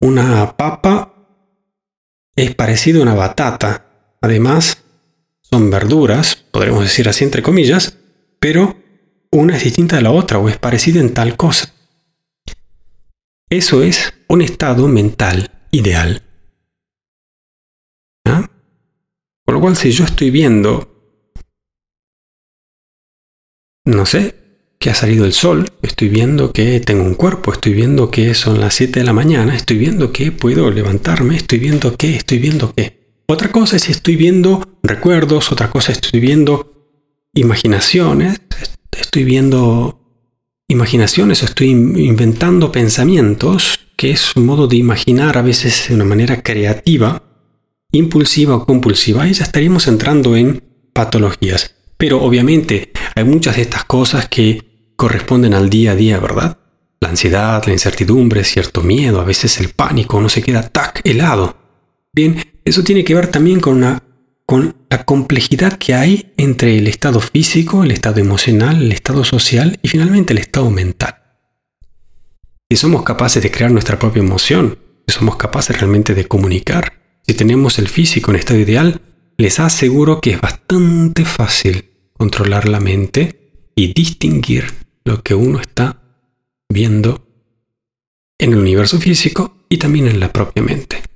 Una 0.00 0.56
papa 0.56 1.14
es 2.34 2.54
parecida 2.54 2.98
a 2.98 3.02
una 3.02 3.14
batata. 3.14 4.16
Además, 4.20 4.82
son 5.42 5.70
verduras, 5.70 6.36
podremos 6.36 6.82
decir 6.82 7.08
así 7.08 7.24
entre 7.24 7.42
comillas, 7.42 7.96
pero 8.40 8.76
una 9.30 9.56
es 9.56 9.64
distinta 9.64 9.96
de 9.96 10.02
la 10.02 10.10
otra 10.10 10.38
o 10.38 10.48
es 10.48 10.58
parecida 10.58 11.00
en 11.00 11.14
tal 11.14 11.36
cosa. 11.36 11.72
Eso 13.50 13.82
es 13.82 14.12
un 14.28 14.42
estado 14.42 14.88
mental 14.88 15.50
ideal. 15.70 16.22
¿Ah? 18.26 18.50
Por 19.44 19.54
lo 19.54 19.60
cual 19.60 19.76
si 19.76 19.90
yo 19.90 20.04
estoy 20.04 20.30
viendo, 20.30 21.34
no 23.86 24.04
sé, 24.04 24.34
que 24.78 24.90
ha 24.90 24.94
salido 24.94 25.24
el 25.24 25.32
sol, 25.32 25.66
estoy 25.82 26.08
viendo 26.08 26.52
que 26.52 26.78
tengo 26.80 27.04
un 27.04 27.14
cuerpo, 27.14 27.52
estoy 27.52 27.72
viendo 27.72 28.10
que 28.10 28.34
son 28.34 28.60
las 28.60 28.74
7 28.74 29.00
de 29.00 29.06
la 29.06 29.12
mañana, 29.12 29.56
estoy 29.56 29.78
viendo 29.78 30.12
que 30.12 30.30
puedo 30.30 30.70
levantarme, 30.70 31.36
estoy 31.36 31.58
viendo 31.58 31.96
que, 31.96 32.14
estoy 32.14 32.38
viendo 32.38 32.72
que. 32.74 33.24
Otra 33.26 33.50
cosa 33.50 33.76
es 33.76 33.82
si 33.82 33.92
estoy 33.92 34.16
viendo 34.16 34.78
recuerdos, 34.82 35.50
otra 35.50 35.70
cosa 35.70 35.92
es 35.92 35.98
estoy 35.98 36.20
viendo 36.20 36.74
imaginaciones, 37.34 38.40
estoy 39.00 39.24
viendo 39.24 39.98
imaginaciones 40.68 41.42
estoy 41.42 41.70
inventando 41.70 42.70
pensamientos, 42.70 43.80
que 43.96 44.10
es 44.10 44.36
un 44.36 44.46
modo 44.46 44.68
de 44.68 44.76
imaginar 44.76 45.38
a 45.38 45.42
veces 45.42 45.86
de 45.88 45.94
una 45.94 46.04
manera 46.04 46.42
creativa, 46.42 47.22
impulsiva 47.90 48.54
o 48.54 48.66
compulsiva, 48.66 49.26
y 49.26 49.32
ya 49.32 49.44
estaríamos 49.44 49.88
entrando 49.88 50.36
en 50.36 50.62
patologías. 50.92 51.74
Pero 51.96 52.22
obviamente 52.22 52.92
hay 53.14 53.24
muchas 53.24 53.56
de 53.56 53.62
estas 53.62 53.84
cosas 53.84 54.28
que 54.28 54.92
corresponden 54.94 55.54
al 55.54 55.70
día 55.70 55.92
a 55.92 55.96
día, 55.96 56.20
¿verdad? 56.20 56.58
La 57.00 57.08
ansiedad, 57.08 57.64
la 57.64 57.72
incertidumbre, 57.72 58.44
cierto 58.44 58.82
miedo, 58.82 59.20
a 59.20 59.24
veces 59.24 59.58
el 59.60 59.70
pánico, 59.70 60.18
uno 60.18 60.28
se 60.28 60.42
queda 60.42 60.68
tac 60.68 61.00
helado. 61.04 61.56
Bien, 62.12 62.36
eso 62.64 62.84
tiene 62.84 63.04
que 63.04 63.14
ver 63.14 63.28
también 63.28 63.60
con 63.60 63.78
una 63.78 64.02
con 64.48 64.76
la 64.88 65.04
complejidad 65.04 65.74
que 65.76 65.92
hay 65.92 66.32
entre 66.38 66.78
el 66.78 66.86
estado 66.86 67.20
físico, 67.20 67.84
el 67.84 67.90
estado 67.90 68.18
emocional, 68.18 68.82
el 68.82 68.92
estado 68.92 69.22
social 69.22 69.78
y 69.82 69.88
finalmente 69.88 70.32
el 70.32 70.38
estado 70.38 70.70
mental. 70.70 71.16
Si 72.70 72.78
somos 72.78 73.02
capaces 73.02 73.42
de 73.42 73.50
crear 73.50 73.70
nuestra 73.70 73.98
propia 73.98 74.22
emoción, 74.22 74.78
si 75.06 75.16
somos 75.16 75.36
capaces 75.36 75.78
realmente 75.78 76.14
de 76.14 76.26
comunicar, 76.26 76.94
si 77.26 77.34
tenemos 77.34 77.78
el 77.78 77.88
físico 77.88 78.30
en 78.30 78.38
estado 78.38 78.58
ideal, 78.58 79.02
les 79.36 79.60
aseguro 79.60 80.22
que 80.22 80.30
es 80.30 80.40
bastante 80.40 81.26
fácil 81.26 81.90
controlar 82.14 82.70
la 82.70 82.80
mente 82.80 83.70
y 83.76 83.92
distinguir 83.92 84.72
lo 85.04 85.22
que 85.22 85.34
uno 85.34 85.60
está 85.60 86.00
viendo 86.70 87.22
en 88.38 88.54
el 88.54 88.60
universo 88.60 88.98
físico 88.98 89.66
y 89.68 89.76
también 89.76 90.08
en 90.08 90.20
la 90.20 90.32
propia 90.32 90.62
mente 90.62 91.07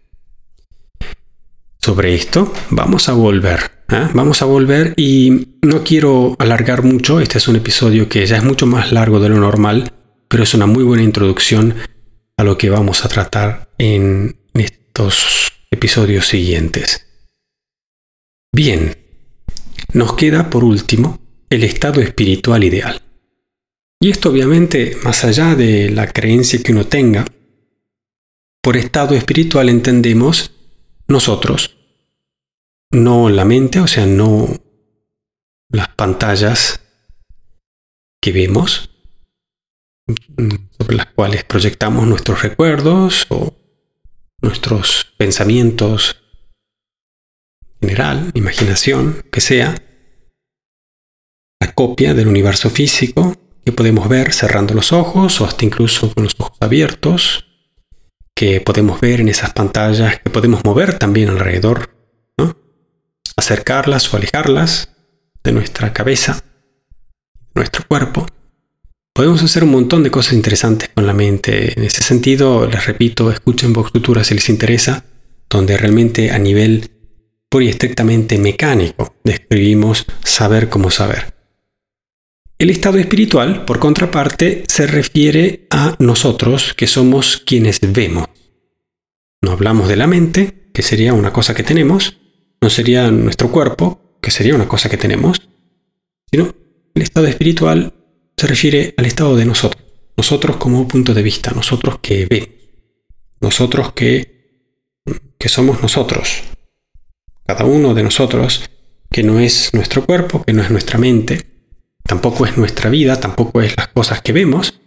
sobre 1.84 2.14
esto, 2.14 2.52
vamos 2.70 3.08
a 3.08 3.12
volver. 3.12 3.84
¿eh? 3.88 4.08
Vamos 4.14 4.40
a 4.40 4.44
volver 4.44 4.94
y 4.96 5.48
no 5.62 5.82
quiero 5.82 6.36
alargar 6.38 6.84
mucho. 6.84 7.20
Este 7.20 7.38
es 7.38 7.48
un 7.48 7.56
episodio 7.56 8.08
que 8.08 8.24
ya 8.24 8.36
es 8.36 8.44
mucho 8.44 8.66
más 8.66 8.92
largo 8.92 9.18
de 9.18 9.28
lo 9.28 9.38
normal, 9.38 9.92
pero 10.28 10.44
es 10.44 10.54
una 10.54 10.66
muy 10.66 10.84
buena 10.84 11.02
introducción 11.02 11.74
a 12.36 12.44
lo 12.44 12.56
que 12.56 12.70
vamos 12.70 13.04
a 13.04 13.08
tratar 13.08 13.68
en 13.78 14.36
estos 14.54 15.52
episodios 15.70 16.28
siguientes. 16.28 17.06
Bien, 18.54 18.96
nos 19.92 20.14
queda 20.14 20.50
por 20.50 20.62
último 20.62 21.18
el 21.50 21.64
estado 21.64 22.00
espiritual 22.00 22.62
ideal. 22.64 23.02
Y 24.00 24.10
esto 24.10 24.30
obviamente, 24.30 24.96
más 25.04 25.24
allá 25.24 25.54
de 25.54 25.90
la 25.90 26.06
creencia 26.06 26.62
que 26.62 26.72
uno 26.72 26.86
tenga, 26.86 27.24
por 28.62 28.76
estado 28.76 29.14
espiritual 29.14 29.68
entendemos 29.68 30.52
nosotros, 31.12 31.76
no 32.90 33.28
la 33.28 33.44
mente, 33.44 33.80
o 33.80 33.86
sea, 33.86 34.06
no 34.06 34.48
las 35.70 35.88
pantallas 35.88 36.80
que 38.20 38.32
vemos, 38.32 38.90
sobre 40.78 40.96
las 40.96 41.06
cuales 41.06 41.44
proyectamos 41.44 42.06
nuestros 42.06 42.42
recuerdos 42.42 43.26
o 43.30 43.54
nuestros 44.40 45.14
pensamientos 45.16 46.18
en 47.80 47.88
general, 47.88 48.30
imaginación, 48.34 49.24
que 49.32 49.40
sea, 49.40 49.74
la 51.60 51.74
copia 51.74 52.14
del 52.14 52.28
universo 52.28 52.70
físico 52.70 53.36
que 53.64 53.72
podemos 53.72 54.08
ver 54.08 54.32
cerrando 54.32 54.74
los 54.74 54.92
ojos 54.92 55.40
o 55.40 55.44
hasta 55.44 55.64
incluso 55.64 56.12
con 56.14 56.24
los 56.24 56.34
ojos 56.38 56.56
abiertos, 56.60 57.51
que 58.34 58.60
podemos 58.60 59.00
ver 59.00 59.20
en 59.20 59.28
esas 59.28 59.52
pantallas, 59.52 60.20
que 60.20 60.30
podemos 60.30 60.64
mover 60.64 60.98
también 60.98 61.28
alrededor, 61.28 61.90
acercarlas 63.36 64.12
o 64.12 64.16
alejarlas 64.16 64.90
de 65.42 65.52
nuestra 65.52 65.92
cabeza, 65.92 66.42
nuestro 67.54 67.84
cuerpo. 67.86 68.26
Podemos 69.14 69.42
hacer 69.42 69.64
un 69.64 69.70
montón 69.70 70.02
de 70.02 70.10
cosas 70.10 70.34
interesantes 70.34 70.90
con 70.94 71.06
la 71.06 71.12
mente. 71.12 71.78
En 71.78 71.84
ese 71.84 72.02
sentido, 72.02 72.66
les 72.66 72.86
repito, 72.86 73.30
escuchen 73.30 73.72
Vox 73.72 73.90
Futura 73.90 74.24
si 74.24 74.34
les 74.34 74.48
interesa, 74.48 75.04
donde 75.50 75.76
realmente 75.76 76.30
a 76.30 76.38
nivel 76.38 76.90
pura 77.50 77.66
y 77.66 77.68
estrictamente 77.68 78.38
mecánico 78.38 79.14
describimos 79.22 80.06
saber 80.24 80.70
cómo 80.70 80.90
saber. 80.90 81.31
El 82.62 82.70
estado 82.70 82.98
espiritual, 82.98 83.64
por 83.64 83.80
contraparte, 83.80 84.62
se 84.68 84.86
refiere 84.86 85.66
a 85.70 85.96
nosotros 85.98 86.74
que 86.74 86.86
somos 86.86 87.42
quienes 87.44 87.80
vemos. 87.80 88.28
No 89.40 89.50
hablamos 89.50 89.88
de 89.88 89.96
la 89.96 90.06
mente, 90.06 90.70
que 90.72 90.82
sería 90.82 91.12
una 91.12 91.32
cosa 91.32 91.56
que 91.56 91.64
tenemos, 91.64 92.18
no 92.60 92.70
sería 92.70 93.10
nuestro 93.10 93.50
cuerpo, 93.50 94.16
que 94.22 94.30
sería 94.30 94.54
una 94.54 94.68
cosa 94.68 94.88
que 94.88 94.96
tenemos, 94.96 95.42
sino 96.30 96.54
el 96.94 97.02
estado 97.02 97.26
espiritual 97.26 97.94
se 98.36 98.46
refiere 98.46 98.94
al 98.96 99.06
estado 99.06 99.34
de 99.34 99.44
nosotros, 99.44 99.82
nosotros 100.16 100.56
como 100.58 100.86
punto 100.86 101.14
de 101.14 101.22
vista, 101.24 101.50
nosotros 101.50 101.98
que 102.00 102.26
vemos, 102.26 102.48
nosotros 103.40 103.92
que, 103.92 104.94
que 105.36 105.48
somos 105.48 105.82
nosotros, 105.82 106.44
cada 107.44 107.64
uno 107.64 107.92
de 107.92 108.04
nosotros, 108.04 108.70
que 109.10 109.24
no 109.24 109.40
es 109.40 109.74
nuestro 109.74 110.06
cuerpo, 110.06 110.44
que 110.44 110.52
no 110.52 110.62
es 110.62 110.70
nuestra 110.70 110.96
mente, 110.96 111.51
tampoco 112.02 112.46
es 112.46 112.56
nuestra 112.56 112.90
vida, 112.90 113.18
tampoco 113.18 113.60
es 113.62 113.76
las 113.76 113.88
cosas 113.88 114.22
que 114.22 114.32
vemos, 114.32 114.80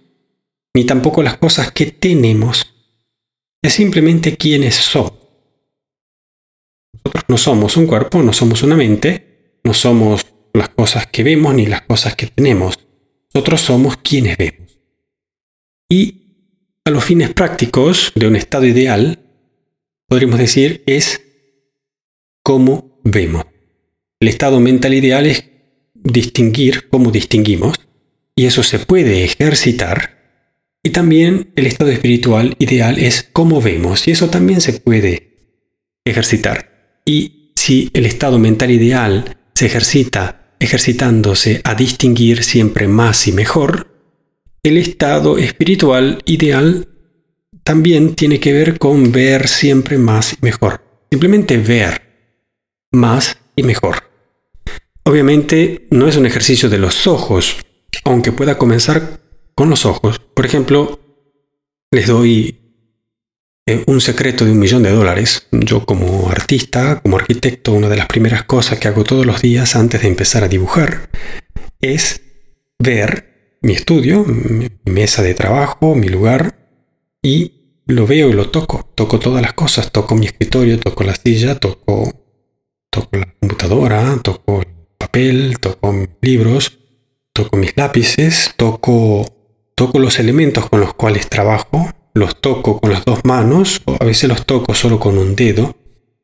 ni 0.73 0.83
tampoco 0.85 1.23
las 1.23 1.37
cosas 1.37 1.71
que 1.71 1.91
tenemos, 1.91 2.73
es 3.61 3.73
simplemente 3.73 4.37
quienes 4.37 4.75
somos. 4.75 5.13
Nosotros 6.93 7.23
no 7.27 7.37
somos 7.37 7.77
un 7.77 7.87
cuerpo, 7.87 8.21
no 8.21 8.33
somos 8.33 8.63
una 8.63 8.75
mente, 8.75 9.59
no 9.63 9.73
somos 9.73 10.25
las 10.53 10.69
cosas 10.69 11.07
que 11.07 11.23
vemos 11.23 11.53
ni 11.53 11.65
las 11.65 11.81
cosas 11.81 12.15
que 12.15 12.27
tenemos. 12.27 12.79
Nosotros 13.33 13.61
somos 13.61 13.97
quienes 13.97 14.37
vemos. 14.37 14.79
Y 15.89 16.25
a 16.85 16.91
los 16.91 17.03
fines 17.03 17.33
prácticos 17.33 18.11
de 18.15 18.27
un 18.27 18.35
estado 18.35 18.65
ideal, 18.65 19.19
podríamos 20.07 20.39
decir, 20.39 20.83
es 20.85 21.21
cómo 22.43 23.01
vemos. 23.03 23.45
El 24.19 24.27
estado 24.27 24.59
mental 24.59 24.93
ideal 24.93 25.25
es 25.25 25.43
distinguir 26.05 26.87
cómo 26.89 27.11
distinguimos, 27.11 27.75
y 28.35 28.45
eso 28.45 28.63
se 28.63 28.79
puede 28.79 29.25
ejercitar. 29.25 30.15
Y 30.83 30.91
también 30.91 31.51
el 31.55 31.65
estado 31.65 31.91
espiritual 31.91 32.55
ideal 32.59 32.99
es 32.99 33.27
cómo 33.33 33.61
vemos, 33.61 34.07
y 34.07 34.11
eso 34.11 34.29
también 34.29 34.61
se 34.61 34.73
puede 34.73 35.35
ejercitar. 36.05 37.01
Y 37.05 37.51
si 37.55 37.89
el 37.93 38.05
estado 38.05 38.39
mental 38.39 38.71
ideal 38.71 39.37
se 39.53 39.65
ejercita 39.65 40.53
ejercitándose 40.59 41.61
a 41.63 41.75
distinguir 41.75 42.43
siempre 42.43 42.87
más 42.87 43.27
y 43.27 43.31
mejor, 43.31 43.87
el 44.63 44.77
estado 44.77 45.37
espiritual 45.37 46.21
ideal 46.25 46.87
también 47.63 48.15
tiene 48.15 48.39
que 48.39 48.53
ver 48.53 48.77
con 48.77 49.11
ver 49.11 49.47
siempre 49.47 49.97
más 49.97 50.33
y 50.33 50.37
mejor. 50.41 50.81
Simplemente 51.11 51.57
ver 51.57 52.01
más 52.91 53.37
y 53.55 53.63
mejor. 53.63 54.04
Obviamente 55.07 55.87
no 55.91 56.07
es 56.07 56.17
un 56.17 56.25
ejercicio 56.25 56.67
de 56.67 56.79
los 56.79 57.05
ojos, 57.05 57.57
aunque 58.03 58.31
pueda 58.31 58.57
comenzar 58.57 59.21
con 59.53 59.69
los 59.69 59.85
ojos. 59.85 60.19
Por 60.19 60.47
ejemplo, 60.47 60.99
les 61.91 62.07
doy 62.07 62.59
eh, 63.67 63.83
un 63.85 64.01
secreto 64.01 64.45
de 64.45 64.51
un 64.51 64.59
millón 64.59 64.81
de 64.81 64.91
dólares. 64.91 65.47
Yo 65.51 65.85
como 65.85 66.29
artista, 66.31 67.01
como 67.01 67.17
arquitecto, 67.17 67.73
una 67.73 67.87
de 67.87 67.97
las 67.97 68.07
primeras 68.07 68.45
cosas 68.45 68.79
que 68.79 68.87
hago 68.87 69.03
todos 69.03 69.27
los 69.27 69.43
días 69.43 69.75
antes 69.75 70.01
de 70.01 70.07
empezar 70.07 70.43
a 70.43 70.47
dibujar 70.47 71.09
es 71.81 72.21
ver 72.79 73.59
mi 73.61 73.73
estudio, 73.73 74.23
mi 74.25 74.69
mesa 74.85 75.21
de 75.21 75.35
trabajo, 75.35 75.93
mi 75.93 76.09
lugar, 76.09 76.67
y 77.21 77.83
lo 77.85 78.07
veo 78.07 78.29
y 78.29 78.33
lo 78.33 78.49
toco. 78.49 78.89
Toco 78.95 79.19
todas 79.19 79.43
las 79.43 79.53
cosas. 79.53 79.91
Toco 79.91 80.15
mi 80.15 80.25
escritorio, 80.25 80.79
toco 80.79 81.03
la 81.03 81.13
silla, 81.13 81.59
toco, 81.59 82.11
toco 82.89 83.17
la 83.17 83.31
computadora, 83.39 84.19
toco 84.23 84.63
toco 85.61 86.07
libros, 86.21 86.77
toco 87.31 87.55
mis 87.55 87.77
lápices, 87.77 88.53
toco, 88.57 89.25
toco 89.73 89.99
los 89.99 90.19
elementos 90.19 90.69
con 90.69 90.81
los 90.81 90.93
cuales 90.93 91.29
trabajo, 91.29 91.89
los 92.13 92.41
toco 92.41 92.81
con 92.81 92.91
las 92.91 93.05
dos 93.05 93.23
manos, 93.23 93.81
o 93.85 93.95
a 93.97 94.03
veces 94.03 94.27
los 94.27 94.45
toco 94.45 94.73
solo 94.73 94.99
con 94.99 95.17
un 95.17 95.35
dedo, 95.37 95.77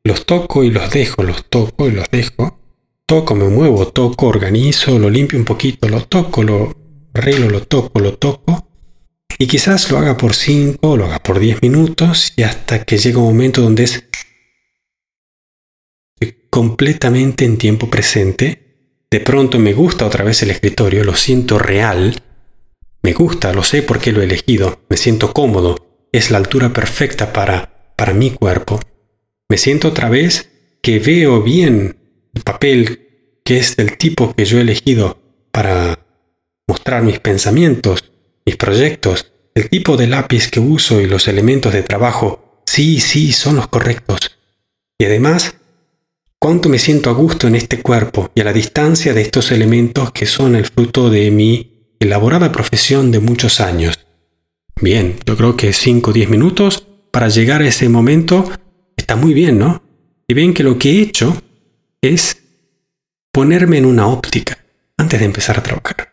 los 0.04 0.26
toco 0.26 0.62
y 0.62 0.70
los 0.70 0.90
dejo, 0.90 1.22
los 1.22 1.46
toco 1.48 1.88
y 1.88 1.92
los 1.92 2.10
dejo, 2.10 2.60
toco, 3.06 3.34
me 3.34 3.48
muevo, 3.48 3.88
toco, 3.88 4.26
organizo, 4.26 4.98
lo 4.98 5.08
limpio 5.08 5.38
un 5.38 5.46
poquito, 5.46 5.88
lo 5.88 6.04
toco, 6.04 6.42
lo 6.42 6.76
arreglo, 7.14 7.48
lo 7.48 7.62
toco, 7.62 7.98
lo 7.98 8.18
toco, 8.18 8.68
y 9.38 9.46
quizás 9.46 9.90
lo 9.90 9.96
haga 9.96 10.18
por 10.18 10.34
5, 10.34 10.98
lo 10.98 11.06
haga 11.06 11.22
por 11.22 11.38
10 11.38 11.62
minutos, 11.62 12.34
y 12.36 12.42
hasta 12.42 12.84
que 12.84 12.98
llega 12.98 13.20
un 13.20 13.24
momento 13.24 13.62
donde 13.62 13.84
es 13.84 14.04
completamente 16.50 17.46
en 17.46 17.56
tiempo 17.56 17.88
presente, 17.88 18.61
de 19.12 19.20
pronto 19.20 19.58
me 19.58 19.74
gusta 19.74 20.06
otra 20.06 20.24
vez 20.24 20.42
el 20.42 20.50
escritorio, 20.50 21.04
lo 21.04 21.14
siento 21.14 21.58
real, 21.58 22.22
me 23.02 23.12
gusta, 23.12 23.52
lo 23.52 23.62
sé 23.62 23.82
porque 23.82 24.10
lo 24.10 24.22
he 24.22 24.24
elegido, 24.24 24.80
me 24.88 24.96
siento 24.96 25.34
cómodo, 25.34 26.08
es 26.12 26.30
la 26.30 26.38
altura 26.38 26.72
perfecta 26.72 27.30
para, 27.30 27.92
para 27.94 28.14
mi 28.14 28.30
cuerpo. 28.30 28.80
Me 29.50 29.58
siento 29.58 29.88
otra 29.88 30.08
vez 30.08 30.48
que 30.82 30.98
veo 30.98 31.42
bien 31.42 31.94
el 32.32 32.42
papel 32.42 33.40
que 33.44 33.58
es 33.58 33.76
del 33.76 33.98
tipo 33.98 34.34
que 34.34 34.46
yo 34.46 34.56
he 34.56 34.62
elegido 34.62 35.20
para 35.50 35.98
mostrar 36.66 37.02
mis 37.02 37.20
pensamientos, 37.20 38.10
mis 38.46 38.56
proyectos, 38.56 39.30
el 39.54 39.68
tipo 39.68 39.98
de 39.98 40.06
lápiz 40.06 40.50
que 40.50 40.58
uso 40.58 41.02
y 41.02 41.06
los 41.06 41.28
elementos 41.28 41.74
de 41.74 41.82
trabajo, 41.82 42.62
sí, 42.64 42.98
sí, 42.98 43.32
son 43.32 43.56
los 43.56 43.68
correctos. 43.68 44.38
Y 44.96 45.04
además, 45.04 45.54
cuánto 46.42 46.68
me 46.68 46.80
siento 46.80 47.08
a 47.08 47.12
gusto 47.12 47.46
en 47.46 47.54
este 47.54 47.80
cuerpo 47.82 48.32
y 48.34 48.40
a 48.40 48.44
la 48.44 48.52
distancia 48.52 49.14
de 49.14 49.22
estos 49.22 49.52
elementos 49.52 50.10
que 50.10 50.26
son 50.26 50.56
el 50.56 50.66
fruto 50.66 51.08
de 51.08 51.30
mi 51.30 51.94
elaborada 52.00 52.50
profesión 52.50 53.12
de 53.12 53.20
muchos 53.20 53.60
años. 53.60 54.00
Bien, 54.80 55.20
yo 55.24 55.36
creo 55.36 55.56
que 55.56 55.72
5 55.72 56.10
o 56.10 56.12
10 56.12 56.30
minutos 56.30 56.84
para 57.12 57.28
llegar 57.28 57.62
a 57.62 57.68
ese 57.68 57.88
momento 57.88 58.50
está 58.96 59.14
muy 59.14 59.34
bien, 59.34 59.56
¿no? 59.60 59.84
Y 60.26 60.34
ven 60.34 60.52
que 60.52 60.64
lo 60.64 60.80
que 60.80 60.90
he 60.90 61.02
hecho 61.02 61.40
es 62.00 62.38
ponerme 63.30 63.78
en 63.78 63.84
una 63.84 64.08
óptica 64.08 64.58
antes 64.96 65.20
de 65.20 65.26
empezar 65.26 65.60
a 65.60 65.62
trabajar. 65.62 66.12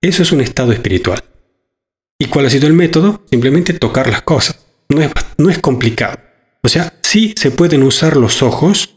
Eso 0.00 0.22
es 0.22 0.30
un 0.30 0.40
estado 0.40 0.70
espiritual. 0.70 1.24
¿Y 2.16 2.26
cuál 2.26 2.46
ha 2.46 2.50
sido 2.50 2.68
el 2.68 2.74
método? 2.74 3.24
Simplemente 3.28 3.72
tocar 3.72 4.08
las 4.08 4.22
cosas. 4.22 4.56
No 4.88 5.02
es, 5.02 5.10
no 5.36 5.50
es 5.50 5.58
complicado. 5.58 6.20
O 6.62 6.68
sea, 6.68 6.94
sí 7.02 7.34
se 7.36 7.50
pueden 7.50 7.82
usar 7.82 8.16
los 8.16 8.40
ojos, 8.40 8.93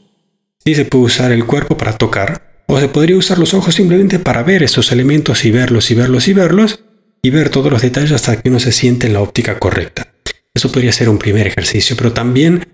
sí 0.68 0.76
se 0.76 0.84
puede 0.84 1.06
usar 1.06 1.32
el 1.32 1.46
cuerpo 1.46 1.78
para 1.78 1.98
tocar, 1.98 2.66
o 2.68 2.78
se 2.78 2.90
podría 2.90 3.16
usar 3.16 3.38
los 3.38 3.54
ojos 3.54 3.74
simplemente 3.74 4.20
para 4.20 4.44
ver 4.44 4.64
esos 4.64 4.92
elementos 4.92 5.46
y 5.46 5.52
verlos 5.52 5.92
y 5.92 5.96
verlos 5.96 6.28
y 6.28 6.34
verlos 6.34 6.84
y 7.22 7.30
ver 7.30 7.48
todos 7.48 7.72
los 7.72 7.82
detalles 7.82 8.12
hasta 8.12 8.42
que 8.42 8.50
uno 8.50 8.60
se 8.60 8.74
siente 8.74 9.08
en 9.08 9.14
la 9.14 9.22
óptica 9.22 9.60
correcta. 9.60 10.14
Eso 10.54 10.70
podría 10.70 10.92
ser 10.92 11.08
un 11.08 11.20
primer 11.20 11.48
ejercicio, 11.48 11.96
pero 11.96 12.12
también, 12.12 12.68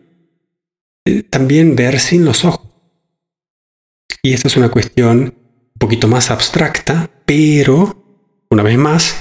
eh, 1.06 1.22
también 1.22 1.76
ver 1.76 2.00
sin 2.00 2.26
los 2.26 2.44
ojos. 2.46 2.68
Y 4.24 4.34
esta 4.34 4.48
es 4.48 4.58
una 4.58 4.72
cuestión 4.72 5.20
un 5.20 5.78
poquito 5.78 6.08
más 6.08 6.32
abstracta, 6.32 7.12
pero, 7.28 8.42
una 8.50 8.64
vez 8.64 8.80
más, 8.80 9.16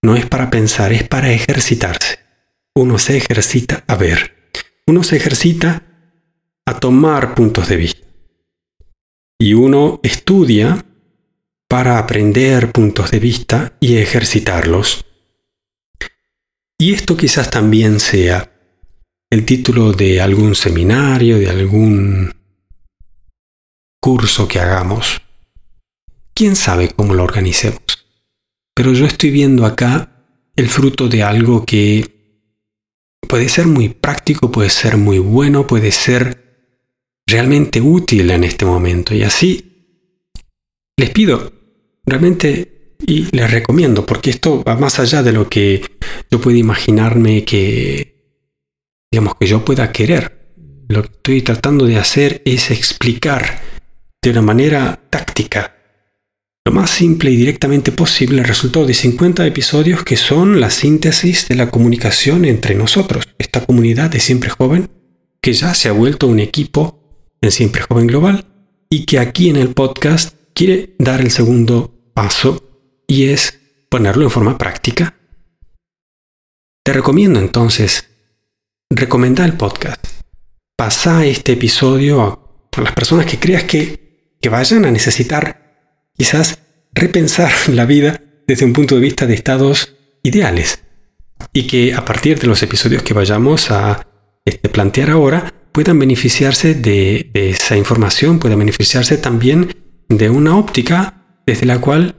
no 0.00 0.14
es 0.14 0.26
para 0.26 0.48
pensar, 0.48 0.92
es 0.92 1.08
para 1.08 1.32
ejercitarse. 1.32 2.20
Uno 2.72 3.00
se 3.00 3.16
ejercita 3.16 3.82
a 3.88 3.96
ver. 3.96 4.52
Uno 4.86 5.02
se 5.02 5.16
ejercita 5.16 5.89
a 6.70 6.80
tomar 6.80 7.34
puntos 7.34 7.68
de 7.68 7.76
vista 7.76 8.06
y 9.40 9.54
uno 9.54 10.00
estudia 10.02 10.84
para 11.68 11.98
aprender 11.98 12.72
puntos 12.72 13.10
de 13.10 13.18
vista 13.18 13.76
y 13.80 13.96
ejercitarlos. 13.96 15.06
Y 16.78 16.92
esto 16.92 17.16
quizás 17.16 17.50
también 17.50 18.00
sea 18.00 18.52
el 19.30 19.44
título 19.44 19.92
de 19.92 20.20
algún 20.20 20.54
seminario, 20.54 21.38
de 21.38 21.48
algún 21.48 22.34
curso 24.00 24.46
que 24.46 24.60
hagamos. 24.60 25.22
¿Quién 26.34 26.54
sabe 26.54 26.88
cómo 26.88 27.14
lo 27.14 27.24
organicemos? 27.24 28.06
Pero 28.74 28.92
yo 28.92 29.06
estoy 29.06 29.30
viendo 29.30 29.64
acá 29.64 30.24
el 30.56 30.68
fruto 30.68 31.08
de 31.08 31.22
algo 31.22 31.64
que 31.64 32.20
puede 33.28 33.48
ser 33.48 33.66
muy 33.66 33.88
práctico, 33.88 34.50
puede 34.50 34.70
ser 34.70 34.96
muy 34.96 35.18
bueno, 35.18 35.66
puede 35.66 35.92
ser 35.92 36.49
realmente 37.30 37.80
útil 37.80 38.30
en 38.30 38.44
este 38.44 38.64
momento. 38.64 39.14
Y 39.14 39.22
así 39.22 39.70
les 40.96 41.10
pido 41.10 41.52
realmente 42.04 42.96
y 43.06 43.34
les 43.34 43.50
recomiendo, 43.50 44.04
porque 44.04 44.30
esto 44.30 44.62
va 44.62 44.76
más 44.76 44.98
allá 44.98 45.22
de 45.22 45.32
lo 45.32 45.48
que 45.48 45.82
yo 46.30 46.40
puedo 46.40 46.56
imaginarme 46.56 47.44
que, 47.44 48.44
digamos, 49.10 49.34
que 49.36 49.46
yo 49.46 49.64
pueda 49.64 49.90
querer. 49.92 50.38
Lo 50.88 51.02
que 51.02 51.08
estoy 51.08 51.42
tratando 51.42 51.86
de 51.86 51.96
hacer 51.96 52.42
es 52.44 52.70
explicar 52.70 53.62
de 54.22 54.30
una 54.30 54.42
manera 54.42 55.00
táctica, 55.08 55.76
lo 56.66 56.72
más 56.72 56.90
simple 56.90 57.30
y 57.30 57.36
directamente 57.36 57.90
posible, 57.90 58.40
el 58.40 58.46
resultado 58.46 58.84
de 58.84 58.92
50 58.92 59.46
episodios 59.46 60.04
que 60.04 60.16
son 60.16 60.60
la 60.60 60.68
síntesis 60.68 61.48
de 61.48 61.54
la 61.54 61.70
comunicación 61.70 62.44
entre 62.44 62.74
nosotros, 62.74 63.24
esta 63.38 63.64
comunidad 63.64 64.10
de 64.10 64.20
siempre 64.20 64.50
joven, 64.50 64.90
que 65.40 65.54
ya 65.54 65.72
se 65.72 65.88
ha 65.88 65.92
vuelto 65.92 66.26
un 66.26 66.38
equipo 66.38 66.99
en 67.40 67.50
Siempre 67.50 67.82
Joven 67.82 68.06
Global 68.06 68.46
y 68.88 69.06
que 69.06 69.18
aquí 69.18 69.48
en 69.48 69.56
el 69.56 69.72
podcast 69.72 70.36
quiere 70.54 70.94
dar 70.98 71.20
el 71.20 71.30
segundo 71.30 71.94
paso 72.12 73.02
y 73.06 73.28
es 73.28 73.58
ponerlo 73.88 74.24
en 74.24 74.30
forma 74.30 74.58
práctica. 74.58 75.14
Te 76.84 76.92
recomiendo 76.92 77.38
entonces 77.38 78.08
recomendar 78.90 79.48
el 79.48 79.56
podcast. 79.56 80.04
Pasa 80.76 81.24
este 81.24 81.52
episodio 81.52 82.22
a, 82.22 82.80
las 82.80 82.92
personas 82.92 83.26
que 83.26 83.38
creas 83.38 83.64
que, 83.64 84.36
que 84.40 84.48
vayan 84.48 84.84
a 84.84 84.90
necesitar 84.90 86.10
quizás 86.16 86.58
repensar 86.92 87.50
la 87.68 87.86
vida 87.86 88.20
desde 88.46 88.64
un 88.64 88.72
punto 88.72 88.94
de 88.96 89.00
vista 89.00 89.26
de 89.26 89.34
estados 89.34 89.96
ideales 90.22 90.82
y 91.52 91.66
que 91.66 91.94
a 91.94 92.04
partir 92.04 92.38
de 92.38 92.46
los 92.46 92.62
episodios 92.62 93.02
que 93.02 93.14
vayamos 93.14 93.70
a 93.70 94.06
este, 94.44 94.68
plantear 94.68 95.10
ahora 95.10 95.54
puedan 95.72 95.98
beneficiarse 95.98 96.74
de, 96.74 97.30
esa 97.34 97.76
información, 97.76 98.38
puedan 98.38 98.58
beneficiarse 98.58 99.16
también 99.18 99.74
de 100.08 100.30
una 100.30 100.56
óptica 100.56 101.42
desde 101.46 101.66
la 101.66 101.80
cual 101.80 102.16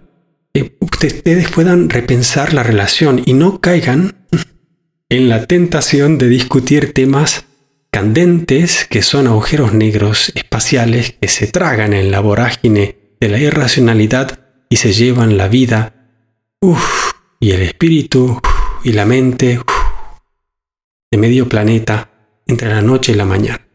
eh, 0.53 0.77
ustedes 0.79 1.49
puedan 1.49 1.89
repensar 1.89 2.53
la 2.53 2.63
relación 2.63 3.21
y 3.25 3.33
no 3.33 3.61
caigan 3.61 4.27
en 5.09 5.29
la 5.29 5.45
tentación 5.45 6.17
de 6.17 6.29
discutir 6.29 6.93
temas 6.93 7.45
candentes 7.91 8.85
que 8.89 9.01
son 9.01 9.27
agujeros 9.27 9.73
negros 9.73 10.31
espaciales 10.35 11.15
que 11.19 11.27
se 11.27 11.47
tragan 11.47 11.93
en 11.93 12.11
la 12.11 12.21
vorágine 12.21 13.15
de 13.19 13.29
la 13.29 13.37
irracionalidad 13.37 14.39
y 14.69 14.77
se 14.77 14.93
llevan 14.93 15.37
la 15.37 15.49
vida. 15.49 15.95
Y 17.39 17.51
el 17.51 17.61
espíritu 17.61 18.39
y 18.83 18.93
la 18.93 19.05
mente 19.05 19.59
de 21.11 21.17
medio 21.17 21.49
planeta 21.49 22.10
entre 22.51 22.69
la 22.69 22.81
noche 22.81 23.13
y 23.13 23.15
la 23.15 23.25
mañana. 23.25 23.67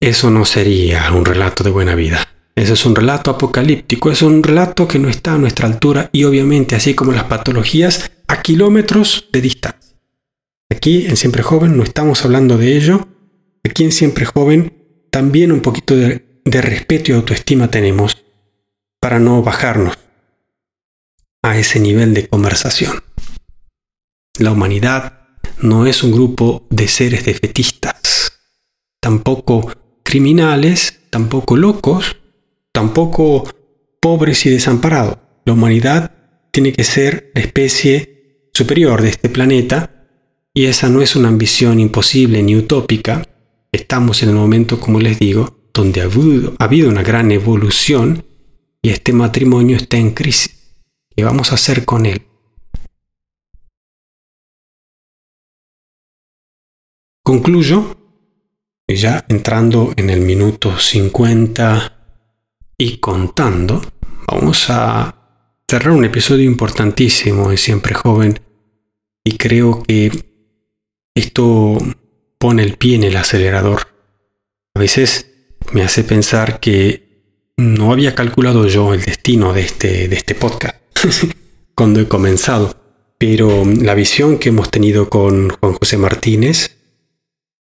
Eso 0.00 0.30
no 0.30 0.44
sería 0.44 1.10
un 1.12 1.24
relato 1.24 1.64
de 1.64 1.70
buena 1.70 1.94
vida. 1.94 2.28
Eso 2.56 2.74
es 2.74 2.86
un 2.86 2.94
relato 2.94 3.30
apocalíptico, 3.30 4.10
es 4.10 4.22
un 4.22 4.42
relato 4.42 4.86
que 4.86 4.98
no 4.98 5.08
está 5.08 5.34
a 5.34 5.38
nuestra 5.38 5.66
altura 5.66 6.08
y 6.12 6.24
obviamente 6.24 6.76
así 6.76 6.94
como 6.94 7.12
las 7.12 7.24
patologías 7.24 8.10
a 8.28 8.42
kilómetros 8.42 9.28
de 9.32 9.40
distancia. 9.40 9.96
Aquí 10.70 11.06
en 11.06 11.16
Siempre 11.16 11.42
Joven 11.42 11.76
no 11.76 11.82
estamos 11.82 12.24
hablando 12.24 12.56
de 12.56 12.76
ello. 12.76 13.08
Aquí 13.64 13.82
en 13.84 13.92
Siempre 13.92 14.24
Joven 14.24 15.08
también 15.10 15.52
un 15.52 15.60
poquito 15.60 15.96
de, 15.96 16.40
de 16.44 16.62
respeto 16.62 17.10
y 17.10 17.14
autoestima 17.14 17.70
tenemos 17.70 18.24
para 19.00 19.18
no 19.18 19.42
bajarnos 19.42 19.98
a 21.42 21.58
ese 21.58 21.80
nivel 21.80 22.14
de 22.14 22.28
conversación. 22.28 23.02
La 24.38 24.52
humanidad 24.52 25.23
no 25.60 25.86
es 25.86 26.02
un 26.02 26.12
grupo 26.12 26.66
de 26.70 26.88
seres 26.88 27.24
defetistas, 27.24 28.32
tampoco 29.00 29.70
criminales, 30.02 31.00
tampoco 31.10 31.56
locos, 31.56 32.16
tampoco 32.72 33.48
pobres 34.00 34.46
y 34.46 34.50
desamparados. 34.50 35.18
La 35.44 35.52
humanidad 35.52 36.12
tiene 36.50 36.72
que 36.72 36.84
ser 36.84 37.30
la 37.34 37.40
especie 37.40 38.48
superior 38.52 39.02
de 39.02 39.08
este 39.08 39.28
planeta 39.28 40.06
y 40.52 40.66
esa 40.66 40.88
no 40.88 41.02
es 41.02 41.16
una 41.16 41.28
ambición 41.28 41.80
imposible 41.80 42.42
ni 42.42 42.56
utópica. 42.56 43.26
Estamos 43.72 44.22
en 44.22 44.28
el 44.30 44.36
momento, 44.36 44.78
como 44.78 45.00
les 45.00 45.18
digo, 45.18 45.68
donde 45.74 46.00
ha 46.00 46.04
habido, 46.04 46.54
ha 46.58 46.64
habido 46.64 46.88
una 46.88 47.02
gran 47.02 47.32
evolución 47.32 48.24
y 48.80 48.90
este 48.90 49.12
matrimonio 49.12 49.76
está 49.76 49.96
en 49.96 50.12
crisis. 50.12 50.76
¿Qué 51.16 51.24
vamos 51.24 51.50
a 51.50 51.56
hacer 51.56 51.84
con 51.84 52.06
él? 52.06 52.22
Concluyo, 57.24 57.96
ya 58.86 59.24
entrando 59.28 59.92
en 59.96 60.10
el 60.10 60.20
minuto 60.20 60.78
50 60.78 62.20
y 62.78 62.98
contando, 62.98 63.82
vamos 64.30 64.66
a 64.68 65.62
cerrar 65.66 65.94
un 65.94 66.04
episodio 66.04 66.44
importantísimo 66.44 67.50
de 67.50 67.56
Siempre 67.56 67.94
Joven 67.94 68.38
y 69.24 69.38
creo 69.38 69.82
que 69.82 70.12
esto 71.14 71.78
pone 72.38 72.62
el 72.62 72.76
pie 72.76 72.96
en 72.96 73.04
el 73.04 73.16
acelerador. 73.16 73.88
A 74.74 74.80
veces 74.80 75.32
me 75.72 75.82
hace 75.82 76.04
pensar 76.04 76.60
que 76.60 77.52
no 77.56 77.90
había 77.92 78.14
calculado 78.14 78.68
yo 78.68 78.92
el 78.92 79.02
destino 79.02 79.52
de 79.52 79.62
este, 79.62 80.08
de 80.08 80.16
este 80.16 80.34
podcast. 80.34 80.76
cuando 81.74 82.00
he 82.00 82.08
comenzado. 82.08 82.76
Pero 83.18 83.64
la 83.64 83.94
visión 83.94 84.38
que 84.38 84.50
hemos 84.50 84.70
tenido 84.70 85.08
con 85.08 85.50
Juan 85.50 85.74
José 85.74 85.96
Martínez 85.96 86.73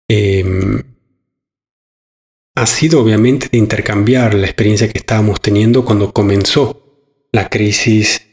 em, 0.09 0.83
ha 2.55 2.67
sido 2.67 3.01
obviamente 3.01 3.49
de 3.51 3.59
intercambiar 3.59 4.35
la 4.35 4.47
experiencia 4.47 4.89
que 4.89 4.99
estábamos 4.99 5.41
teniendo 5.41 5.85
cuando 5.85 6.13
comenzó 6.13 7.29
la 7.33 7.49
crisis 7.49 8.27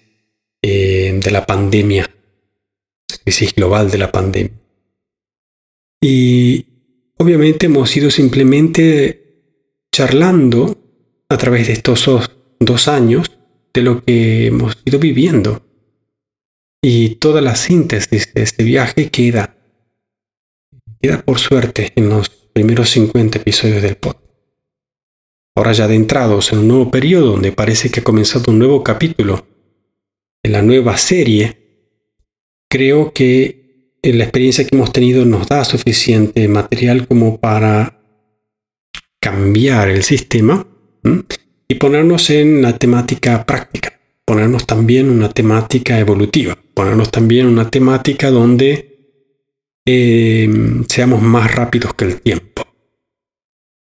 em, 0.62 1.20
de 1.20 1.32
la 1.32 1.46
pandemia, 1.46 2.10
crisis 3.24 3.54
global 3.54 3.92
de 3.92 3.98
la 3.98 4.12
pandemia. 4.12 4.54
Y 6.02 6.66
obviamente 7.18 7.68
hemos 7.68 7.96
ido 7.96 8.10
simplemente 8.10 9.26
charlando 9.92 10.78
a 11.30 11.38
través 11.38 11.68
de 11.68 11.74
estos 11.74 12.10
dos 12.60 12.88
años 12.88 13.32
de 13.74 13.82
lo 13.82 14.04
que 14.04 14.48
hemos 14.48 14.78
ido 14.86 15.00
viviendo. 15.00 15.62
Y 16.82 17.16
toda 17.16 17.42
la 17.42 17.56
síntesis 17.56 18.34
de 18.34 18.44
este 18.44 18.64
viaje 18.64 19.10
queda, 19.10 19.55
por 21.24 21.40
suerte 21.40 21.94
en 21.96 22.10
los 22.10 22.30
primeros 22.30 22.90
50 22.90 23.40
episodios 23.40 23.82
del 23.82 23.98
pod. 23.98 24.16
Ahora 25.56 25.72
ya 25.72 25.86
adentrados 25.86 26.52
en 26.52 26.60
un 26.60 26.68
nuevo 26.68 26.92
periodo 26.92 27.32
donde 27.32 27.52
parece 27.52 27.90
que 27.90 28.02
ha 28.02 28.04
comenzado 28.04 28.52
un 28.52 28.60
nuevo 28.60 28.84
capítulo 28.84 29.46
en 30.44 30.52
la 30.52 30.62
nueva 30.62 30.98
serie, 30.98 31.58
creo 32.70 33.14
que 33.14 33.92
la 34.04 34.26
experiencia 34.26 34.66
que 34.66 34.76
hemos 34.76 34.92
tenido 34.92 35.26
nos 35.26 35.48
da 35.48 35.64
suficiente 35.64 36.48
material 36.48 37.08
como 37.08 37.40
para 37.40 38.02
cambiar 39.20 39.90
el 39.90 40.04
sistema 40.04 40.68
y 41.68 41.76
ponernos 41.76 42.30
en 42.30 42.62
la 42.62 42.78
temática 42.78 43.46
práctica, 43.46 44.00
ponernos 44.24 44.68
también 44.68 45.10
una 45.10 45.30
temática 45.30 46.00
evolutiva, 46.00 46.58
ponernos 46.74 47.12
también 47.12 47.48
una 47.48 47.70
temática 47.70 48.30
donde 48.30 48.95
eh, 49.86 50.50
seamos 50.88 51.22
más 51.22 51.54
rápidos 51.54 51.94
que 51.94 52.06
el 52.06 52.22
tiempo. 52.22 52.64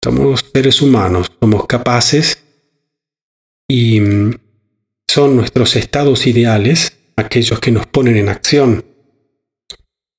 Somos 0.05 0.45
seres 0.53 0.83
humanos, 0.83 1.31
somos 1.41 1.67
capaces 1.67 2.43
y 3.69 4.01
mm, 4.01 4.35
son 5.07 5.37
nuestros 5.37 5.77
estados 5.77 6.27
ideales 6.27 6.99
aquellos 7.17 7.61
que 7.61 7.71
nos 7.71 7.87
ponen 7.87 8.17
en 8.17 8.29
acción. 8.29 8.85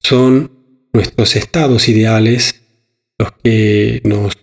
Son 0.01 0.89
nuestros 0.93 1.36
estados 1.36 1.89
ideales 1.89 2.61
los 3.19 3.34
que 3.43 4.01
nos 4.05 4.38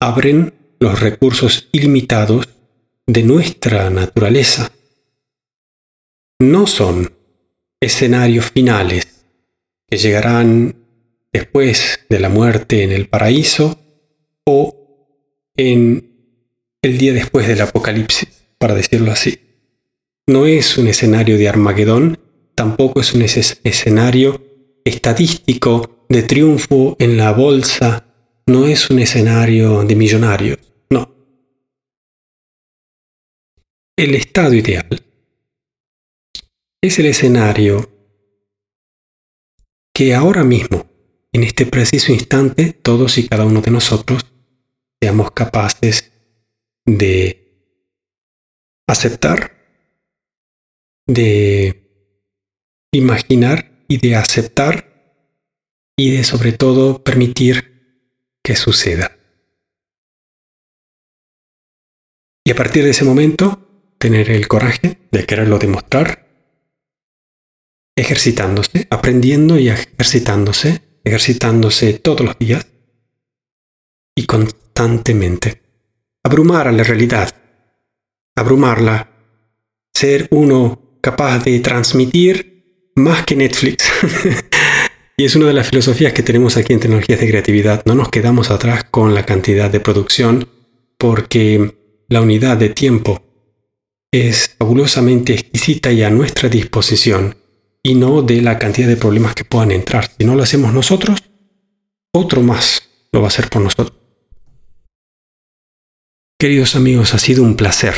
abren 0.00 0.52
los 0.80 1.00
recursos 1.00 1.68
ilimitados 1.72 2.48
de 3.06 3.22
nuestra 3.22 3.88
naturaleza. 3.90 4.72
No 6.40 6.66
son 6.66 7.12
escenarios 7.80 8.50
finales 8.50 9.13
que 9.88 9.96
llegarán 9.96 10.76
después 11.32 12.00
de 12.08 12.20
la 12.20 12.28
muerte 12.28 12.82
en 12.82 12.92
el 12.92 13.08
paraíso 13.08 13.78
o 14.44 15.50
en 15.56 16.10
el 16.82 16.98
día 16.98 17.12
después 17.12 17.46
del 17.48 17.60
apocalipsis, 17.60 18.28
para 18.58 18.74
decirlo 18.74 19.12
así. 19.12 19.40
No 20.26 20.46
es 20.46 20.78
un 20.78 20.88
escenario 20.88 21.38
de 21.38 21.48
Armagedón, 21.48 22.18
tampoco 22.54 23.00
es 23.00 23.14
un 23.14 23.22
escenario 23.22 24.42
estadístico 24.84 26.06
de 26.08 26.22
triunfo 26.22 26.96
en 26.98 27.16
la 27.16 27.32
bolsa, 27.32 28.04
no 28.46 28.66
es 28.66 28.90
un 28.90 28.98
escenario 28.98 29.82
de 29.84 29.96
millonarios. 29.96 30.58
El 33.96 34.16
estado 34.16 34.54
ideal 34.54 34.88
es 36.82 36.98
el 36.98 37.06
escenario 37.06 37.88
que 39.94 40.14
ahora 40.14 40.42
mismo, 40.42 40.86
en 41.32 41.44
este 41.44 41.66
preciso 41.66 42.12
instante, 42.12 42.72
todos 42.72 43.16
y 43.16 43.28
cada 43.28 43.44
uno 43.44 43.60
de 43.60 43.70
nosotros 43.70 44.26
seamos 45.00 45.30
capaces 45.30 46.12
de 46.84 47.44
aceptar, 48.88 49.52
de 51.06 51.80
imaginar 52.92 53.84
y 53.88 53.98
de 53.98 54.16
aceptar 54.16 54.90
y 55.96 56.16
de 56.16 56.24
sobre 56.24 56.52
todo 56.52 57.04
permitir 57.04 58.18
que 58.42 58.56
suceda. 58.56 59.16
Y 62.44 62.50
a 62.50 62.54
partir 62.56 62.84
de 62.84 62.90
ese 62.90 63.04
momento, 63.04 63.96
tener 63.98 64.30
el 64.30 64.48
coraje 64.48 64.98
de 65.10 65.24
quererlo 65.24 65.58
demostrar, 65.58 66.23
ejercitándose, 67.96 68.86
aprendiendo 68.90 69.58
y 69.58 69.68
ejercitándose, 69.68 70.82
ejercitándose 71.04 71.94
todos 71.94 72.20
los 72.20 72.38
días 72.38 72.66
y 74.14 74.26
constantemente. 74.26 75.62
Abrumar 76.22 76.68
a 76.68 76.72
la 76.72 76.82
realidad 76.82 77.34
abrumarla, 78.36 79.10
ser 79.92 80.26
uno 80.30 80.98
capaz 81.00 81.44
de 81.44 81.60
transmitir 81.60 82.90
más 82.96 83.24
que 83.24 83.36
Netflix. 83.36 83.84
y 85.16 85.24
es 85.24 85.36
una 85.36 85.46
de 85.46 85.52
las 85.52 85.68
filosofías 85.68 86.12
que 86.12 86.22
tenemos 86.22 86.56
aquí 86.56 86.72
en 86.72 86.80
Tecnologías 86.80 87.20
de 87.20 87.28
Creatividad. 87.28 87.82
No 87.84 87.94
nos 87.94 88.08
quedamos 88.08 88.50
atrás 88.50 88.84
con 88.84 89.14
la 89.14 89.24
cantidad 89.24 89.70
de 89.70 89.80
producción 89.80 90.48
porque 90.98 91.74
la 92.08 92.20
unidad 92.20 92.56
de 92.56 92.70
tiempo 92.70 93.22
es 94.10 94.54
fabulosamente 94.58 95.34
exquisita 95.34 95.92
y 95.92 96.02
a 96.02 96.10
nuestra 96.10 96.48
disposición 96.48 97.36
y 97.86 97.94
no 97.94 98.22
de 98.22 98.40
la 98.40 98.58
cantidad 98.58 98.88
de 98.88 98.96
problemas 98.96 99.34
que 99.34 99.44
puedan 99.44 99.70
entrar. 99.70 100.10
Si 100.18 100.24
no 100.24 100.34
lo 100.34 100.42
hacemos 100.42 100.72
nosotros, 100.72 101.22
otro 102.12 102.42
más 102.42 102.88
lo 103.12 103.20
va 103.20 103.26
a 103.26 103.28
hacer 103.28 103.50
por 103.50 103.62
nosotros. 103.62 103.92
Queridos 106.38 106.74
amigos, 106.74 107.14
ha 107.14 107.18
sido 107.18 107.42
un 107.42 107.56
placer. 107.56 107.94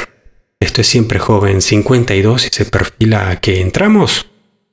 Esto 0.58 0.80
es 0.80 0.88
siempre 0.88 1.20
joven 1.20 1.62
52 1.62 2.46
y 2.46 2.48
se 2.48 2.64
perfila 2.66 3.40
que 3.40 3.60
entramos 3.60 4.26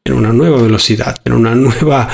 en 0.03 0.14
una 0.14 0.34
nueva 0.34 0.61
velocidad, 0.61 1.16
en 1.26 1.34
una 1.34 1.53
nueva, 1.55 2.09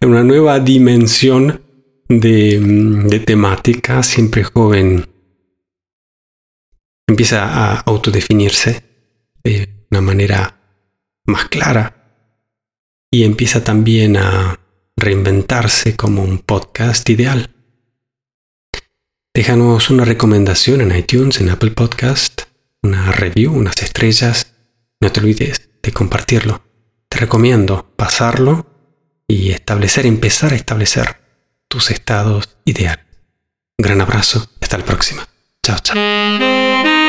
en 0.00 0.10
una 0.10 0.24
nueva 0.24 0.58
dimensión 0.58 1.62
de, 2.08 2.58
de 2.58 3.20
temática. 3.20 4.02
Siempre 4.02 4.42
joven 4.42 5.06
empieza 7.06 7.44
a 7.44 7.80
autodefinirse 7.80 8.82
de 9.44 9.86
una 9.90 10.00
manera 10.00 10.58
más 11.26 11.46
clara 11.48 12.01
y 13.12 13.24
empieza 13.24 13.62
también 13.62 14.16
a 14.16 14.58
reinventarse 14.96 15.94
como 15.96 16.24
un 16.24 16.38
podcast 16.38 17.08
ideal. 17.10 17.50
Déjanos 19.34 19.90
una 19.90 20.04
recomendación 20.04 20.80
en 20.80 20.96
iTunes, 20.96 21.40
en 21.40 21.50
Apple 21.50 21.72
Podcast, 21.72 22.42
una 22.82 23.12
review, 23.12 23.52
unas 23.52 23.82
estrellas. 23.82 24.54
No 25.00 25.12
te 25.12 25.20
olvides 25.20 25.70
de 25.82 25.92
compartirlo. 25.92 26.62
Te 27.08 27.18
recomiendo 27.18 27.92
pasarlo 27.96 28.66
y 29.28 29.50
establecer, 29.50 30.06
empezar 30.06 30.52
a 30.52 30.56
establecer 30.56 31.20
tus 31.68 31.90
estados 31.90 32.56
ideales. 32.64 33.04
Un 33.78 33.84
gran 33.84 34.00
abrazo 34.00 34.50
hasta 34.60 34.78
la 34.78 34.84
próxima. 34.84 35.28
Chao, 35.62 35.78
chao. 35.80 37.01